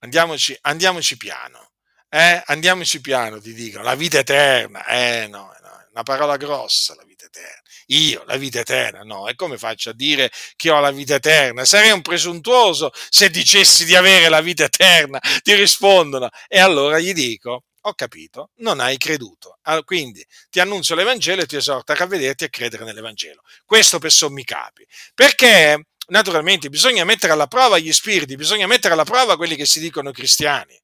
andiamoci, 0.00 0.56
andiamoci 0.62 1.16
piano. 1.16 1.72
Eh? 2.10 2.42
Andiamoci 2.46 3.00
piano, 3.00 3.40
ti 3.40 3.52
dicono, 3.52 3.84
la 3.84 3.94
vita 3.94 4.18
eterna. 4.18 4.86
Eh 4.86 5.26
no, 5.28 5.52
no, 5.57 5.57
una 5.98 6.02
parola 6.02 6.36
grossa 6.36 6.94
la 6.94 7.04
vita 7.04 7.26
eterna. 7.26 7.62
Io, 7.86 8.22
la 8.26 8.36
vita 8.36 8.60
eterna, 8.60 9.02
no, 9.02 9.26
e 9.28 9.34
come 9.34 9.58
faccio 9.58 9.90
a 9.90 9.92
dire 9.92 10.30
che 10.56 10.70
ho 10.70 10.78
la 10.78 10.90
vita 10.90 11.16
eterna? 11.16 11.64
Sarei 11.64 11.90
un 11.90 12.02
presuntuoso 12.02 12.92
se 13.08 13.30
dicessi 13.30 13.84
di 13.84 13.96
avere 13.96 14.28
la 14.28 14.40
vita 14.40 14.64
eterna, 14.64 15.18
ti 15.42 15.54
rispondono. 15.54 16.28
E 16.46 16.60
allora 16.60 16.98
gli 17.00 17.12
dico, 17.12 17.64
ho 17.80 17.94
capito, 17.94 18.50
non 18.56 18.78
hai 18.80 18.96
creduto. 18.96 19.58
Quindi 19.84 20.24
ti 20.50 20.60
annuncio 20.60 20.94
l'Evangelo 20.94 21.42
e 21.42 21.46
ti 21.46 21.56
esorto 21.56 21.92
a 21.92 21.94
ravvederti 21.96 22.44
e 22.44 22.50
credere 22.50 22.84
nell'Evangelo. 22.84 23.42
Questo 23.64 23.98
per 23.98 24.12
sommi 24.12 24.44
capi. 24.44 24.86
Perché 25.14 25.86
naturalmente 26.08 26.68
bisogna 26.68 27.04
mettere 27.04 27.32
alla 27.32 27.46
prova 27.46 27.78
gli 27.78 27.92
spiriti, 27.92 28.36
bisogna 28.36 28.66
mettere 28.66 28.94
alla 28.94 29.04
prova 29.04 29.36
quelli 29.36 29.56
che 29.56 29.66
si 29.66 29.80
dicono 29.80 30.12
cristiani. 30.12 30.78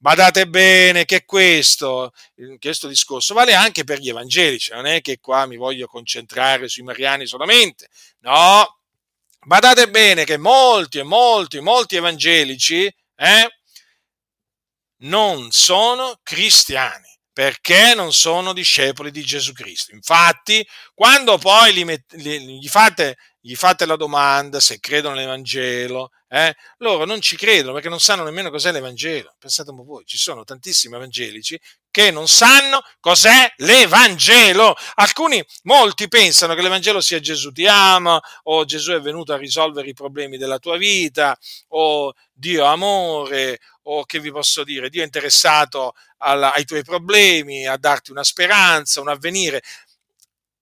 Badate 0.00 0.46
bene 0.46 1.04
che 1.04 1.24
questo, 1.24 2.12
questo 2.60 2.86
discorso 2.86 3.34
vale 3.34 3.54
anche 3.54 3.82
per 3.82 3.98
gli 3.98 4.08
evangelici, 4.08 4.72
non 4.72 4.86
è 4.86 5.00
che 5.00 5.18
qua 5.18 5.44
mi 5.46 5.56
voglio 5.56 5.88
concentrare 5.88 6.68
sui 6.68 6.84
mariani 6.84 7.26
solamente, 7.26 7.88
no, 8.20 8.78
badate 9.44 9.90
bene 9.90 10.24
che 10.24 10.36
molti 10.36 10.98
e 10.98 11.02
molti, 11.02 11.58
molti 11.58 11.96
evangelici 11.96 12.84
eh, 13.16 13.48
non 14.98 15.50
sono 15.50 16.20
cristiani 16.22 17.06
perché 17.32 17.94
non 17.94 18.12
sono 18.12 18.52
discepoli 18.52 19.12
di 19.12 19.22
Gesù 19.22 19.52
Cristo. 19.52 19.94
Infatti, 19.94 20.66
quando 20.92 21.38
poi 21.38 21.72
gli, 21.72 21.84
met- 21.84 22.16
gli, 22.16 22.66
fate, 22.66 23.16
gli 23.40 23.54
fate, 23.54 23.86
la 23.86 23.94
domanda 23.94 24.58
se 24.58 24.80
credono 24.80 25.14
nell'Evangelo, 25.14 26.10
eh, 26.28 26.54
loro 26.78 27.04
non 27.06 27.20
ci 27.20 27.36
credono 27.36 27.72
perché 27.72 27.88
non 27.88 28.00
sanno 28.00 28.22
nemmeno 28.22 28.50
cos'è 28.50 28.70
l'Evangelo. 28.70 29.34
Pensate 29.38 29.70
un 29.70 29.76
po' 29.76 29.84
voi, 29.84 30.04
ci 30.04 30.18
sono 30.18 30.44
tantissimi 30.44 30.94
evangelici 30.94 31.58
che 31.90 32.10
non 32.10 32.28
sanno 32.28 32.82
cos'è 33.00 33.52
l'Evangelo. 33.56 34.76
Alcuni, 34.96 35.42
molti 35.62 36.06
pensano 36.08 36.54
che 36.54 36.62
l'Evangelo 36.62 37.00
sia 37.00 37.18
Gesù 37.18 37.50
ti 37.50 37.66
ama, 37.66 38.20
o 38.44 38.64
Gesù 38.64 38.92
è 38.92 39.00
venuto 39.00 39.32
a 39.32 39.36
risolvere 39.36 39.88
i 39.88 39.94
problemi 39.94 40.36
della 40.36 40.58
tua 40.58 40.76
vita, 40.76 41.36
o 41.68 42.12
Dio 42.32 42.64
amore, 42.64 43.58
o 43.84 44.04
che 44.04 44.20
vi 44.20 44.30
posso 44.30 44.64
dire, 44.64 44.90
Dio 44.90 45.00
è 45.00 45.04
interessato 45.06 45.94
alla, 46.18 46.52
ai 46.52 46.64
tuoi 46.64 46.84
problemi, 46.84 47.66
a 47.66 47.78
darti 47.78 48.10
una 48.10 48.24
speranza, 48.24 49.00
un 49.00 49.08
avvenire. 49.08 49.62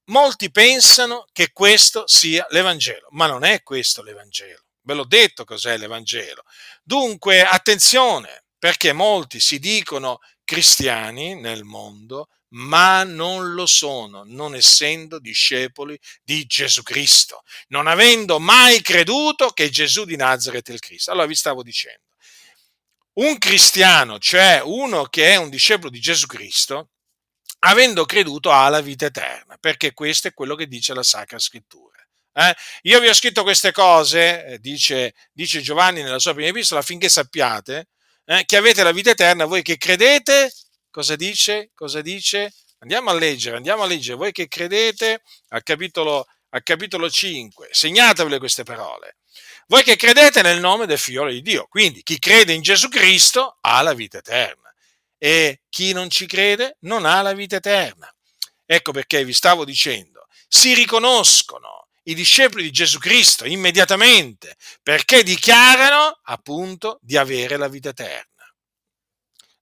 Molti 0.07 0.51
pensano 0.53 1.27
che 1.33 1.51
questo 1.53 2.05
sia 2.07 2.47
l'Evangelo, 2.51 3.09
ma 3.11 3.27
non 3.27 3.43
è 3.43 3.63
questo 3.63 4.03
l'Evangelo. 4.03 4.66
Ve 4.87 4.95
l'ho 4.95 5.05
detto 5.05 5.45
cos'è 5.45 5.77
l'Evangelo. 5.77 6.45
Dunque, 6.85 7.43
attenzione, 7.43 8.45
perché 8.57 8.93
molti 8.93 9.41
si 9.41 9.59
dicono 9.59 10.21
cristiani 10.45 11.35
nel 11.35 11.65
mondo, 11.65 12.29
ma 12.51 13.03
non 13.03 13.55
lo 13.55 13.67
sono, 13.67 14.23
non 14.25 14.55
essendo 14.55 15.19
discepoli 15.19 15.99
di 16.23 16.47
Gesù 16.47 16.85
Cristo, 16.85 17.43
non 17.69 17.89
avendo 17.89 18.39
mai 18.39 18.81
creduto 18.81 19.51
che 19.51 19.71
Gesù 19.71 20.05
di 20.05 20.15
Nazareth 20.15 20.71
è 20.71 20.73
il 20.73 20.79
Cristo. 20.79 21.11
Allora 21.11 21.27
vi 21.27 21.35
stavo 21.35 21.65
dicendo, 21.65 22.03
un 23.15 23.39
cristiano, 23.39 24.21
cioè 24.21 24.61
uno 24.63 25.07
che 25.07 25.33
è 25.33 25.37
un 25.37 25.51
discepolo 25.51 25.91
di 25.91 25.99
Gesù 25.99 26.27
Cristo, 26.27 26.91
avendo 27.61 28.05
creduto 28.05 28.53
ha 28.53 28.69
la 28.69 28.81
vita 28.81 29.07
eterna, 29.07 29.57
perché 29.59 29.93
questo 29.93 30.29
è 30.29 30.33
quello 30.33 30.55
che 30.55 30.69
dice 30.69 30.95
la 30.95 31.03
Sacra 31.03 31.41
Scrittura. 31.41 31.86
Eh? 32.39 32.55
Io 32.83 33.01
vi 33.01 33.09
ho 33.09 33.15
scritto 33.15 33.43
queste 33.43 33.73
cose, 33.73 34.45
eh, 34.45 34.59
dice, 34.59 35.15
dice, 35.33 35.63
Giovanni 35.63 36.03
nella 36.03 36.19
sua 36.19 36.35
prima 36.35 36.51
epistola, 36.51 36.81
affinché 36.81 37.09
sappiate 37.09 37.89
eh, 38.27 38.45
che 38.45 38.57
avete 38.59 38.83
la 38.83 38.93
vita 38.93 39.11
eterna, 39.11 39.47
voi 39.47 39.63
che 39.63 39.79
credete, 39.79 40.53
cosa 40.91 41.17
dice? 41.17 41.71
Cosa 41.73 42.03
dice? 42.03 42.53
Andiamo 42.81 43.09
a 43.09 43.15
leggere, 43.15 43.57
andiamo 43.57 43.85
a 43.85 43.87
leggere, 43.87 44.19
voi 44.19 44.33
che 44.33 44.49
credete 44.49 45.23
al 45.49 45.63
capitolo, 45.63 46.27
al 46.51 46.63
capitolo 46.63 47.09
5, 47.09 47.69
segnatevele 47.71 48.39
queste 48.39 48.65
parole. 48.65 49.17
Voi 49.69 49.83
che 49.83 49.97
credete 49.97 50.43
nel 50.43 50.61
nome 50.61 50.85
del 50.85 50.99
figlio 50.99 51.27
di 51.29 51.41
Dio. 51.41 51.67
Quindi 51.71 52.03
chi 52.03 52.19
crede 52.19 52.53
in 52.53 52.61
Gesù 52.61 52.89
Cristo 52.89 53.57
ha 53.63 53.81
la 53.81 53.95
vita 53.95 54.19
eterna 54.19 54.73
e 55.17 55.63
chi 55.71 55.95
non 55.95 56.11
ci 56.11 56.27
crede 56.27 56.77
non 56.81 57.07
ha 57.07 57.23
la 57.23 57.33
vita 57.33 57.57
eterna. 57.57 58.13
Ecco 58.67 58.93
perché 58.93 59.25
vi 59.25 59.33
stavo 59.33 59.65
dicendo, 59.65 60.27
si 60.47 60.75
riconoscono 60.75 61.76
i 62.09 62.15
discepoli 62.15 62.65
di 62.65 62.71
Gesù 62.71 62.99
Cristo 62.99 63.45
immediatamente 63.45 64.57
perché 64.83 65.23
dichiarano 65.23 66.21
appunto 66.25 66.99
di 67.01 67.17
avere 67.17 67.57
la 67.57 67.69
vita 67.69 67.91
eterna. 67.91 68.25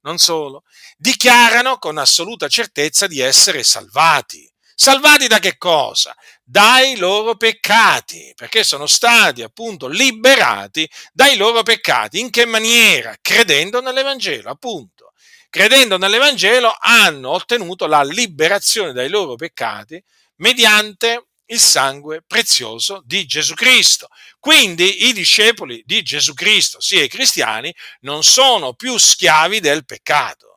Non 0.03 0.19
solo, 0.19 0.65
dichiarano 0.97 1.79
con 1.79 1.97
assoluta 1.97 2.49
certezza 2.49 3.07
di 3.07 3.21
essere 3.21 3.63
salvati. 3.63 4.51
Salvati 4.77 5.29
da 5.29 5.39
che 5.39 5.57
cosa? 5.57 6.15
Dai 6.43 6.97
loro 6.97 7.37
peccati, 7.37 8.33
perché 8.35 8.65
sono 8.65 8.87
stati 8.87 9.43
appunto 9.43 9.87
liberati 9.87 10.89
dai 11.13 11.37
loro 11.37 11.63
peccati. 11.63 12.19
In 12.19 12.29
che 12.29 12.45
maniera? 12.45 13.17
Credendo 13.23 13.81
nell'Evangelo, 13.81 14.51
appunto. 14.51 15.13
Credendo 15.49 15.97
nell'Evangelo 15.97 16.77
hanno 16.79 17.31
ottenuto 17.31 17.87
la 17.87 18.03
liberazione 18.03 18.93
dai 18.93 19.09
loro 19.09 19.37
peccati 19.37 20.03
mediante 20.37 21.29
il 21.55 21.61
sangue 21.61 22.23
prezioso 22.27 23.03
di 23.05 23.25
Gesù 23.25 23.55
Cristo. 23.55 24.09
Quindi 24.39 25.07
i 25.09 25.13
discepoli 25.13 25.83
di 25.85 26.03
Gesù 26.03 26.35
Cristo, 26.35 26.81
sia 26.81 27.03
i 27.03 27.09
cristiani, 27.09 27.75
non 28.01 28.23
sono 28.23 28.75
più 28.75 28.99
schiavi 28.99 29.61
del 29.61 29.85
peccato 29.85 30.55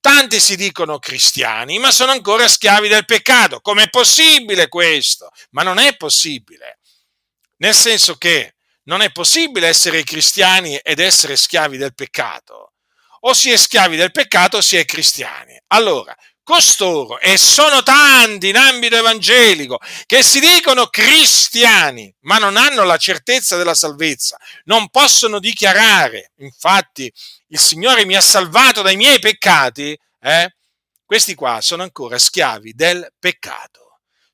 Tanti 0.00 0.40
si 0.40 0.56
dicono 0.56 0.98
cristiani, 0.98 1.78
ma 1.78 1.90
sono 1.90 2.12
ancora 2.12 2.48
schiavi 2.48 2.88
del 2.88 3.04
peccato. 3.04 3.60
Com'è 3.60 3.90
possibile 3.90 4.68
questo? 4.68 5.30
Ma 5.50 5.62
non 5.62 5.78
è 5.78 5.94
possibile. 5.94 6.78
Nel 7.56 7.74
senso 7.74 8.16
che 8.16 8.54
non 8.84 9.02
è 9.02 9.12
possibile 9.12 9.68
essere 9.68 10.02
cristiani 10.02 10.76
ed 10.78 11.00
essere 11.00 11.36
schiavi 11.36 11.76
del 11.76 11.94
peccato. 11.94 12.72
O 13.24 13.34
si 13.34 13.50
è 13.50 13.58
schiavi 13.58 13.96
del 13.96 14.10
peccato 14.10 14.56
o 14.56 14.60
si 14.62 14.78
è 14.78 14.86
cristiani. 14.86 15.60
Allora, 15.66 16.16
costoro, 16.50 17.20
e 17.20 17.38
sono 17.38 17.82
tanti 17.84 18.48
in 18.48 18.56
ambito 18.56 18.96
evangelico, 18.96 19.78
che 20.04 20.22
si 20.24 20.40
dicono 20.40 20.88
cristiani, 20.88 22.12
ma 22.22 22.38
non 22.38 22.56
hanno 22.56 22.82
la 22.82 22.96
certezza 22.96 23.56
della 23.56 23.74
salvezza, 23.74 24.36
non 24.64 24.88
possono 24.88 25.38
dichiarare, 25.38 26.32
infatti 26.38 27.10
il 27.48 27.58
Signore 27.58 28.04
mi 28.04 28.16
ha 28.16 28.20
salvato 28.20 28.82
dai 28.82 28.96
miei 28.96 29.20
peccati, 29.20 29.96
eh? 30.20 30.54
questi 31.04 31.34
qua 31.34 31.60
sono 31.60 31.84
ancora 31.84 32.18
schiavi 32.18 32.72
del 32.74 33.12
peccato 33.18 33.79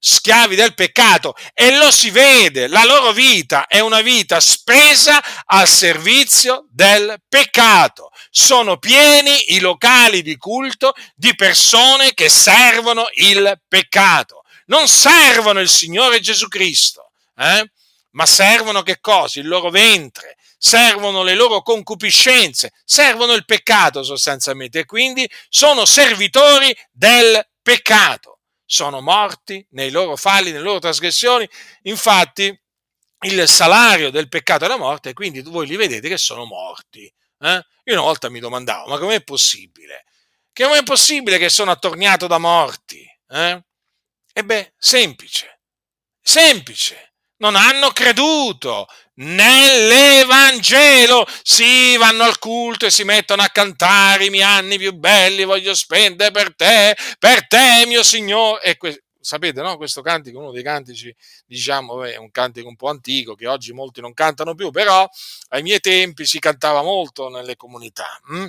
schiavi 0.08 0.54
del 0.54 0.74
peccato 0.74 1.34
e 1.52 1.76
lo 1.76 1.90
si 1.90 2.10
vede, 2.10 2.68
la 2.68 2.84
loro 2.84 3.10
vita 3.10 3.66
è 3.66 3.80
una 3.80 4.02
vita 4.02 4.38
spesa 4.38 5.20
al 5.46 5.66
servizio 5.66 6.66
del 6.70 7.20
peccato. 7.28 8.10
Sono 8.30 8.78
pieni 8.78 9.54
i 9.54 9.58
locali 9.58 10.22
di 10.22 10.36
culto 10.36 10.94
di 11.16 11.34
persone 11.34 12.14
che 12.14 12.28
servono 12.28 13.06
il 13.14 13.60
peccato. 13.66 14.42
Non 14.66 14.86
servono 14.86 15.58
il 15.58 15.68
Signore 15.68 16.20
Gesù 16.20 16.46
Cristo, 16.46 17.10
eh? 17.36 17.68
ma 18.10 18.26
servono 18.26 18.82
che 18.82 19.00
cosa? 19.00 19.40
Il 19.40 19.48
loro 19.48 19.70
ventre, 19.70 20.36
servono 20.56 21.24
le 21.24 21.34
loro 21.34 21.62
concupiscenze, 21.62 22.72
servono 22.84 23.32
il 23.32 23.44
peccato 23.44 24.04
sostanzialmente 24.04 24.80
e 24.80 24.84
quindi 24.84 25.28
sono 25.48 25.84
servitori 25.84 26.72
del 26.92 27.44
peccato 27.60 28.35
sono 28.66 29.00
morti 29.00 29.64
nei 29.70 29.90
loro 29.90 30.16
falli, 30.16 30.50
nelle 30.50 30.64
loro 30.64 30.80
trasgressioni. 30.80 31.48
Infatti, 31.82 32.60
il 33.20 33.48
salario 33.48 34.10
del 34.10 34.28
peccato 34.28 34.64
è 34.64 34.68
la 34.68 34.76
morte, 34.76 35.10
e 35.10 35.12
quindi 35.14 35.40
voi 35.42 35.66
li 35.66 35.76
vedete 35.76 36.08
che 36.08 36.18
sono 36.18 36.44
morti. 36.44 37.10
Eh? 37.38 37.66
Io 37.84 37.92
una 37.92 38.02
volta 38.02 38.28
mi 38.28 38.40
domandavo, 38.40 38.88
ma 38.90 38.98
com'è 38.98 39.22
possibile? 39.22 40.04
Com'è 40.52 40.82
possibile 40.82 41.38
che 41.38 41.48
sono 41.48 41.70
attorniato 41.70 42.26
da 42.26 42.38
morti? 42.38 43.06
Eh? 43.28 43.64
E 44.32 44.44
beh, 44.44 44.74
semplice, 44.76 45.60
semplice 46.20 47.14
non 47.38 47.54
hanno 47.54 47.90
creduto 47.90 48.86
nell'Evangelo. 49.16 51.26
Sì, 51.42 51.96
vanno 51.96 52.24
al 52.24 52.38
culto 52.38 52.86
e 52.86 52.90
si 52.90 53.04
mettono 53.04 53.42
a 53.42 53.48
cantare 53.48 54.26
i 54.26 54.30
miei 54.30 54.42
anni 54.42 54.78
più 54.78 54.92
belli, 54.92 55.44
voglio 55.44 55.74
spendere 55.74 56.30
per 56.30 56.54
te, 56.54 56.96
per 57.18 57.46
te, 57.46 57.84
mio 57.86 58.02
Signore. 58.02 58.62
E 58.62 58.76
que- 58.76 59.04
sapete, 59.20 59.60
no? 59.60 59.76
Questo 59.76 60.02
cantico, 60.02 60.38
uno 60.38 60.52
dei 60.52 60.62
cantici, 60.62 61.14
diciamo, 61.46 62.04
è 62.04 62.16
un 62.16 62.30
cantico 62.30 62.68
un 62.68 62.76
po' 62.76 62.88
antico 62.88 63.34
che 63.34 63.46
oggi 63.48 63.72
molti 63.72 64.00
non 64.00 64.14
cantano 64.14 64.54
più, 64.54 64.70
però 64.70 65.08
ai 65.48 65.62
miei 65.62 65.80
tempi 65.80 66.24
si 66.24 66.38
cantava 66.38 66.82
molto 66.82 67.28
nelle 67.28 67.56
comunità, 67.56 68.20
hm? 68.28 68.46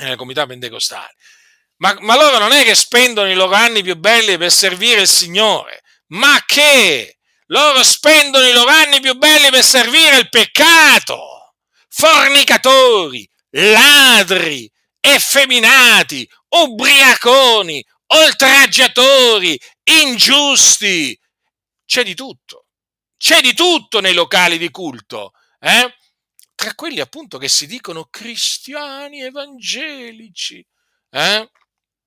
nelle 0.00 0.16
comunità 0.16 0.46
pentecostali. 0.46 1.12
Ma, 1.76 1.96
ma 2.00 2.16
loro 2.16 2.38
non 2.38 2.52
è 2.52 2.64
che 2.64 2.74
spendono 2.74 3.30
i 3.30 3.34
loro 3.34 3.54
anni 3.54 3.82
più 3.82 3.96
belli 3.96 4.36
per 4.36 4.50
servire 4.50 5.02
il 5.02 5.08
Signore, 5.08 5.82
ma 6.08 6.42
che 6.44 7.17
loro 7.48 7.82
spendono 7.82 8.46
i 8.46 8.52
loro 8.52 8.70
anni 8.70 9.00
più 9.00 9.14
belli 9.16 9.50
per 9.50 9.62
servire 9.62 10.18
il 10.18 10.28
peccato. 10.28 11.54
Fornicatori, 11.88 13.28
ladri, 13.50 14.70
effeminati, 15.00 16.28
ubriaconi, 16.48 17.84
oltraggiatori, 18.06 19.58
ingiusti. 19.84 21.18
C'è 21.84 22.02
di 22.02 22.14
tutto. 22.14 22.66
C'è 23.16 23.40
di 23.40 23.54
tutto 23.54 24.00
nei 24.00 24.14
locali 24.14 24.58
di 24.58 24.70
culto. 24.70 25.32
Eh? 25.60 25.94
Tra 26.54 26.74
quelli 26.74 27.00
appunto 27.00 27.38
che 27.38 27.48
si 27.48 27.66
dicono 27.66 28.08
cristiani 28.10 29.22
evangelici. 29.22 30.64
Eh? 31.10 31.50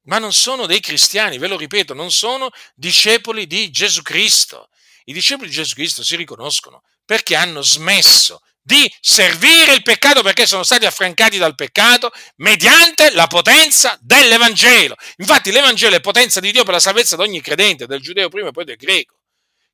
Ma 0.03 0.17
non 0.19 0.33
sono 0.33 0.65
dei 0.65 0.79
cristiani, 0.79 1.37
ve 1.37 1.47
lo 1.47 1.57
ripeto, 1.57 1.93
non 1.93 2.11
sono 2.11 2.49
discepoli 2.75 3.47
di 3.47 3.71
Gesù 3.71 4.01
Cristo 4.01 4.69
i 5.05 5.13
discepoli 5.13 5.49
di 5.49 5.55
Gesù 5.55 5.73
Cristo 5.75 6.03
si 6.03 6.15
riconoscono 6.15 6.83
perché 7.05 7.35
hanno 7.35 7.61
smesso 7.61 8.41
di 8.61 8.91
servire 8.99 9.73
il 9.73 9.81
peccato 9.81 10.21
perché 10.21 10.45
sono 10.45 10.63
stati 10.63 10.85
affrancati 10.85 11.37
dal 11.37 11.55
peccato 11.55 12.11
mediante 12.37 13.11
la 13.11 13.27
potenza 13.27 13.97
dell'Evangelo. 14.01 14.95
Infatti 15.17 15.51
l'Evangelo 15.51 15.95
è 15.95 15.99
potenza 15.99 16.39
di 16.39 16.51
Dio 16.51 16.63
per 16.63 16.73
la 16.73 16.79
salvezza 16.79 17.15
di 17.15 17.23
ogni 17.23 17.41
credente, 17.41 17.87
del 17.87 18.01
giudeo 18.01 18.29
prima 18.29 18.49
e 18.49 18.51
poi 18.51 18.65
del 18.65 18.75
greco. 18.75 19.17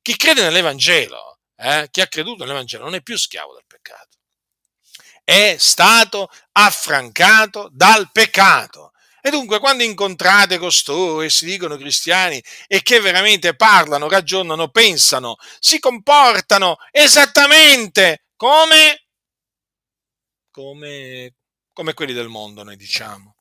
Chi 0.00 0.16
crede 0.16 0.42
nell'Evangelo, 0.42 1.40
eh, 1.56 1.88
chi 1.90 2.00
ha 2.00 2.06
creduto 2.06 2.44
nell'Evangelo, 2.44 2.84
non 2.84 2.94
è 2.94 3.02
più 3.02 3.18
schiavo 3.18 3.52
del 3.52 3.64
peccato. 3.66 4.16
È 5.22 5.56
stato 5.58 6.30
affrancato 6.52 7.68
dal 7.70 8.10
peccato. 8.10 8.87
E 9.28 9.30
dunque 9.30 9.58
quando 9.58 9.82
incontrate 9.82 10.56
costoro 10.56 11.20
e 11.20 11.28
si 11.28 11.44
dicono 11.44 11.76
cristiani 11.76 12.42
e 12.66 12.80
che 12.80 12.98
veramente 12.98 13.54
parlano, 13.54 14.08
ragionano, 14.08 14.70
pensano, 14.70 15.36
si 15.60 15.78
comportano 15.78 16.78
esattamente 16.90 18.24
come, 18.36 19.04
come, 20.50 21.34
come 21.74 21.92
quelli 21.92 22.14
del 22.14 22.28
mondo, 22.28 22.62
noi 22.62 22.76
diciamo. 22.76 23.36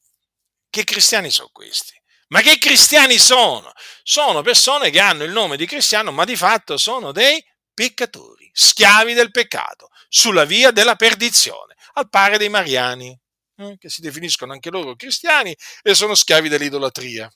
Che 0.70 0.84
cristiani 0.84 1.32
sono 1.32 1.52
questi? 1.54 1.94
Ma 2.28 2.42
che 2.42 2.58
cristiani 2.58 3.18
sono? 3.18 3.72
Sono 4.04 4.42
persone 4.42 4.90
che 4.90 5.00
hanno 5.00 5.24
il 5.24 5.32
nome 5.32 5.56
di 5.56 5.66
cristiano, 5.66 6.12
ma 6.12 6.26
di 6.26 6.36
fatto 6.36 6.76
sono 6.76 7.14
dei 7.14 7.42
peccatori, 7.74 8.52
schiavi 8.52 9.14
del 9.14 9.32
peccato, 9.32 9.88
sulla 10.10 10.44
via 10.44 10.72
della 10.72 10.98
perdizione, 10.98 11.78
al 11.94 12.10
pari 12.10 12.38
dei 12.38 12.50
mariani. 12.50 13.18
Eh, 13.60 13.76
che 13.80 13.90
si 13.90 14.02
definiscono 14.02 14.54
anche 14.54 14.70
loro 14.70 14.96
cristiani 14.96 15.56
e 15.82 15.96
sono 15.96 16.14
schiavi 16.14 16.48
dell'idolatria. 16.48 17.28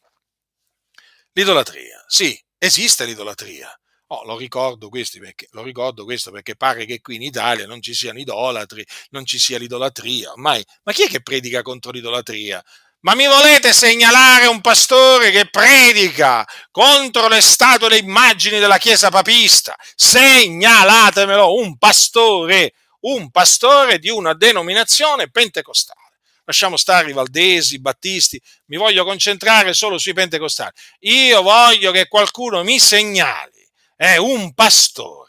L'idolatria, 1.33 2.03
sì, 2.07 2.39
esiste 2.59 3.05
l'idolatria. 3.05 3.73
Oh, 4.07 4.23
lo, 4.25 4.37
ricordo 4.37 4.89
perché, 4.89 5.47
lo 5.51 5.63
ricordo 5.63 6.03
questo 6.03 6.29
perché 6.29 6.55
pare 6.55 6.85
che 6.85 7.01
qui 7.01 7.15
in 7.15 7.23
Italia 7.23 7.65
non 7.65 7.81
ci 7.81 7.95
siano 7.95 8.19
idolatri, 8.19 8.85
non 9.11 9.25
ci 9.25 9.39
sia 9.39 9.57
l'idolatria. 9.57 10.31
Ormai, 10.31 10.63
ma 10.83 10.91
chi 10.91 11.03
è 11.05 11.07
che 11.07 11.23
predica 11.23 11.63
contro 11.63 11.89
l'idolatria? 11.91 12.63
Ma 12.99 13.15
mi 13.15 13.25
volete 13.25 13.73
segnalare 13.73 14.45
un 14.45 14.61
pastore 14.61 15.31
che 15.31 15.49
predica 15.49 16.45
contro 16.69 17.29
le 17.29 17.41
statue 17.41 17.87
e 17.87 17.89
le 17.89 17.97
immagini 17.97 18.59
della 18.59 18.77
Chiesa 18.77 19.09
papista? 19.09 19.75
Segnalatemelo, 19.95 21.55
un 21.55 21.77
pastore, 21.79 22.73
un 23.01 23.31
pastore 23.31 23.97
di 23.97 24.09
una 24.09 24.35
denominazione 24.35 25.31
pentecostale 25.31 26.10
lasciamo 26.45 26.77
stare 26.77 27.09
i 27.09 27.13
valdesi, 27.13 27.75
i 27.75 27.79
battisti, 27.79 28.41
mi 28.67 28.77
voglio 28.77 29.03
concentrare 29.05 29.73
solo 29.73 29.97
sui 29.97 30.13
pentecostali. 30.13 30.71
Io 30.99 31.41
voglio 31.41 31.91
che 31.91 32.07
qualcuno 32.07 32.63
mi 32.63 32.79
segnali, 32.79 33.67
è 33.95 34.17
un 34.17 34.53
pastore 34.53 35.21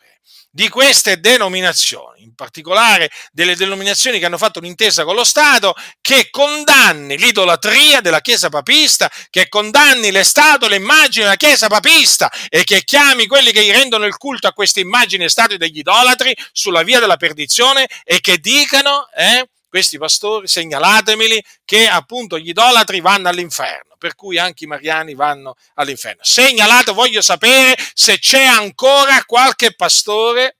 di 0.55 0.69
queste 0.69 1.19
denominazioni, 1.19 2.25
in 2.25 2.35
particolare 2.35 3.11
delle 3.33 3.57
denominazioni 3.57 4.19
che 4.19 4.27
hanno 4.27 4.37
fatto 4.37 4.59
un'intesa 4.59 5.03
con 5.03 5.15
lo 5.15 5.25
Stato, 5.25 5.75
che 6.03 6.29
condanni 6.31 7.17
l'idolatria 7.17 8.03
della 8.03 8.21
Chiesa 8.21 8.51
papista, 8.51 9.11
che 9.31 9.49
condanni 9.49 10.11
le 10.11 10.25
statue, 10.25 10.69
le 10.69 10.77
immagini 10.77 11.25
della 11.25 11.37
Chiesa 11.37 11.69
papista 11.69 12.31
e 12.51 12.65
che 12.65 12.85
chiami 12.85 13.27
quelli 13.27 13.51
che 13.51 13.73
rendono 13.73 14.05
il 14.05 14.19
culto 14.19 14.47
a 14.47 14.53
queste 14.53 14.81
immagini 14.81 15.25
e 15.25 15.31
statue 15.31 15.57
degli 15.57 15.79
idolatri 15.79 16.37
sulla 16.53 16.83
via 16.83 17.01
della 17.01 17.17
perdizione 17.17 17.89
e 18.05 18.21
che 18.21 18.37
dicano 18.37 19.09
eh, 19.17 19.49
questi 19.73 19.97
pastori, 19.97 20.47
segnalatemeli, 20.49 21.43
che 21.65 21.89
appunto 21.89 22.39
gli 22.39 22.51
idolatri 22.51 23.01
vanno 23.01 23.31
all'inferno, 23.31 23.97
per 23.97 24.15
cui 24.15 24.37
anche 24.37 24.65
i 24.65 24.67
mariani 24.67 25.15
vanno 25.15 25.55
all'inferno. 25.77 26.23
Segnalate, 26.23 26.93
voglio 26.93 27.23
sapere 27.23 27.75
se 27.95 28.19
c'è 28.19 28.45
ancora 28.45 29.25
qualche 29.25 29.75
pastore, 29.75 30.59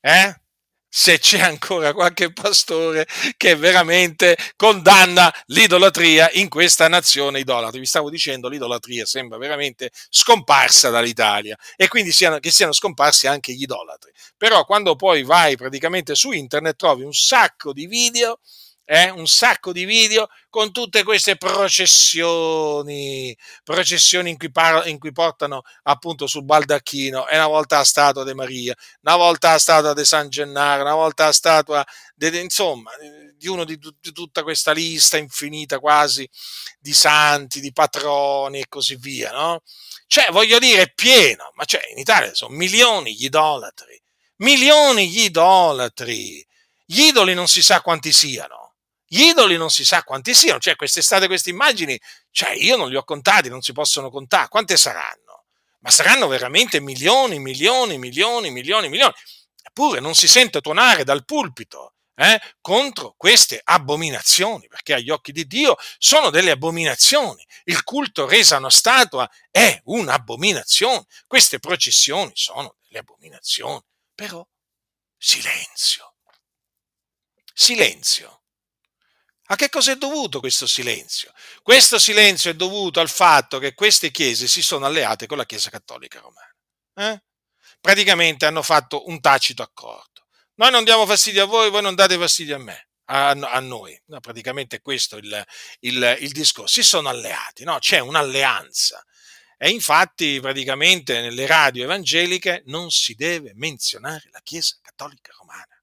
eh? 0.00 0.40
Se 0.94 1.18
c'è 1.18 1.40
ancora 1.40 1.94
qualche 1.94 2.34
pastore 2.34 3.06
che 3.38 3.56
veramente 3.56 4.36
condanna 4.56 5.32
l'idolatria 5.46 6.28
in 6.34 6.50
questa 6.50 6.86
nazione 6.86 7.40
idolatra. 7.40 7.80
Vi 7.80 7.86
stavo 7.86 8.10
dicendo, 8.10 8.46
l'idolatria 8.46 9.06
sembra 9.06 9.38
veramente 9.38 9.90
scomparsa 10.10 10.90
dall'Italia 10.90 11.56
e 11.76 11.88
quindi 11.88 12.12
siano, 12.12 12.38
che 12.40 12.50
siano 12.50 12.74
scomparsi 12.74 13.26
anche 13.26 13.54
gli 13.54 13.62
idolatri. 13.62 14.12
Però 14.36 14.66
quando 14.66 14.94
poi 14.94 15.22
vai 15.22 15.56
praticamente 15.56 16.14
su 16.14 16.30
internet 16.30 16.76
trovi 16.76 17.04
un 17.04 17.14
sacco 17.14 17.72
di 17.72 17.86
video 17.86 18.40
eh, 18.92 19.08
un 19.08 19.26
sacco 19.26 19.72
di 19.72 19.86
video 19.86 20.28
con 20.50 20.70
tutte 20.70 21.02
queste 21.02 21.36
processioni, 21.38 23.34
processioni 23.64 24.28
in 24.28 24.36
cui, 24.36 24.50
par- 24.50 24.86
in 24.86 24.98
cui 24.98 25.12
portano 25.12 25.62
appunto 25.84 26.26
sul 26.26 26.44
baldacchino, 26.44 27.26
e 27.26 27.36
una 27.36 27.46
volta 27.46 27.78
la 27.78 27.84
statua 27.84 28.22
di 28.22 28.34
Maria, 28.34 28.74
una 29.00 29.16
volta 29.16 29.52
la 29.52 29.58
statua 29.58 29.94
di 29.94 30.04
San 30.04 30.28
Gennaro, 30.28 30.82
una 30.82 30.94
volta 30.94 31.24
la 31.24 31.32
statua, 31.32 31.82
de- 32.14 32.38
insomma, 32.38 32.90
di 33.34 33.48
uno 33.48 33.64
di, 33.64 33.78
di 33.78 34.12
tutta 34.12 34.42
questa 34.42 34.72
lista 34.72 35.16
infinita 35.16 35.78
quasi 35.78 36.28
di 36.78 36.92
santi, 36.92 37.60
di 37.60 37.72
patroni 37.72 38.60
e 38.60 38.68
così 38.68 38.96
via, 38.96 39.32
no? 39.32 39.62
Cioè, 40.06 40.30
voglio 40.32 40.58
dire, 40.58 40.82
è 40.82 40.92
pieno, 40.92 41.50
ma 41.54 41.64
cioè, 41.64 41.80
in 41.92 41.98
Italia 41.98 42.34
sono 42.34 42.54
milioni 42.54 43.14
gli 43.14 43.24
idolatri 43.24 43.98
milioni 44.42 45.08
gli 45.08 45.22
idolatri. 45.22 46.44
Gli 46.84 47.02
idoli 47.04 47.32
non 47.32 47.48
si 47.48 47.62
sa 47.62 47.80
quanti 47.80 48.12
siano. 48.12 48.61
Gli 49.14 49.24
idoli 49.24 49.58
non 49.58 49.68
si 49.68 49.84
sa 49.84 50.02
quanti 50.04 50.32
siano. 50.32 50.58
Cioè, 50.58 50.74
quest'estate 50.74 51.26
queste 51.26 51.50
immagini, 51.50 52.00
cioè, 52.30 52.52
io 52.52 52.76
non 52.76 52.88
li 52.88 52.96
ho 52.96 53.04
contati, 53.04 53.50
non 53.50 53.60
si 53.60 53.74
possono 53.74 54.08
contare. 54.08 54.48
Quante 54.48 54.78
saranno? 54.78 55.44
Ma 55.80 55.90
saranno 55.90 56.28
veramente 56.28 56.80
milioni, 56.80 57.38
milioni, 57.38 57.98
milioni, 57.98 58.48
milioni, 58.48 58.88
milioni. 58.88 59.12
Eppure 59.62 60.00
non 60.00 60.14
si 60.14 60.26
sente 60.26 60.62
tuonare 60.62 61.04
dal 61.04 61.26
pulpito 61.26 61.92
eh, 62.14 62.40
contro 62.62 63.12
queste 63.18 63.60
abominazioni, 63.62 64.66
perché 64.66 64.94
agli 64.94 65.10
occhi 65.10 65.32
di 65.32 65.46
Dio 65.46 65.76
sono 65.98 66.30
delle 66.30 66.52
abominazioni. 66.52 67.46
Il 67.64 67.84
culto 67.84 68.26
reso 68.26 68.54
a 68.54 68.58
una 68.58 68.70
statua 68.70 69.30
è 69.50 69.78
un'abominazione. 69.84 71.04
Queste 71.26 71.58
processioni 71.58 72.30
sono 72.32 72.76
delle 72.86 73.00
abominazioni. 73.00 73.82
Però 74.14 74.42
silenzio. 75.18 76.14
Silenzio. 77.52 78.41
A 79.52 79.54
che 79.54 79.68
cosa 79.68 79.92
è 79.92 79.96
dovuto 79.96 80.40
questo 80.40 80.66
silenzio? 80.66 81.30
Questo 81.62 81.98
silenzio 81.98 82.50
è 82.50 82.54
dovuto 82.54 83.00
al 83.00 83.10
fatto 83.10 83.58
che 83.58 83.74
queste 83.74 84.10
chiese 84.10 84.48
si 84.48 84.62
sono 84.62 84.86
alleate 84.86 85.26
con 85.26 85.36
la 85.36 85.44
Chiesa 85.44 85.68
Cattolica 85.68 86.20
Romana. 86.20 87.12
Eh? 87.12 87.22
Praticamente 87.78 88.46
hanno 88.46 88.62
fatto 88.62 89.06
un 89.08 89.20
tacito 89.20 89.62
accordo. 89.62 90.26
Noi 90.54 90.70
non 90.70 90.84
diamo 90.84 91.04
fastidio 91.04 91.42
a 91.42 91.46
voi, 91.46 91.68
voi 91.68 91.82
non 91.82 91.94
date 91.94 92.16
fastidio 92.16 92.56
a 92.56 92.60
me, 92.60 92.88
a, 93.04 93.60
noi. 93.60 94.00
No, 94.06 94.20
praticamente 94.20 94.80
questo 94.80 95.18
il, 95.18 95.44
il, 95.80 96.16
il 96.20 96.32
discorso. 96.32 96.72
Si 96.72 96.82
sono 96.82 97.10
alleati, 97.10 97.64
no? 97.64 97.78
c'è 97.78 97.98
un'alleanza. 97.98 99.04
E 99.58 99.68
infatti, 99.68 100.40
praticamente 100.40 101.20
nelle 101.20 101.44
radio 101.44 101.84
evangeliche 101.84 102.62
non 102.66 102.90
si 102.90 103.14
deve 103.14 103.52
menzionare 103.54 104.30
la 104.32 104.40
Chiesa 104.42 104.78
Cattolica 104.80 105.30
Romana. 105.36 105.78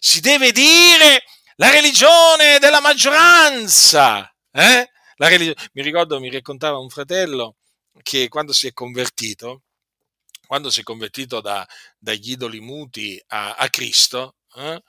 Si 0.00 0.18
deve 0.18 0.50
dire 0.50 1.22
la 1.56 1.70
religione 1.70 2.58
della 2.58 2.80
maggioranza. 2.80 4.32
Eh? 4.50 4.90
La 5.16 5.28
religi- 5.28 5.54
mi 5.72 5.82
ricordo, 5.82 6.20
mi 6.20 6.30
raccontava 6.30 6.78
un 6.78 6.88
fratello 6.88 7.56
che 8.02 8.28
quando 8.28 8.52
si 8.52 8.66
è 8.66 8.72
convertito, 8.72 9.62
quando 10.46 10.70
si 10.70 10.80
è 10.80 10.82
convertito 10.82 11.40
da, 11.40 11.66
dagli 11.98 12.32
idoli 12.32 12.60
muti 12.60 13.22
a, 13.28 13.54
a 13.54 13.68
Cristo, 13.68 14.36
eh, 14.56 14.82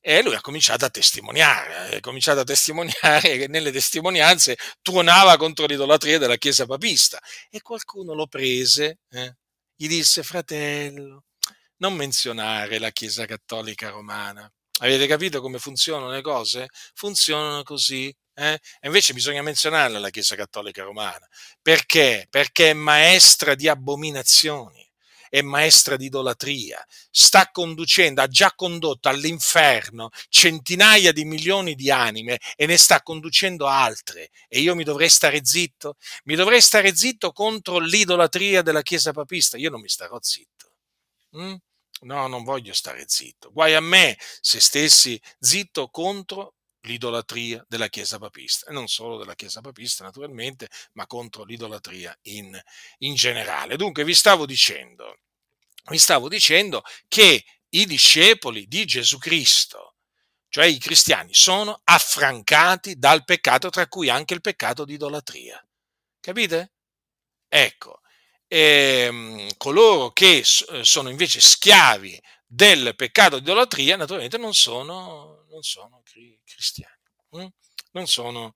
e 0.00 0.22
lui 0.22 0.36
ha 0.36 0.40
cominciato 0.40 0.84
a 0.84 0.88
testimoniare, 0.88 1.96
ha 1.96 2.00
cominciato 2.00 2.38
a 2.38 2.44
testimoniare 2.44 3.38
che 3.38 3.48
nelle 3.48 3.72
testimonianze 3.72 4.56
tuonava 4.80 5.36
contro 5.36 5.66
l'idolatria 5.66 6.18
della 6.18 6.36
Chiesa 6.36 6.64
papista 6.64 7.20
e 7.50 7.60
qualcuno 7.60 8.14
lo 8.14 8.28
prese, 8.28 9.00
eh, 9.10 9.36
gli 9.74 9.88
disse 9.88 10.22
fratello, 10.22 11.24
non 11.78 11.94
menzionare 11.94 12.78
la 12.78 12.90
Chiesa 12.90 13.26
cattolica 13.26 13.90
romana. 13.90 14.48
Avete 14.80 15.06
capito 15.06 15.40
come 15.40 15.58
funzionano 15.58 16.10
le 16.10 16.20
cose? 16.20 16.68
Funzionano 16.94 17.62
così. 17.62 18.14
Eh? 18.34 18.52
E 18.80 18.86
invece 18.86 19.14
bisogna 19.14 19.42
menzionarla 19.42 19.98
la 19.98 20.10
Chiesa 20.10 20.36
cattolica 20.36 20.82
romana. 20.82 21.26
Perché? 21.62 22.26
Perché 22.28 22.70
è 22.70 22.74
maestra 22.74 23.54
di 23.54 23.68
abominazioni 23.68 24.86
è 25.28 25.42
maestra 25.42 25.96
di 25.96 26.06
idolatria, 26.06 26.84
sta 27.10 27.50
conducendo, 27.50 28.22
ha 28.22 28.26
già 28.26 28.52
condotto 28.54 29.08
all'inferno 29.08 30.10
centinaia 30.28 31.12
di 31.12 31.24
milioni 31.24 31.74
di 31.74 31.90
anime 31.90 32.38
e 32.56 32.66
ne 32.66 32.76
sta 32.76 33.02
conducendo 33.02 33.66
altre. 33.66 34.30
E 34.48 34.60
io 34.60 34.74
mi 34.74 34.84
dovrei 34.84 35.08
stare 35.08 35.44
zitto? 35.44 35.96
Mi 36.24 36.36
dovrei 36.36 36.60
stare 36.60 36.94
zitto 36.94 37.32
contro 37.32 37.78
l'idolatria 37.78 38.62
della 38.62 38.82
Chiesa 38.82 39.12
papista? 39.12 39.56
Io 39.56 39.70
non 39.70 39.80
mi 39.80 39.88
starò 39.88 40.18
zitto. 40.20 40.72
Mm? 41.36 41.54
No, 42.02 42.26
non 42.26 42.44
voglio 42.44 42.72
stare 42.74 43.04
zitto. 43.06 43.50
Guai 43.52 43.74
a 43.74 43.80
me 43.80 44.18
se 44.40 44.60
stessi 44.60 45.20
zitto 45.38 45.88
contro 45.88 46.54
l'idolatria 46.86 47.64
della 47.68 47.88
Chiesa 47.88 48.18
papista, 48.18 48.70
e 48.70 48.72
non 48.72 48.86
solo 48.86 49.18
della 49.18 49.34
Chiesa 49.34 49.60
papista 49.60 50.04
naturalmente, 50.04 50.68
ma 50.92 51.06
contro 51.06 51.44
l'idolatria 51.44 52.16
in, 52.22 52.58
in 52.98 53.14
generale. 53.14 53.76
Dunque 53.76 54.04
vi 54.04 54.14
stavo 54.14 54.46
dicendo, 54.46 55.18
vi 55.88 55.98
stavo 55.98 56.28
dicendo 56.28 56.82
che 57.08 57.44
i 57.70 57.86
discepoli 57.86 58.66
di 58.66 58.84
Gesù 58.84 59.18
Cristo, 59.18 59.96
cioè 60.48 60.66
i 60.66 60.78
cristiani, 60.78 61.34
sono 61.34 61.80
affrancati 61.84 62.96
dal 62.96 63.24
peccato, 63.24 63.68
tra 63.68 63.86
cui 63.88 64.08
anche 64.08 64.34
il 64.34 64.40
peccato 64.40 64.84
di 64.84 64.94
idolatria. 64.94 65.64
Capite? 66.20 66.72
Ecco, 67.48 68.00
ehm, 68.48 69.48
coloro 69.56 70.12
che 70.12 70.42
sono 70.44 71.08
invece 71.08 71.40
schiavi 71.40 72.20
del 72.46 72.94
peccato 72.96 73.36
di 73.38 73.42
idolatria, 73.42 73.96
naturalmente 73.96 74.38
non 74.38 74.52
sono, 74.54 75.44
non 75.48 75.62
sono 75.62 76.02
cristiani, 76.04 76.94
hm? 77.30 77.46
non 77.92 78.06
sono, 78.06 78.54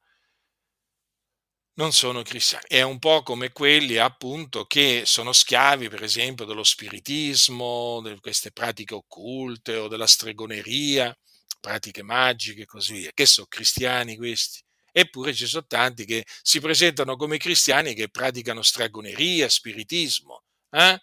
non 1.74 1.92
sono 1.92 2.22
cristiani. 2.22 2.64
È 2.68 2.82
un 2.82 2.98
po' 2.98 3.22
come 3.22 3.50
quelli 3.52 3.96
appunto 3.96 4.64
che 4.66 5.02
sono 5.06 5.32
schiavi, 5.32 5.88
per 5.88 6.02
esempio, 6.02 6.44
dello 6.44 6.62
spiritismo, 6.64 8.00
di 8.02 8.18
queste 8.20 8.52
pratiche 8.52 8.94
occulte 8.94 9.76
o 9.76 9.88
della 9.88 10.06
stregoneria, 10.06 11.16
pratiche 11.60 12.02
magiche 12.02 12.62
e 12.62 12.66
così 12.66 12.94
via, 12.94 13.10
che 13.14 13.26
sono 13.26 13.46
cristiani 13.48 14.16
questi. 14.16 14.60
Eppure 14.92 15.34
ci 15.34 15.46
sono 15.46 15.66
tanti 15.66 16.04
che 16.04 16.26
si 16.42 16.60
presentano 16.60 17.16
come 17.16 17.38
cristiani 17.38 17.94
che 17.94 18.08
praticano 18.08 18.62
stregoneria, 18.62 19.48
spiritismo. 19.48 20.42
Eh? 20.70 20.98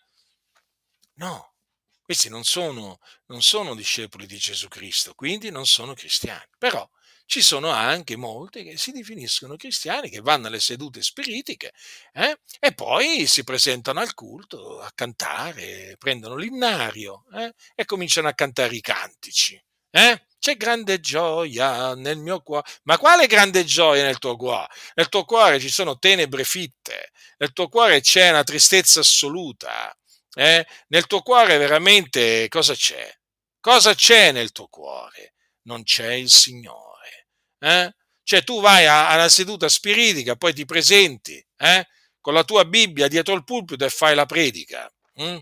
No, 1.16 1.54
questi 2.02 2.30
non 2.30 2.44
sono, 2.44 3.00
non 3.28 3.42
sono 3.42 3.76
discepoli 3.76 4.26
di 4.28 4.38
Gesù 4.38 4.68
Cristo, 4.68 5.14
quindi 5.14 5.50
non 5.50 5.66
sono 5.66 5.94
cristiani. 5.94 6.46
Però 6.58 6.88
ci 7.26 7.42
sono 7.42 7.70
anche 7.70 8.16
molti 8.16 8.64
che 8.64 8.78
si 8.78 8.92
definiscono 8.92 9.56
cristiani, 9.58 10.10
che 10.10 10.22
vanno 10.22 10.48
alle 10.48 10.60
sedute 10.62 11.02
spiritiche 11.02 11.74
eh, 12.14 12.40
e 12.60 12.74
poi 12.74 13.26
si 13.28 13.44
presentano 13.44 14.00
al 14.00 14.14
culto 14.14 14.80
a 14.80 14.92
cantare, 14.96 15.96
prendono 15.98 16.36
l'innario 16.36 17.26
eh, 17.34 17.54
e 17.76 17.86
cominciano 17.86 18.28
a 18.30 18.34
cantare 18.34 18.76
i 18.76 18.82
cantici. 18.82 19.62
Eh? 19.90 20.27
C'è 20.40 20.56
grande 20.56 21.00
gioia 21.00 21.96
nel 21.96 22.18
mio 22.18 22.42
cuore. 22.42 22.70
Ma 22.84 22.98
quale 22.98 23.28
grande 23.28 23.64
gioia 23.66 24.04
nel 24.04 24.20
tuo 24.20 24.36
cuore? 24.36 24.68
Nel 24.96 25.10
tuo 25.10 25.26
cuore 25.26 25.60
ci 25.60 25.70
sono 25.70 25.98
tenebre 25.98 26.44
fitte, 26.44 27.12
nel 27.38 27.54
tuo 27.54 27.68
cuore 27.70 28.02
c'è 28.02 28.30
una 28.30 28.44
tristezza 28.44 29.00
assoluta 29.00 29.96
eh? 30.38 30.68
Nel 30.90 31.08
tuo 31.08 31.22
cuore 31.22 31.58
veramente 31.58 32.48
cosa 32.48 32.76
c'è? 32.76 33.12
Cosa 33.60 33.96
c'è 33.96 34.32
nel 34.32 34.52
tuo 34.52 34.68
cuore? 34.68 35.34
Non 35.64 35.82
c'è 35.84 36.14
il 36.14 36.30
Signore. 36.30 37.28
Eh? 37.60 37.92
Cioè 38.22 38.44
tu 38.44 38.62
vai 38.62 38.86
a, 38.86 39.16
una 39.16 39.30
seduta 39.30 39.68
spiritica, 39.68 40.36
poi 40.36 40.54
ti 40.54 40.66
presenti 40.66 41.44
eh? 41.58 41.88
con 42.22 42.36
la 42.36 42.44
tua 42.44 42.66
Bibbia 42.66 43.08
dietro 43.08 43.34
il 43.34 43.44
pulpito 43.44 43.84
e 43.84 43.90
fai 43.90 44.14
la 44.14 44.28
predica. 44.28 44.88
Hm? 45.16 45.40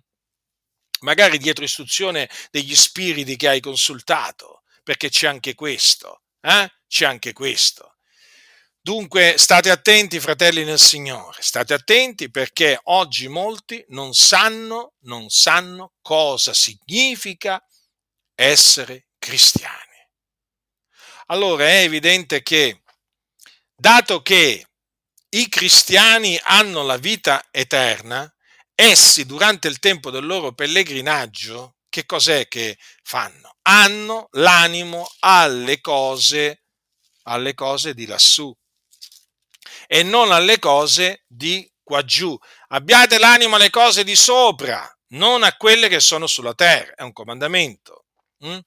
Magari 1.02 1.40
dietro 1.40 1.66
istruzione 1.66 2.30
degli 2.50 2.76
spiriti 2.76 3.36
che 3.36 3.50
hai 3.50 3.60
consultato, 3.60 4.55
perché 4.86 5.10
c'è 5.10 5.28
anche 5.28 5.56
questo. 5.56 6.22
Eh? 6.40 6.72
C'è 6.88 7.06
anche 7.06 7.34
questo. 7.34 7.96
Dunque 8.80 9.34
state 9.40 9.72
attenti, 9.72 10.20
fratelli 10.20 10.64
nel 10.64 10.78
Signore, 10.78 11.42
state 11.42 11.74
attenti 11.74 12.30
perché 12.30 12.80
oggi 12.84 13.28
molti 13.28 13.84
non 13.90 14.14
sanno, 14.14 14.94
non 15.06 15.28
sanno 15.30 15.94
cosa 16.04 16.54
significa 16.54 17.60
essere 18.36 19.08
cristiani. 19.18 19.98
Allora 21.28 21.66
è 21.68 21.82
evidente 21.82 22.44
che, 22.44 22.84
dato 23.76 24.22
che 24.22 24.68
i 25.30 25.50
cristiani 25.50 26.40
hanno 26.44 26.84
la 26.84 26.98
vita 26.98 27.44
eterna, 27.50 28.32
essi 28.76 29.26
durante 29.26 29.68
il 29.68 29.80
tempo 29.80 30.12
del 30.12 30.28
loro 30.28 30.54
pellegrinaggio, 30.54 31.75
che 31.96 32.06
cos'è 32.06 32.50
che 32.50 32.78
fanno? 33.04 33.56
Hanno 33.62 34.28
l'animo 34.32 35.08
alle 35.20 35.80
cose, 35.80 36.64
alle 37.24 37.54
cose 37.54 37.94
di 37.94 38.06
lassù 38.06 38.54
e 39.88 40.04
non 40.04 40.34
alle 40.34 40.60
cose 40.60 41.24
di 41.26 41.66
qua 41.82 42.04
giù. 42.04 42.38
Abbiate 42.68 43.18
l'animo 43.18 43.56
alle 43.56 43.70
cose 43.70 44.04
di 44.04 44.14
sopra, 44.14 44.86
non 45.14 45.44
a 45.44 45.56
quelle 45.56 45.88
che 45.88 46.02
sono 46.02 46.28
sulla 46.28 46.54
terra. 46.54 46.96
È 46.96 47.04
un 47.04 47.14
comandamento. 47.14 48.08
Hm? 48.40 48.60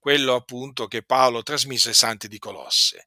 Quello 0.00 0.34
appunto 0.34 0.88
che 0.88 1.04
Paolo 1.04 1.44
trasmise 1.44 1.90
ai 1.90 1.94
santi 1.94 2.26
di 2.26 2.40
Colosse. 2.40 3.06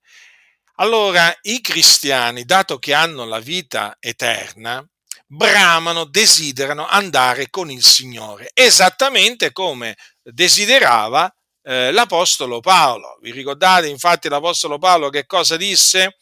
Allora, 0.76 1.38
i 1.41 1.60
cristiani, 1.60 2.45
dato 2.45 2.80
che 2.80 2.93
hanno 2.93 3.26
la 3.26 3.39
vita 3.39 3.97
eterna, 3.99 4.88
bramano, 5.28 6.05
desiderano 6.05 6.88
andare 6.88 7.49
con 7.49 7.70
il 7.70 7.84
Signore, 7.84 8.51
esattamente 8.53 9.51
come 9.51 9.95
desiderava 10.22 11.34
eh, 11.63 11.91
l'Apostolo 11.91 12.59
Paolo. 12.59 13.17
Vi 13.22 13.32
ricordate 13.32 13.88
infatti 13.88 14.30
l'Apostolo 14.30 14.78
Paolo 14.78 15.09
che 15.09 15.26
cosa 15.26 15.57
disse? 15.57 16.17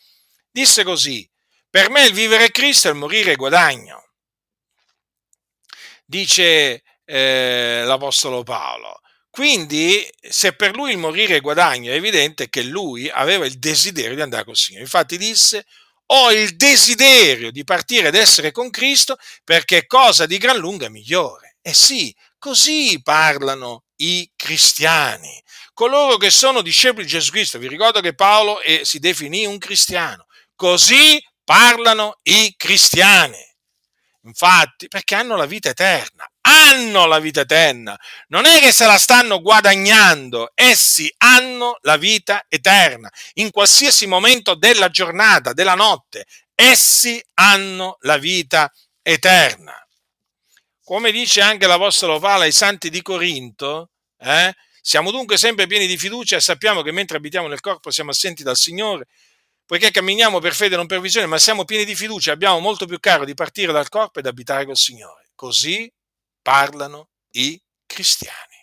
disse 0.50 0.84
così, 0.84 1.30
per 1.70 1.89
me 1.89 2.06
il 2.06 2.14
vivere 2.14 2.45
è 2.45 2.52
Cristo 2.52 2.88
e 2.88 2.91
il 2.91 2.98
morire 2.98 3.34
è 3.34 3.36
guadagno. 3.36 4.10
Dice 6.06 6.84
eh, 7.06 7.84
l'Apostolo 7.86 8.43
Paolo, 8.43 9.02
quindi, 9.38 10.04
se 10.20 10.54
per 10.54 10.76
lui 10.76 10.89
il 10.89 10.98
morire 10.98 11.36
è 11.36 11.41
guadagno, 11.41 11.91
è 11.91 11.95
evidente 11.95 12.50
che 12.50 12.64
lui 12.64 13.08
aveva 13.08 13.45
il 13.45 13.60
desiderio 13.60 14.16
di 14.16 14.22
andare 14.22 14.43
col 14.43 14.56
Signore. 14.56 14.84
Infatti 14.84 15.16
disse, 15.16 15.68
ho 16.08 16.32
il 16.32 16.55
desiderio 16.55 17.51
di 17.51 17.64
partire 17.64 18.10
ed 18.10 18.16
essere 18.16 18.51
con 18.51 18.70
Cristo 18.70 19.18
perché 19.43 19.80
è 19.80 19.86
cosa 19.86 20.26
di 20.26 20.38
gran 20.38 20.58
lunga 20.58 20.89
migliore. 20.89 21.58
E 21.62 21.74
sì, 21.74 22.16
così 22.38 23.01
parlano 23.01 23.84
i 23.97 24.32
cristiani, 24.36 25.41
coloro 25.74 26.18
che 26.18 26.30
sono 26.30 26.62
discepoli 26.62 27.03
di 27.03 27.12
Gesù 27.12 27.32
Cristo. 27.32 27.60
Vi 27.60 27.68
ricordo 27.68 27.99
che 27.99 28.16
Paolo 28.16 28.62
eh, 28.62 28.82
si 28.84 28.99
definì 28.99 29.45
un 29.45 29.58
cristiano. 29.58 30.28
Così 30.55 31.22
parlano 31.43 32.18
i 32.24 32.53
cristiani. 32.58 33.43
Infatti, 34.24 34.88
perché 34.88 35.16
hanno 35.16 35.36
la 35.36 35.45
vita 35.45 35.70
eterna 35.70 36.27
hanno 36.48 37.06
la 37.06 37.20
vita 37.20 37.41
eterna, 37.41 38.00
non 38.28 38.45
è 38.45 38.60
che 38.60 38.72
se 38.72 38.86
la 38.86 38.98
stanno 38.98 39.41
guadagnando, 39.41 40.52
essi 40.56 41.14
hanno 41.18 41.78
la 41.82 41.98
vita 41.98 42.45
eterna. 42.48 43.12
In 43.34 43.52
qualsiasi 43.52 44.08
momento 44.08 44.56
della 44.56 44.89
giornata, 44.89 45.52
della 45.52 45.76
notte, 45.76 46.26
essi 46.56 47.22
hanno 47.34 47.98
la 48.02 48.18
vita 48.18 48.72
eterna. 49.02 49.76
Come 50.84 51.12
dice 51.12 51.41
anche 51.41 51.68
l'Apostolo 51.68 52.18
Paolo 52.18 52.43
ai 52.43 52.54
santi 52.54 52.89
di 52.89 53.02
Corinto, 53.02 53.89
eh, 54.20 54.54
siamo 54.82 55.12
dunque 55.12 55.36
sempre 55.38 55.68
pieni 55.68 55.86
di 55.86 55.98
fiducia 55.98 56.38
e 56.38 56.41
sappiamo 56.41 56.82
che 56.82 56.93
mentre 56.93 57.18
abitiamo 57.18 57.50
nel 57.50 57.60
corpo 57.60 57.91
siamo 57.91 58.12
assenti 58.12 58.41
dal 58.41 58.56
Signore, 58.56 59.08
poiché 59.66 59.91
camminiamo 59.91 60.39
per 60.39 60.56
fede 60.56 60.76
e 60.76 60.78
non 60.78 60.88
per 60.88 61.02
visione, 61.02 61.28
ma 61.28 61.38
siamo 61.39 61.66
pieni 61.66 61.84
di 61.84 61.93
fiducia, 61.93 62.32
abbiamo 62.32 62.60
molto 62.60 62.86
più 62.86 63.02
caro 63.02 63.26
di 63.26 63.34
partire 63.34 63.74
dal 63.74 63.89
corpo 63.89 64.20
ed 64.20 64.28
abitare 64.28 64.64
col 64.64 64.78
Signore. 64.78 65.26
Così 65.36 65.91
parlano 66.48 67.10
i 67.32 67.62
cristiani. 67.86 68.56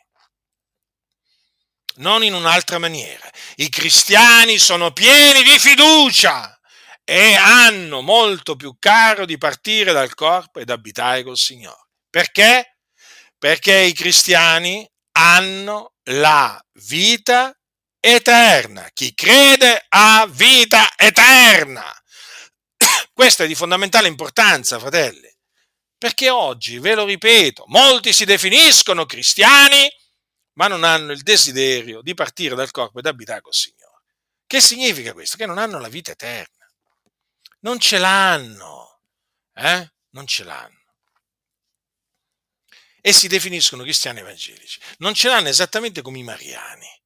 Non 1.96 2.24
in 2.24 2.32
un'altra 2.32 2.78
maniera. 2.78 3.30
I 3.56 3.68
cristiani 3.68 4.56
sono 4.56 4.92
pieni 4.92 5.42
di 5.42 5.58
fiducia 5.58 6.58
e 7.04 7.34
hanno 7.34 8.00
molto 8.00 8.56
più 8.56 8.76
caro 8.78 9.26
di 9.26 9.36
partire 9.36 9.92
dal 9.92 10.14
corpo 10.14 10.60
ed 10.60 10.70
abitare 10.70 11.22
col 11.22 11.36
Signore. 11.36 11.88
Perché? 12.08 12.78
Perché 13.36 13.76
i 13.80 13.92
cristiani 13.92 14.90
hanno 15.18 15.92
la 16.04 16.58
vita 16.86 17.54
eterna. 18.00 18.88
Chi 18.94 19.12
crede 19.12 19.84
ha 19.90 20.26
vita 20.26 20.88
eterna. 20.96 21.84
Questo 23.12 23.42
è 23.42 23.46
di 23.46 23.54
fondamentale 23.54 24.08
importanza, 24.08 24.78
fratelli. 24.78 25.33
Perché 26.04 26.28
oggi, 26.28 26.78
ve 26.80 26.94
lo 26.94 27.06
ripeto, 27.06 27.64
molti 27.68 28.12
si 28.12 28.26
definiscono 28.26 29.06
cristiani, 29.06 29.90
ma 30.58 30.66
non 30.66 30.84
hanno 30.84 31.12
il 31.12 31.22
desiderio 31.22 32.02
di 32.02 32.12
partire 32.12 32.54
dal 32.54 32.70
corpo 32.70 32.98
ed 32.98 33.06
abitare 33.06 33.40
col 33.40 33.54
Signore. 33.54 34.02
Che 34.46 34.60
significa 34.60 35.14
questo? 35.14 35.38
Che 35.38 35.46
non 35.46 35.56
hanno 35.56 35.78
la 35.80 35.88
vita 35.88 36.10
eterna. 36.10 36.70
Non 37.60 37.78
ce 37.78 37.96
l'hanno. 37.96 39.00
Eh? 39.54 39.92
Non 40.10 40.26
ce 40.26 40.44
l'hanno. 40.44 40.84
E 43.00 43.12
si 43.14 43.26
definiscono 43.26 43.82
cristiani 43.82 44.20
evangelici. 44.20 44.78
Non 44.98 45.14
ce 45.14 45.28
l'hanno 45.28 45.48
esattamente 45.48 46.02
come 46.02 46.18
i 46.18 46.22
mariani. 46.22 47.02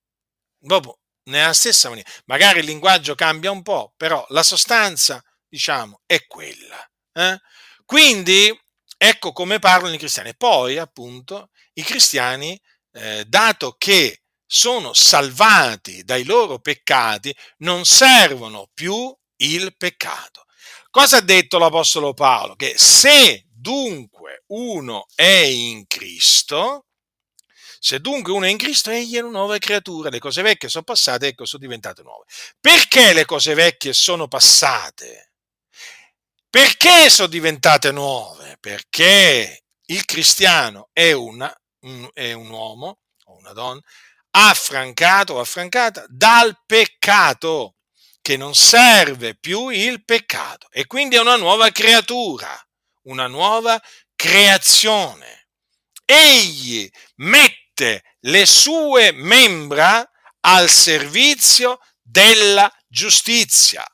Proprio 0.58 0.98
nella 1.26 1.52
stessa 1.52 1.88
maniera. 1.88 2.10
Magari 2.24 2.58
il 2.58 2.64
linguaggio 2.64 3.14
cambia 3.14 3.52
un 3.52 3.62
po', 3.62 3.94
però 3.96 4.26
la 4.30 4.42
sostanza, 4.42 5.22
diciamo, 5.46 6.00
è 6.04 6.26
quella. 6.26 6.84
Eh? 7.12 7.40
Quindi 7.84 8.66
Ecco 9.00 9.32
come 9.32 9.60
parlano 9.60 9.94
i 9.94 9.98
cristiani. 9.98 10.34
Poi, 10.36 10.76
appunto, 10.76 11.50
i 11.74 11.82
cristiani, 11.82 12.60
eh, 12.92 13.24
dato 13.26 13.76
che 13.78 14.22
sono 14.44 14.92
salvati 14.92 16.02
dai 16.02 16.24
loro 16.24 16.58
peccati, 16.58 17.34
non 17.58 17.84
servono 17.84 18.68
più 18.74 19.14
il 19.36 19.76
peccato. 19.76 20.44
Cosa 20.90 21.18
ha 21.18 21.20
detto 21.20 21.58
l'Apostolo 21.58 22.12
Paolo? 22.12 22.56
Che 22.56 22.74
se 22.76 23.44
dunque 23.52 24.42
uno 24.48 25.06
è 25.14 25.22
in 25.24 25.86
Cristo, 25.86 26.86
se 27.78 28.00
dunque 28.00 28.32
uno 28.32 28.46
è 28.46 28.48
in 28.48 28.56
Cristo, 28.56 28.90
egli 28.90 29.16
è 29.16 29.20
una 29.20 29.38
nuova 29.38 29.58
creatura, 29.58 30.10
le 30.10 30.18
cose 30.18 30.42
vecchie 30.42 30.68
sono 30.68 30.84
passate, 30.84 31.28
ecco, 31.28 31.44
sono 31.44 31.62
diventate 31.62 32.02
nuove. 32.02 32.24
Perché 32.60 33.12
le 33.12 33.24
cose 33.26 33.54
vecchie 33.54 33.92
sono 33.92 34.26
passate? 34.26 35.27
Perché 36.50 37.10
sono 37.10 37.28
diventate 37.28 37.92
nuove? 37.92 38.56
Perché 38.58 39.64
il 39.86 40.04
cristiano 40.06 40.88
è, 40.94 41.12
una, 41.12 41.54
un, 41.80 42.08
è 42.14 42.32
un 42.32 42.48
uomo 42.48 43.00
o 43.24 43.36
una 43.36 43.52
donna 43.52 43.80
affrancato 44.30 45.34
o 45.34 45.40
affrancata 45.40 46.06
dal 46.08 46.58
peccato, 46.64 47.74
che 48.22 48.36
non 48.36 48.54
serve 48.54 49.36
più 49.36 49.68
il 49.68 50.04
peccato 50.04 50.68
e 50.70 50.86
quindi 50.86 51.16
è 51.16 51.20
una 51.20 51.36
nuova 51.36 51.70
creatura, 51.70 52.50
una 53.04 53.26
nuova 53.26 53.80
creazione. 54.14 55.48
Egli 56.04 56.88
mette 57.16 58.16
le 58.20 58.46
sue 58.46 59.12
membra 59.12 60.06
al 60.40 60.68
servizio 60.68 61.78
della 62.02 62.70
giustizia, 62.86 63.84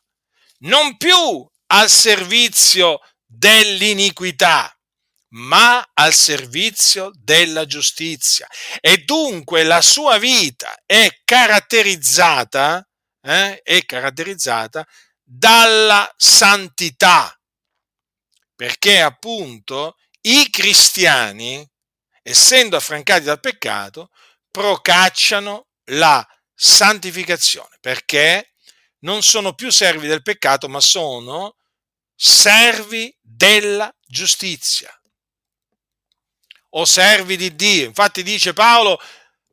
non 0.58 0.96
più 0.96 1.48
al 1.66 1.88
servizio 1.88 3.00
dell'iniquità, 3.26 4.74
ma 5.30 5.90
al 5.94 6.14
servizio 6.14 7.10
della 7.14 7.66
giustizia. 7.66 8.46
E 8.80 8.98
dunque 8.98 9.64
la 9.64 9.82
sua 9.82 10.18
vita 10.18 10.76
è 10.86 11.08
caratterizzata, 11.24 12.86
eh, 13.22 13.60
è 13.62 13.84
caratterizzata 13.84 14.86
dalla 15.22 16.12
santità, 16.16 17.36
perché 18.54 19.00
appunto 19.00 19.96
i 20.22 20.48
cristiani, 20.50 21.66
essendo 22.22 22.76
affrancati 22.76 23.24
dal 23.24 23.40
peccato, 23.40 24.10
procacciano 24.50 25.66
la 25.90 26.24
santificazione, 26.54 27.76
perché 27.80 28.53
non 29.04 29.22
sono 29.22 29.54
più 29.54 29.70
servi 29.70 30.06
del 30.06 30.22
peccato, 30.22 30.68
ma 30.68 30.80
sono 30.80 31.56
servi 32.14 33.14
della 33.20 33.92
giustizia 34.06 34.92
o 36.70 36.84
servi 36.84 37.36
di 37.36 37.54
Dio. 37.54 37.86
Infatti 37.86 38.22
dice 38.22 38.52
Paolo, 38.52 39.00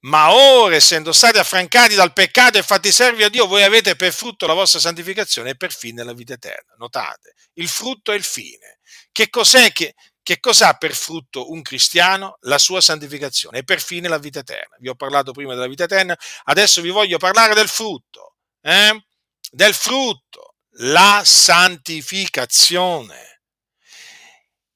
ma 0.01 0.31
ora 0.31 0.75
essendo 0.75 1.11
stati 1.11 1.37
affrancati 1.37 1.93
dal 1.95 2.13
peccato 2.13 2.57
e 2.57 2.63
fatti 2.63 2.91
servi 2.91 3.23
a 3.23 3.29
Dio, 3.29 3.45
voi 3.45 3.63
avete 3.63 3.95
per 3.95 4.13
frutto 4.13 4.47
la 4.47 4.53
vostra 4.53 4.79
santificazione 4.79 5.51
e 5.51 5.55
per 5.55 5.73
fine 5.73 6.03
la 6.03 6.13
vita 6.13 6.33
eterna. 6.33 6.73
Notate, 6.77 7.35
il 7.53 7.67
frutto 7.67 8.11
è 8.11 8.15
il 8.15 8.23
fine. 8.23 8.79
Che 9.11 9.29
cos'è 9.29 9.71
che, 9.71 9.93
che 10.23 10.39
cos'ha 10.39 10.73
per 10.73 10.95
frutto 10.95 11.51
un 11.51 11.61
cristiano? 11.61 12.37
La 12.41 12.57
sua 12.57 12.81
santificazione 12.81 13.59
e 13.59 13.63
per 13.63 13.81
fine 13.81 14.07
la 14.07 14.17
vita 14.17 14.39
eterna. 14.39 14.77
Vi 14.79 14.87
ho 14.87 14.95
parlato 14.95 15.33
prima 15.33 15.53
della 15.53 15.67
vita 15.67 15.83
eterna, 15.83 16.17
adesso 16.45 16.81
vi 16.81 16.89
voglio 16.89 17.17
parlare 17.17 17.53
del 17.53 17.67
frutto. 17.67 18.37
Eh? 18.61 19.05
Del 19.49 19.73
frutto 19.73 20.55
la 20.75 21.21
santificazione. 21.25 23.41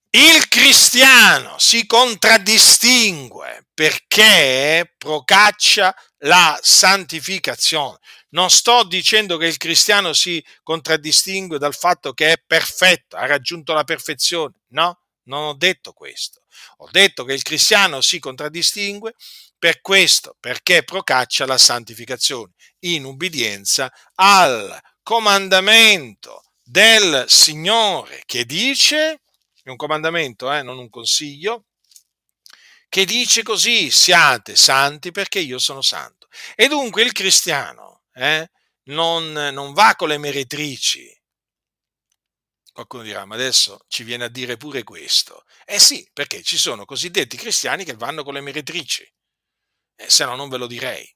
Il 0.09 0.47
cristiano 0.47 1.59
si 1.59 1.86
contraddistingue 1.86 3.68
perché 3.74 4.93
procaccia 4.97 5.93
la 6.20 6.57
santificazione. 6.61 7.97
Non 8.30 8.49
sto 8.49 8.84
dicendo 8.84 9.36
che 9.38 9.47
il 9.47 9.57
cristiano 9.57 10.13
si 10.13 10.41
contraddistingue 10.63 11.57
dal 11.57 11.76
fatto 11.76 12.13
che 12.13 12.32
è 12.32 12.41
perfetto, 12.45 13.18
ha 13.18 13.26
raggiunto 13.26 13.74
la 13.74 13.84
perfezione. 13.84 14.53
No, 14.70 14.99
non 15.24 15.43
ho 15.43 15.53
detto 15.53 15.91
questo. 15.91 16.43
Ho 16.78 16.88
detto 16.91 17.26
che 17.26 17.34
il 17.34 17.43
cristiano 17.43 17.99
si 18.01 18.20
contraddistingue 18.20 19.16
per 19.66 19.82
questo, 19.82 20.38
perché 20.39 20.84
procaccia 20.84 21.47
la 21.47 21.57
santificazione 21.57 22.53
in 22.82 23.03
ubbidienza 23.03 23.91
al 24.13 24.80
comandamento 25.01 26.43
del 26.61 27.26
Signore 27.28 28.22
che 28.28 28.45
dice, 28.45 29.22
è 29.63 29.70
un 29.72 29.76
comandamento, 29.76 30.53
eh, 30.53 30.61
non 30.61 30.78
un 30.78 30.88
consiglio, 30.88 31.66
che 32.88 33.05
dice 33.05 33.41
così, 33.41 33.89
siate 33.89 34.55
santi 34.55 35.09
perché 35.09 35.39
io 35.39 35.57
sono 35.57 35.82
santo. 35.82 36.28
E 36.53 36.68
dunque 36.68 37.01
il 37.01 37.11
cristiano 37.11 38.03
eh, 38.13 38.47
non, 38.89 39.32
non 39.32 39.74
va 39.74 39.95
con 39.95 40.09
le 40.09 40.20
meretrici. 40.20 41.11
Qualcuno 42.72 43.01
dirà, 43.01 43.26
ma 43.26 43.34
adesso 43.34 43.80
ci 43.88 44.03
viene 44.03 44.26
a 44.26 44.30
dire 44.30 44.57
pure 44.57 44.84
questo. 44.84 45.43
Eh 45.66 45.80
sì, 45.80 46.07
perché 46.13 46.43
ci 46.43 46.59
sono 46.59 46.86
cosiddetti 46.86 47.36
cristiani 47.36 47.84
che 47.84 47.95
vanno 47.95 48.24
con 48.24 48.36
le 48.36 48.41
meretrici. 48.41 49.11
Eh, 49.96 50.10
se 50.10 50.26
no 50.26 50.36
non 50.36 50.50
ve 50.50 50.58
lo 50.58 50.68
direi. 50.68 51.16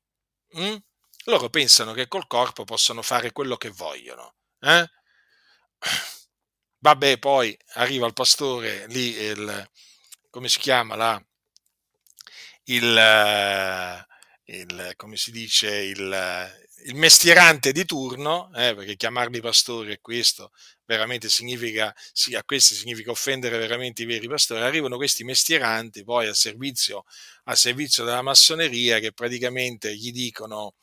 Mm? 0.58 0.76
Loro 1.26 1.50
pensano 1.50 1.94
che 1.94 2.08
col 2.08 2.28
corpo 2.28 2.64
possono 2.64 3.02
fare 3.02 3.32
quello 3.32 3.58
che 3.58 3.70
vogliono. 3.70 4.36
Eh? 4.60 4.90
Vabbè, 6.82 7.20
poi 7.20 7.58
arriva 7.74 8.08
il 8.08 8.14
pastore 8.14 8.88
lì, 8.88 9.14
il, 9.16 9.70
come 10.30 10.48
si 10.48 10.60
chiama 10.60 10.96
là? 10.96 11.22
Il, 12.64 14.06
il, 14.46 14.94
come 14.96 15.18
si 15.18 15.32
dice, 15.32 15.70
il, 15.76 16.62
il 16.86 16.96
mestierante 16.96 17.72
di 17.72 17.86
turno, 17.86 18.50
eh, 18.56 18.76
perché 18.76 18.96
chiamarli 18.96 19.42
pastori 19.42 19.94
è 19.94 20.00
questo, 20.00 20.52
veramente 20.90 21.30
significa, 21.30 21.94
sì, 22.12 22.34
a 22.34 22.44
questi 22.44 22.74
significa 22.74 23.12
offendere 23.12 23.60
veramente 23.60 24.02
i 24.02 24.06
veri 24.06 24.28
pastori, 24.28 24.62
arrivano 24.62 24.96
questi 24.96 25.24
mestieranti 25.24 26.04
poi 26.04 26.28
a 26.28 26.34
servizio, 26.34 27.04
a 27.44 27.54
servizio 27.56 28.04
della 28.04 28.24
massoneria 28.24 28.98
che 28.98 29.14
praticamente 29.14 29.96
gli 29.96 30.12
dicono, 30.12 30.74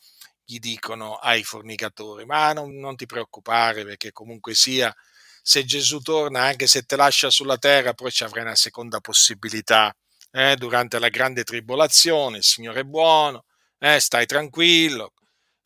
gli 0.45 0.61
dicono 0.61 1.17
ai 1.17 1.43
fornicatori, 1.43 2.25
ma 2.25 2.53
non, 2.53 2.77
non 2.79 2.95
ti 2.95 3.05
preoccupare 3.07 3.85
perché 3.85 4.13
comunque 4.13 4.55
sia, 4.55 4.95
se 5.43 5.65
Gesù 5.65 5.99
torna, 6.01 6.43
anche 6.43 6.69
se 6.69 6.83
te 6.83 6.95
lascia 6.95 7.29
sulla 7.29 7.59
terra, 7.59 7.93
poi 7.93 8.13
ci 8.13 8.23
avrai 8.23 8.45
una 8.45 8.55
seconda 8.55 9.01
possibilità. 9.01 9.93
Eh, 10.31 10.55
durante 10.57 10.99
la 11.01 11.09
grande 11.09 11.43
tribolazione, 11.45 12.39
il 12.39 12.45
Signore 12.45 12.81
è 12.81 12.85
buono, 12.85 13.45
eh, 13.79 13.99
stai 13.99 14.27
tranquillo. 14.27 15.13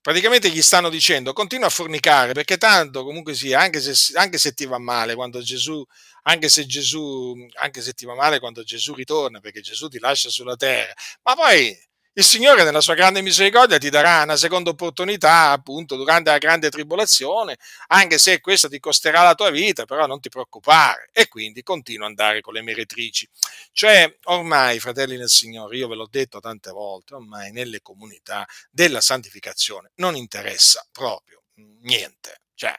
Praticamente 0.04 0.48
gli 0.50 0.62
stanno 0.62 0.88
dicendo 0.88 1.34
continua 1.34 1.66
a 1.66 1.70
fornicare 1.70 2.32
perché 2.32 2.56
tanto 2.56 3.04
comunque 3.04 3.34
sia, 3.34 3.60
anche 3.60 3.80
se, 3.80 4.16
anche 4.18 4.38
se 4.38 4.52
ti 4.54 4.64
va 4.64 4.78
male 4.78 5.14
quando 5.14 5.42
Gesù, 5.42 5.84
anche 6.22 6.48
se 6.48 6.64
Gesù, 6.64 7.34
anche 7.58 7.82
se 7.82 7.92
ti 7.92 8.06
va 8.06 8.14
male 8.14 8.38
quando 8.38 8.62
Gesù 8.62 8.94
ritorna, 8.94 9.40
perché 9.40 9.60
Gesù 9.60 9.88
ti 9.88 9.98
lascia 9.98 10.30
sulla 10.30 10.56
terra, 10.56 10.94
ma 11.24 11.34
poi 11.34 11.76
il 12.14 12.24
Signore 12.24 12.64
nella 12.64 12.80
sua 12.80 12.94
grande 12.94 13.22
misericordia 13.22 13.78
ti 13.78 13.88
darà 13.88 14.22
una 14.24 14.36
seconda 14.36 14.70
opportunità 14.70 15.50
appunto 15.50 15.94
durante 15.96 16.30
la 16.30 16.38
grande 16.38 16.68
tribolazione, 16.68 17.56
anche 17.88 18.18
se 18.18 18.40
questo 18.40 18.68
ti 18.68 18.80
costerà 18.80 19.22
la 19.22 19.34
tua 19.34 19.50
vita, 19.50 19.84
però 19.84 20.06
non 20.06 20.18
ti 20.18 20.28
preoccupare 20.28 21.10
e 21.12 21.28
quindi 21.28 21.62
continua 21.62 22.06
ad 22.06 22.10
andare 22.10 22.40
con 22.40 22.54
le 22.54 22.62
meretrici. 22.62 23.28
Cioè 23.72 24.18
ormai, 24.24 24.80
fratelli 24.80 25.16
nel 25.16 25.28
Signore, 25.28 25.76
io 25.76 25.86
ve 25.86 25.94
l'ho 25.94 26.08
detto 26.10 26.40
tante 26.40 26.70
volte, 26.72 27.14
ormai 27.14 27.52
nelle 27.52 27.80
comunità 27.80 28.44
della 28.70 29.00
santificazione 29.00 29.92
non 29.96 30.16
interessa 30.16 30.84
proprio 30.90 31.44
niente. 31.82 32.40
Cioè, 32.54 32.74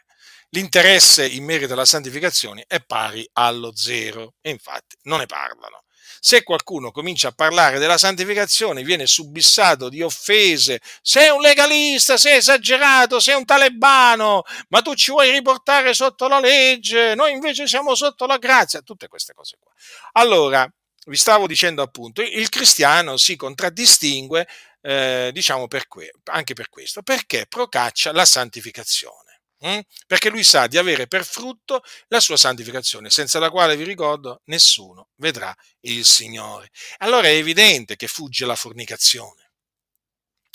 l'interesse 0.50 1.26
in 1.26 1.46
merito 1.46 1.74
alla 1.74 1.86
santificazione 1.86 2.66
è 2.68 2.82
pari 2.84 3.28
allo 3.34 3.74
zero 3.76 4.34
e 4.42 4.50
infatti 4.50 4.98
non 5.04 5.20
ne 5.20 5.26
parlano 5.26 5.84
se 6.24 6.44
qualcuno 6.44 6.92
comincia 6.92 7.30
a 7.30 7.32
parlare 7.32 7.80
della 7.80 7.98
santificazione, 7.98 8.84
viene 8.84 9.08
subissato 9.08 9.90
di 9.90 10.04
offese, 10.04 10.80
sei 11.02 11.30
un 11.30 11.42
legalista, 11.42 12.16
sei 12.16 12.38
esagerato, 12.38 13.20
sei 13.20 13.34
un 13.34 13.44
talebano, 13.44 14.44
ma 14.68 14.84
tu 14.84 14.94
ci 14.94 15.10
vuoi 15.10 15.32
riportare 15.32 15.96
sotto 15.96 16.28
la 16.28 16.40
legge, 16.40 17.16
noi 17.16 17.32
invece 17.32 17.66
siamo 17.66 17.96
sotto 17.96 18.28
la 18.28 18.38
grazia, 18.38 18.82
tutte 18.82 19.08
queste 19.08 19.34
cose 19.34 19.58
qua. 19.60 19.72
Allora, 20.12 20.72
vi 21.08 21.18
stavo 21.18 21.48
dicendo 21.48 21.82
appunto, 21.82 22.22
il 22.22 22.50
cristiano 22.50 23.18
si 23.18 23.36
contraddistingue, 23.36 24.48
eh, 24.82 25.32
diciamo, 25.34 25.68
per 25.68 25.88
que- 25.88 26.12
anche 26.26 26.54
per 26.54 26.70
questo, 26.70 27.02
perché 27.02 27.48
procaccia 27.48 28.12
la 28.12 28.26
santificazione. 28.26 29.31
Mm? 29.66 29.80
Perché 30.08 30.30
lui 30.30 30.44
sa 30.44 30.66
di 30.66 30.78
avere 30.78 31.08
per 31.08 31.24
frutto 31.24 31.84
la 32.08 32.20
sua 32.20 32.38
santificazione, 32.38 33.12
senza 33.12 33.38
la 33.38 33.52
quale, 33.52 33.76
vi 33.78 33.84
ricordo, 33.84 34.42
nessuno 34.46 35.10
vedrà 35.18 35.56
il 35.82 36.04
Signore. 36.04 36.72
Allora 36.98 37.28
è 37.28 37.36
evidente 37.36 37.96
che 37.96 38.08
fugge 38.08 38.46
la 38.46 38.56
fornicazione. 38.56 39.52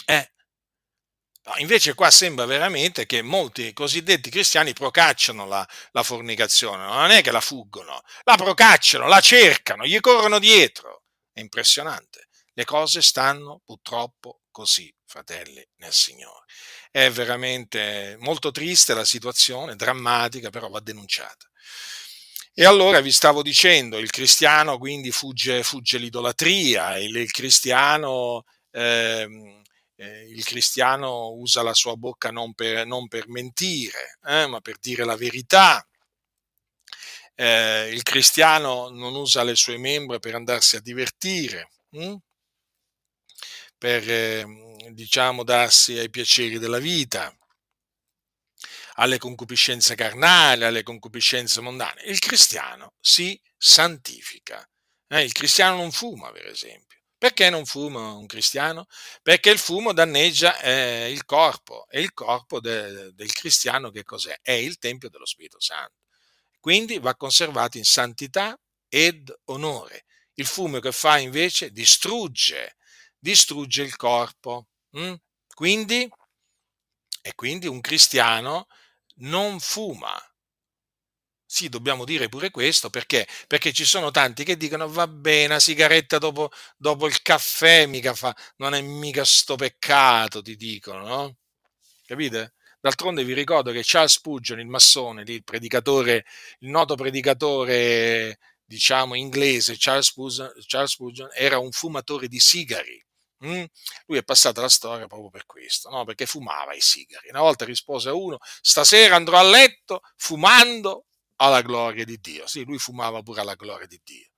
Eh. 0.06 0.32
No, 1.44 1.54
invece 1.58 1.94
qua 1.94 2.10
sembra 2.10 2.44
veramente 2.44 3.06
che 3.06 3.22
molti 3.22 3.72
cosiddetti 3.72 4.30
cristiani 4.30 4.72
procacciano 4.72 5.46
la, 5.46 5.66
la 5.92 6.02
fornicazione, 6.02 6.84
non 6.84 7.10
è 7.12 7.22
che 7.22 7.30
la 7.30 7.40
fuggono, 7.40 8.02
la 8.24 8.34
procacciano, 8.34 9.06
la 9.06 9.20
cercano, 9.20 9.86
gli 9.86 10.00
corrono 10.00 10.40
dietro. 10.40 11.04
È 11.32 11.38
impressionante. 11.40 12.26
Le 12.52 12.64
cose 12.64 13.02
stanno 13.02 13.60
purtroppo 13.64 14.40
così, 14.56 14.90
fratelli 15.04 15.62
nel 15.80 15.92
Signore. 15.92 16.46
È 16.90 17.10
veramente 17.10 18.16
molto 18.20 18.50
triste 18.50 18.94
la 18.94 19.04
situazione, 19.04 19.76
drammatica, 19.76 20.48
però 20.48 20.70
va 20.70 20.80
denunciata. 20.80 21.46
E 22.54 22.64
allora 22.64 23.00
vi 23.00 23.12
stavo 23.12 23.42
dicendo, 23.42 23.98
il 23.98 24.08
cristiano 24.08 24.78
quindi 24.78 25.10
fugge, 25.10 25.62
fugge 25.62 25.98
l'idolatria, 25.98 26.96
il, 26.96 27.14
il, 27.14 27.30
cristiano, 27.30 28.44
eh, 28.70 29.28
eh, 29.96 30.22
il, 30.30 30.42
cristiano, 30.42 31.32
usa 31.32 31.62
la 31.62 31.74
sua 31.74 31.94
bocca 31.96 32.30
non 32.30 32.54
per, 32.54 32.86
non 32.86 33.08
per 33.08 33.28
mentire, 33.28 34.18
eh, 34.26 34.46
ma 34.46 34.60
per 34.62 34.78
dire 34.78 35.04
la 35.04 35.16
verità. 35.16 35.86
Eh, 37.34 37.90
il 37.92 38.02
cristiano 38.02 38.88
non 38.88 39.14
usa 39.14 39.42
le 39.42 39.54
sue 39.54 39.76
membra 39.76 40.18
per 40.18 40.34
andarsi 40.34 40.76
a 40.76 40.80
divertire. 40.80 41.68
Hm? 41.90 42.16
Per 43.86 44.10
ehm, 44.10 44.88
diciamo 44.88 45.44
darsi 45.44 45.96
ai 45.96 46.10
piaceri 46.10 46.58
della 46.58 46.80
vita, 46.80 47.32
alle 48.94 49.16
concupiscenze 49.16 49.94
carnali, 49.94 50.64
alle 50.64 50.82
concupiscenze 50.82 51.60
mondane. 51.60 52.02
Il 52.02 52.18
cristiano 52.18 52.94
si 52.98 53.40
santifica. 53.56 54.68
Eh, 55.06 55.22
il 55.22 55.30
cristiano 55.30 55.76
non 55.76 55.92
fuma, 55.92 56.32
per 56.32 56.46
esempio. 56.46 56.98
Perché 57.16 57.48
non 57.48 57.64
fuma 57.64 58.10
un 58.10 58.26
cristiano? 58.26 58.86
Perché 59.22 59.50
il 59.50 59.58
fumo 59.58 59.92
danneggia 59.92 60.58
eh, 60.58 61.12
il 61.12 61.24
corpo 61.24 61.86
e 61.88 62.00
il 62.00 62.12
corpo 62.12 62.58
de, 62.58 63.14
del 63.14 63.32
cristiano 63.32 63.90
che 63.90 64.02
cos'è? 64.02 64.36
È 64.42 64.50
il 64.50 64.78
Tempio 64.78 65.08
dello 65.08 65.26
Spirito 65.26 65.60
Santo. 65.60 66.06
Quindi 66.58 66.98
va 66.98 67.14
conservato 67.14 67.78
in 67.78 67.84
santità 67.84 68.58
ed 68.88 69.32
onore. 69.44 70.06
Il 70.34 70.46
fumo 70.46 70.80
che 70.80 70.90
fa 70.90 71.18
invece 71.18 71.70
distrugge 71.70 72.75
distrugge 73.26 73.82
il 73.82 73.96
corpo. 73.96 74.68
Mm? 74.96 75.14
Quindi, 75.52 76.08
e 77.22 77.34
quindi 77.34 77.66
un 77.66 77.80
cristiano 77.80 78.68
non 79.16 79.58
fuma. 79.58 80.16
Sì, 81.48 81.68
dobbiamo 81.68 82.04
dire 82.04 82.28
pure 82.28 82.50
questo 82.50 82.90
perché? 82.90 83.26
Perché 83.46 83.72
ci 83.72 83.84
sono 83.84 84.10
tanti 84.10 84.44
che 84.44 84.56
dicono 84.56 84.88
va 84.88 85.06
bene, 85.08 85.54
la 85.54 85.60
sigaretta 85.60 86.18
dopo, 86.18 86.50
dopo 86.76 87.06
il 87.06 87.22
caffè 87.22 87.86
mica 87.86 88.14
fa, 88.14 88.34
non 88.56 88.74
è 88.74 88.80
mica 88.80 89.24
sto 89.24 89.54
peccato, 89.56 90.42
ti 90.42 90.56
dicono, 90.56 91.06
no? 91.06 91.36
Capite? 92.04 92.54
D'altronde 92.80 93.24
vi 93.24 93.32
ricordo 93.32 93.72
che 93.72 93.82
Charles 93.84 94.12
Spurgeon, 94.12 94.60
il 94.60 94.66
massone, 94.66 95.22
il 95.26 95.44
predicatore, 95.44 96.24
il 96.60 96.68
noto 96.70 96.94
predicatore, 96.96 98.38
diciamo, 98.64 99.14
inglese, 99.14 99.76
Charles 99.78 100.06
Spurgeon, 100.06 100.52
Charles 100.66 100.92
Spurgeon 100.92 101.28
era 101.32 101.58
un 101.58 101.70
fumatore 101.72 102.28
di 102.28 102.40
sigari. 102.40 103.05
Mm? 103.44 103.64
Lui 104.06 104.18
è 104.18 104.22
passato 104.22 104.60
la 104.60 104.68
storia 104.68 105.06
proprio 105.06 105.28
per 105.30 105.44
questo, 105.44 105.90
no? 105.90 106.04
perché 106.04 106.26
fumava 106.26 106.72
i 106.74 106.80
sigari. 106.80 107.28
Una 107.28 107.40
volta 107.40 107.64
rispose 107.64 108.08
a 108.08 108.14
uno, 108.14 108.38
stasera 108.60 109.16
andrò 109.16 109.38
a 109.38 109.42
letto 109.42 110.00
fumando 110.16 111.06
alla 111.36 111.62
gloria 111.62 112.04
di 112.04 112.18
Dio. 112.18 112.46
Sì, 112.46 112.64
lui 112.64 112.78
fumava 112.78 113.22
pure 113.22 113.42
alla 113.42 113.54
gloria 113.54 113.86
di 113.86 114.00
Dio. 114.02 114.30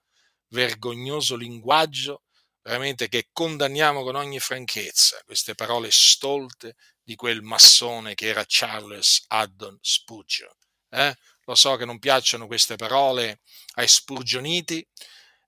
Vergognoso 0.49 1.37
linguaggio, 1.37 2.23
veramente 2.63 3.09
che 3.09 3.29
condanniamo 3.33 4.03
con 4.03 4.17
ogni 4.17 4.41
franchezza, 4.41 5.21
queste 5.25 5.55
parole 5.55 5.89
stolte 5.91 6.75
di 7.03 7.15
quel 7.15 7.43
massone 7.43 8.15
che 8.15 8.27
era 8.27 8.45
Charles 8.47 9.25
Haddon 9.29 9.79
Spurgeon. 9.81 10.55
Eh? 10.91 11.15
Lo 11.45 11.55
so 11.55 11.77
che 11.77 11.85
non 11.85 11.99
piacciono 11.99 12.47
queste 12.47 12.77
parole 12.77 13.41
ai 13.75 13.89
spurgioniti, 13.89 14.87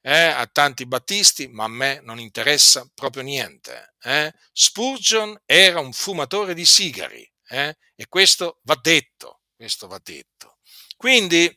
eh, 0.03 0.27
a 0.27 0.47
tanti 0.47 0.87
battisti, 0.87 1.49
ma 1.49 1.65
a 1.65 1.69
me 1.69 2.01
non 2.03 2.19
interessa 2.19 2.89
proprio 2.95 3.23
niente. 3.23 3.95
Eh. 4.03 4.33
Spurgeon 4.53 5.41
era 5.45 5.81
un 5.81 5.93
fumatore 5.93 6.55
di 6.55 6.65
sigari 6.65 7.31
eh, 7.49 7.77
e 7.95 8.09
questo 8.09 8.61
va 8.63 8.79
detto, 8.81 9.43
questo 9.55 9.87
va 9.87 10.01
detto. 10.03 10.59
Quindi, 10.97 11.55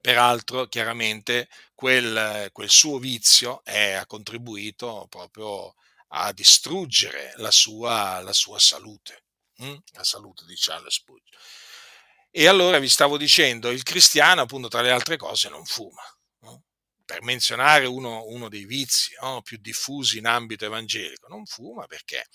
peraltro, 0.00 0.66
chiaramente 0.66 1.48
quel, 1.74 2.48
quel 2.52 2.70
suo 2.70 2.98
vizio 2.98 3.62
ha 3.64 4.06
contribuito 4.06 5.06
proprio 5.08 5.74
a 6.12 6.32
distruggere 6.32 7.32
la 7.36 7.50
sua, 7.50 8.20
la 8.20 8.32
sua 8.32 8.58
salute, 8.58 9.24
hm? 9.56 9.76
la 9.92 10.04
salute 10.04 10.44
di 10.46 10.54
Charles 10.56 10.94
Spurgeon. 10.94 11.38
E 12.32 12.46
allora 12.46 12.78
vi 12.78 12.88
stavo 12.88 13.16
dicendo, 13.16 13.70
il 13.70 13.82
cristiano, 13.82 14.42
appunto, 14.42 14.68
tra 14.68 14.82
le 14.82 14.90
altre 14.90 15.16
cose, 15.16 15.48
non 15.48 15.64
fuma 15.64 16.02
per 17.10 17.24
menzionare 17.24 17.86
uno, 17.86 18.24
uno 18.26 18.48
dei 18.48 18.64
vizi 18.64 19.16
no, 19.20 19.42
più 19.42 19.56
diffusi 19.56 20.18
in 20.18 20.26
ambito 20.26 20.64
evangelico, 20.64 21.26
non 21.26 21.44
fuma 21.44 21.86
perché? 21.88 22.26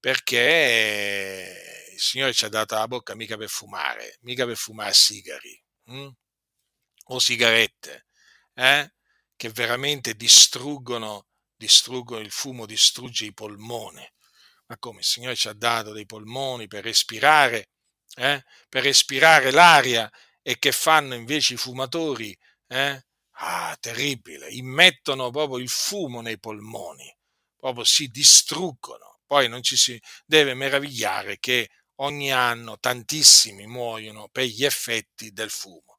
Perché 0.00 1.90
il 1.92 2.00
Signore 2.00 2.32
ci 2.32 2.46
ha 2.46 2.48
dato 2.48 2.74
la 2.74 2.88
bocca 2.88 3.14
mica 3.14 3.36
per 3.36 3.50
fumare, 3.50 4.16
mica 4.22 4.46
per 4.46 4.56
fumare 4.56 4.94
sigari 4.94 5.62
hm? 5.84 6.08
o 7.08 7.18
sigarette, 7.18 8.06
eh? 8.54 8.94
che 9.36 9.50
veramente 9.50 10.14
distruggono, 10.14 11.26
distruggono 11.54 12.22
il 12.22 12.30
fumo, 12.30 12.64
distrugge 12.64 13.26
i 13.26 13.34
polmoni. 13.34 14.10
Ma 14.68 14.78
come 14.78 15.00
il 15.00 15.04
Signore 15.04 15.36
ci 15.36 15.48
ha 15.48 15.52
dato 15.52 15.92
dei 15.92 16.06
polmoni 16.06 16.66
per 16.66 16.82
respirare, 16.82 17.72
eh? 18.14 18.42
per 18.70 18.84
respirare 18.84 19.50
l'aria 19.50 20.10
e 20.40 20.58
che 20.58 20.72
fanno 20.72 21.14
invece 21.14 21.54
i 21.54 21.58
fumatori? 21.58 22.34
Eh? 22.66 23.02
Ah, 23.40 23.76
terribile, 23.80 24.48
immettono 24.50 25.30
proprio 25.30 25.58
il 25.58 25.68
fumo 25.68 26.20
nei 26.20 26.38
polmoni, 26.38 27.14
proprio 27.56 27.84
si 27.84 28.08
distruggono. 28.08 29.20
Poi 29.26 29.48
non 29.48 29.62
ci 29.62 29.76
si 29.76 30.00
deve 30.26 30.54
meravigliare 30.54 31.38
che 31.38 31.68
ogni 31.96 32.32
anno 32.32 32.78
tantissimi 32.78 33.66
muoiono 33.66 34.28
per 34.30 34.44
gli 34.44 34.64
effetti 34.64 35.30
del 35.32 35.50
fumo. 35.50 35.98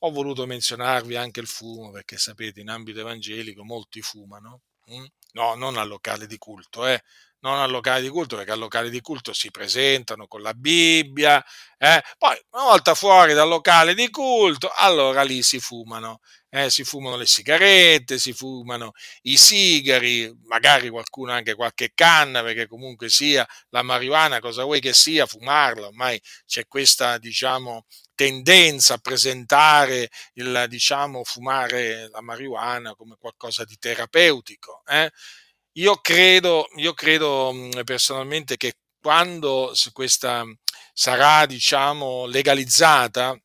Ho 0.00 0.10
voluto 0.10 0.46
menzionarvi 0.46 1.14
anche 1.16 1.40
il 1.40 1.46
fumo 1.46 1.90
perché 1.90 2.16
sapete 2.18 2.60
in 2.60 2.70
ambito 2.70 3.00
evangelico 3.00 3.62
molti 3.64 4.00
fumano, 4.02 4.62
hm? 4.86 5.04
no, 5.32 5.54
non 5.54 5.76
al 5.76 5.88
locale 5.88 6.26
di 6.26 6.38
culto, 6.38 6.86
eh, 6.86 7.02
non 7.40 7.58
al 7.58 7.70
locale 7.70 8.02
di 8.02 8.08
culto, 8.08 8.36
perché 8.36 8.52
al 8.52 8.58
locale 8.58 8.90
di 8.90 9.00
culto 9.00 9.32
si 9.32 9.50
presentano 9.50 10.26
con 10.26 10.42
la 10.42 10.52
Bibbia, 10.54 11.42
eh? 11.78 12.02
poi 12.18 12.36
una 12.50 12.64
volta 12.64 12.94
fuori 12.94 13.32
dal 13.32 13.48
locale 13.48 13.94
di 13.94 14.10
culto, 14.10 14.70
allora 14.74 15.22
lì 15.22 15.42
si 15.42 15.58
fumano, 15.60 16.20
eh? 16.50 16.68
si 16.68 16.84
fumano 16.84 17.16
le 17.16 17.26
sigarette, 17.26 18.18
si 18.18 18.32
fumano 18.34 18.92
i 19.22 19.36
sigari, 19.38 20.30
magari 20.44 20.90
qualcuno 20.90 21.32
anche 21.32 21.54
qualche 21.54 21.92
canna, 21.94 22.42
perché 22.42 22.66
comunque 22.66 23.08
sia 23.08 23.46
la 23.70 23.82
marijuana, 23.82 24.40
cosa 24.40 24.64
vuoi 24.64 24.80
che 24.80 24.92
sia, 24.92 25.24
fumarla, 25.26 25.86
ormai 25.86 26.20
c'è 26.46 26.66
questa, 26.66 27.16
diciamo, 27.18 27.86
tendenza 28.14 28.94
a 28.94 28.98
presentare 28.98 30.10
il, 30.34 30.66
diciamo, 30.68 31.24
fumare 31.24 32.08
la 32.10 32.20
marijuana 32.20 32.94
come 32.94 33.16
qualcosa 33.18 33.64
di 33.64 33.78
terapeutico. 33.78 34.82
Eh? 34.86 35.10
Io 35.74 35.96
credo, 36.00 36.68
io 36.76 36.94
credo 36.94 37.54
personalmente 37.84 38.56
che 38.56 38.74
quando 39.00 39.72
questa 39.92 40.44
sarà, 40.92 41.46
diciamo, 41.46 42.26
legalizzata, 42.26 43.38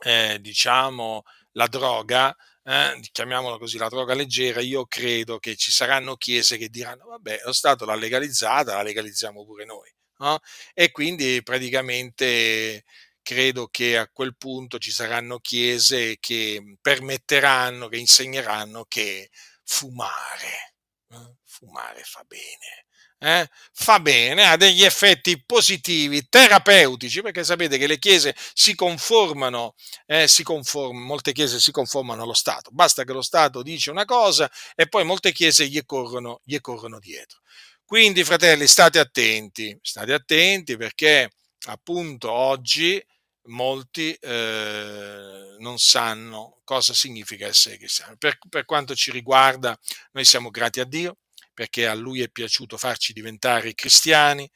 eh, 0.00 0.38
diciamo, 0.40 1.22
la 1.52 1.66
droga, 1.68 2.34
eh, 2.64 2.98
chiamiamola 3.12 3.58
così, 3.58 3.78
la 3.78 3.88
droga 3.88 4.14
leggera, 4.14 4.60
io 4.60 4.86
credo 4.86 5.38
che 5.38 5.54
ci 5.56 5.70
saranno 5.70 6.16
chiese 6.16 6.56
che 6.58 6.68
diranno, 6.68 7.06
vabbè, 7.06 7.42
lo 7.44 7.52
Stato 7.52 7.84
l'ha 7.84 7.94
legalizzata, 7.94 8.74
la 8.74 8.82
legalizziamo 8.82 9.44
pure 9.44 9.64
noi. 9.64 9.90
No? 10.18 10.40
E 10.74 10.90
quindi 10.90 11.40
praticamente 11.42 12.84
credo 13.22 13.68
che 13.68 13.96
a 13.96 14.08
quel 14.12 14.36
punto 14.36 14.78
ci 14.78 14.90
saranno 14.90 15.38
chiese 15.38 16.16
che 16.20 16.76
permetteranno, 16.80 17.88
che 17.88 17.96
insegneranno 17.98 18.84
che 18.86 19.30
fumare 19.62 20.74
eh, 21.10 21.34
fumare 21.54 22.02
fa 22.02 22.24
bene. 22.26 22.86
Eh? 23.18 23.48
Fa 23.72 24.00
bene, 24.00 24.44
ha 24.44 24.56
degli 24.56 24.82
effetti 24.82 25.42
positivi, 25.42 26.28
terapeutici, 26.28 27.22
perché 27.22 27.42
sapete 27.42 27.78
che 27.78 27.86
le 27.86 27.98
chiese 27.98 28.34
si 28.52 28.74
conformano, 28.74 29.74
eh, 30.06 30.28
si 30.28 30.42
conformano, 30.42 31.06
molte 31.06 31.32
chiese 31.32 31.58
si 31.58 31.70
conformano 31.70 32.22
allo 32.22 32.34
Stato, 32.34 32.70
basta 32.70 33.04
che 33.04 33.12
lo 33.12 33.22
Stato 33.22 33.62
dice 33.62 33.90
una 33.90 34.04
cosa 34.04 34.50
e 34.74 34.88
poi 34.88 35.04
molte 35.04 35.32
chiese 35.32 35.66
gli 35.68 35.82
corrono, 35.86 36.40
gli 36.44 36.60
corrono 36.60 36.98
dietro. 36.98 37.40
Quindi, 37.86 38.24
fratelli, 38.24 38.66
state 38.66 38.98
attenti, 38.98 39.78
state 39.80 40.12
attenti 40.12 40.76
perché 40.76 41.30
appunto 41.66 42.30
oggi 42.30 43.02
molti 43.46 44.12
eh, 44.12 45.56
non 45.58 45.78
sanno 45.78 46.60
cosa 46.64 46.92
significa 46.92 47.46
essere 47.46 47.78
cristiani. 47.78 48.16
Per, 48.18 48.38
per 48.48 48.64
quanto 48.64 48.94
ci 48.94 49.10
riguarda, 49.10 49.78
noi 50.12 50.24
siamo 50.24 50.50
grati 50.50 50.80
a 50.80 50.84
Dio 50.84 51.18
perché 51.54 51.86
a 51.86 51.94
Lui 51.94 52.20
è 52.20 52.28
piaciuto 52.28 52.76
farci 52.76 53.12
diventare 53.12 53.74
cristiani. 53.74 54.50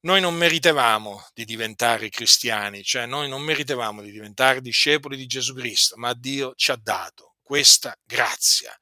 Noi 0.00 0.20
non 0.20 0.34
meritevamo 0.34 1.28
di 1.32 1.44
diventare 1.44 2.08
cristiani, 2.08 2.82
cioè 2.82 3.06
noi 3.06 3.28
non 3.28 3.42
meritevamo 3.42 4.02
di 4.02 4.10
diventare 4.10 4.60
discepoli 4.60 5.16
di 5.16 5.26
Gesù 5.26 5.54
Cristo, 5.54 5.96
ma 5.96 6.12
Dio 6.14 6.54
ci 6.56 6.70
ha 6.72 6.76
dato 6.76 7.36
questa 7.42 7.96
grazia. 8.04 8.76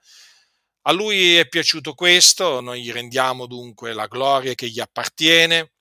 A 0.82 0.92
Lui 0.92 1.36
è 1.36 1.46
piaciuto 1.46 1.94
questo, 1.94 2.60
noi 2.60 2.82
gli 2.82 2.90
rendiamo 2.90 3.46
dunque 3.46 3.92
la 3.92 4.06
gloria 4.06 4.54
che 4.54 4.68
gli 4.68 4.80
appartiene 4.80 5.72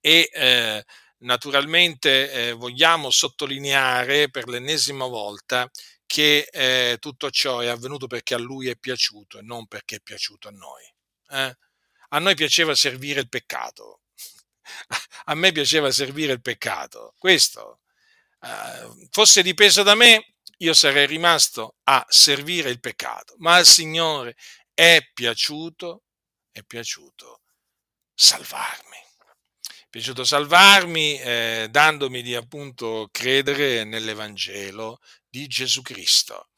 e 0.00 0.28
eh, 0.32 0.84
naturalmente 1.18 2.30
eh, 2.30 2.52
vogliamo 2.52 3.10
sottolineare 3.10 4.28
per 4.30 4.48
l'ennesima 4.48 5.06
volta 5.06 5.70
che 6.10 6.48
eh, 6.50 6.96
tutto 6.98 7.30
ciò 7.30 7.60
è 7.60 7.68
avvenuto 7.68 8.08
perché 8.08 8.34
a 8.34 8.38
lui 8.38 8.66
è 8.68 8.74
piaciuto 8.74 9.38
e 9.38 9.42
non 9.42 9.68
perché 9.68 9.96
è 9.96 10.00
piaciuto 10.00 10.48
a 10.48 10.50
noi. 10.50 10.82
Eh? 11.28 11.56
A 12.08 12.18
noi 12.18 12.34
piaceva 12.34 12.74
servire 12.74 13.20
il 13.20 13.28
peccato. 13.28 14.00
a 15.26 15.34
me 15.36 15.52
piaceva 15.52 15.92
servire 15.92 16.32
il 16.32 16.40
peccato. 16.42 17.14
Questo. 17.16 17.82
Eh, 18.40 19.08
fosse 19.12 19.44
dipeso 19.44 19.84
da 19.84 19.94
me, 19.94 20.34
io 20.56 20.74
sarei 20.74 21.06
rimasto 21.06 21.76
a 21.84 22.04
servire 22.08 22.70
il 22.70 22.80
peccato. 22.80 23.36
Ma 23.38 23.54
al 23.54 23.66
Signore 23.66 24.34
è 24.74 25.08
piaciuto, 25.14 26.02
è 26.50 26.64
piaciuto 26.64 27.42
salvarmi 28.12 29.09
piaciuto 29.90 30.22
salvarmi 30.22 31.20
eh, 31.20 31.66
dandomi 31.68 32.22
di 32.22 32.36
appunto 32.36 33.08
credere 33.10 33.82
nell'Evangelo 33.82 35.00
di 35.28 35.48
Gesù 35.48 35.82
Cristo. 35.82 36.50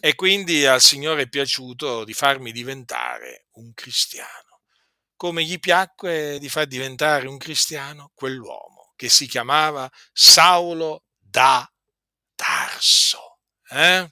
E 0.00 0.14
quindi 0.14 0.66
al 0.66 0.80
Signore 0.80 1.22
è 1.22 1.28
piaciuto 1.28 2.02
di 2.04 2.14
farmi 2.14 2.50
diventare 2.50 3.46
un 3.52 3.72
cristiano. 3.74 4.62
Come 5.14 5.44
gli 5.44 5.60
piacque 5.60 6.38
di 6.40 6.48
far 6.48 6.66
diventare 6.66 7.28
un 7.28 7.36
cristiano 7.36 8.10
quell'uomo 8.14 8.94
che 8.96 9.08
si 9.08 9.28
chiamava 9.28 9.88
Saulo 10.12 11.04
da 11.18 11.70
Tarso. 12.34 13.38
Eh? 13.68 14.10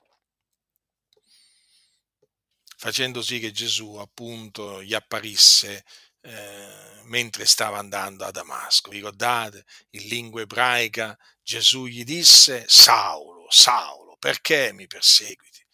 Facendo 2.77 3.23
sì 3.23 3.41
che 3.41 3.51
Gesù 3.51 3.97
appunto 3.97 4.83
gli 4.83 4.95
apparisse 4.95 5.85
eh, 6.23 7.03
mentre 7.05 7.45
stava 7.47 7.79
andando 7.79 8.25
a 8.25 8.31
Damasco. 8.31 8.91
Ricordate? 8.91 9.65
In 9.91 10.09
lingua 10.09 10.43
ebraica 10.43 11.19
Gesù 11.43 11.87
gli 11.87 12.05
disse, 12.05 12.65
Saulo, 12.69 13.47
Saulo, 13.51 14.17
perché 14.19 14.73
mi 14.73 14.87
perseguiti? 14.87 15.65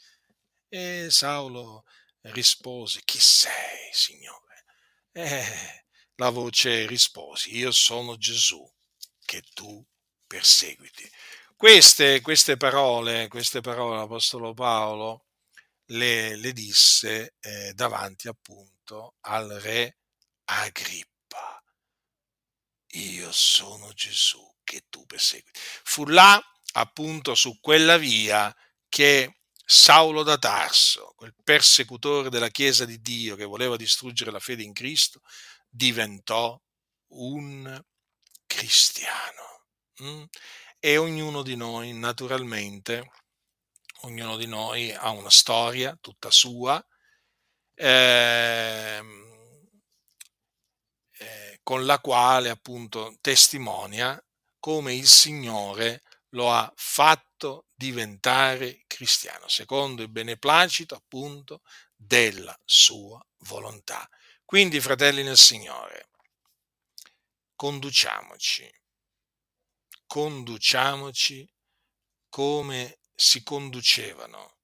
E 0.68 1.08
Saulo 1.10 1.84
rispose, 2.22 3.02
chi 3.04 3.18
sei, 3.18 3.90
Signore? 3.92 4.64
E 5.12 5.84
la 6.16 6.30
voce 6.30 6.86
rispose, 6.86 7.50
io 7.50 7.70
sono 7.72 8.16
Gesù 8.16 8.66
che 9.24 9.42
tu 9.52 9.84
perseguiti. 10.26 11.10
Queste, 11.56 12.20
queste 12.20 12.56
parole, 12.56 13.28
queste 13.28 13.60
parole 13.60 13.96
l'Apostolo 13.96 14.54
Paolo 14.54 15.26
le, 15.90 16.36
le 16.36 16.52
disse 16.52 17.34
eh, 17.40 17.72
davanti 17.74 18.28
appunto 18.28 19.14
al 19.20 19.48
re 19.48 19.96
Agrippa, 20.46 21.62
io 22.92 23.32
sono 23.32 23.92
Gesù 23.92 24.44
che 24.62 24.86
tu 24.88 25.04
persegui. 25.06 25.50
Fu 25.54 26.06
là, 26.06 26.40
appunto, 26.72 27.34
su 27.34 27.58
quella 27.60 27.96
via 27.96 28.54
che 28.88 29.40
Saulo 29.64 30.22
da 30.22 30.38
Tarso, 30.38 31.12
quel 31.16 31.34
persecutore 31.42 32.30
della 32.30 32.48
Chiesa 32.50 32.84
di 32.84 33.00
Dio 33.00 33.34
che 33.34 33.44
voleva 33.44 33.76
distruggere 33.76 34.30
la 34.30 34.38
fede 34.38 34.62
in 34.62 34.72
Cristo, 34.72 35.20
diventò 35.68 36.60
un 37.08 37.82
cristiano. 38.46 39.66
Mm? 40.02 40.24
E 40.78 40.96
ognuno 40.96 41.42
di 41.42 41.56
noi, 41.56 41.92
naturalmente, 41.92 43.10
ognuno 44.02 44.36
di 44.36 44.46
noi 44.46 44.92
ha 44.92 45.10
una 45.10 45.30
storia 45.30 45.96
tutta 46.00 46.30
sua. 46.30 46.84
Eh, 47.74 49.35
con 51.66 51.84
la 51.84 51.98
quale 51.98 52.48
appunto 52.48 53.18
testimonia 53.20 54.24
come 54.60 54.94
il 54.94 55.08
Signore 55.08 56.04
lo 56.28 56.52
ha 56.52 56.72
fatto 56.76 57.66
diventare 57.74 58.84
cristiano, 58.86 59.48
secondo 59.48 60.02
il 60.02 60.08
beneplacito 60.08 60.94
appunto 60.94 61.62
della 61.96 62.56
sua 62.64 63.20
volontà. 63.38 64.08
Quindi, 64.44 64.78
fratelli 64.78 65.24
nel 65.24 65.36
Signore, 65.36 66.10
conduciamoci, 67.56 68.72
conduciamoci 70.06 71.52
come 72.28 73.00
si 73.12 73.42
conducevano 73.42 74.58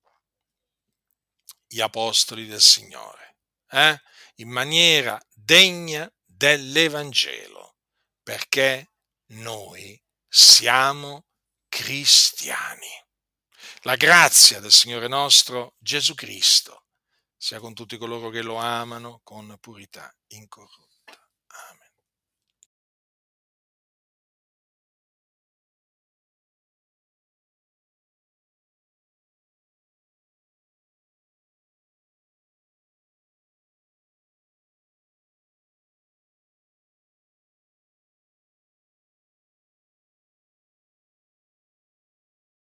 gli 1.67 1.81
apostoli 1.81 2.47
del 2.47 2.61
Signore, 2.63 3.39
eh? 3.71 4.01
in 4.37 4.51
maniera 4.51 5.21
degna 5.33 6.09
dell'Evangelo, 6.43 7.77
perché 8.21 8.95
noi 9.35 10.03
siamo 10.27 11.27
cristiani. 11.69 12.89
La 13.83 13.95
grazia 13.95 14.59
del 14.59 14.73
Signore 14.73 15.07
nostro 15.07 15.77
Gesù 15.79 16.15
Cristo 16.15 16.87
sia 17.37 17.61
con 17.61 17.75
tutti 17.75 17.97
coloro 17.97 18.29
che 18.31 18.43
lo 18.43 18.57
amano 18.57 19.21
con 19.23 19.57
purità 19.61 20.13
incorrotta. 20.29 20.92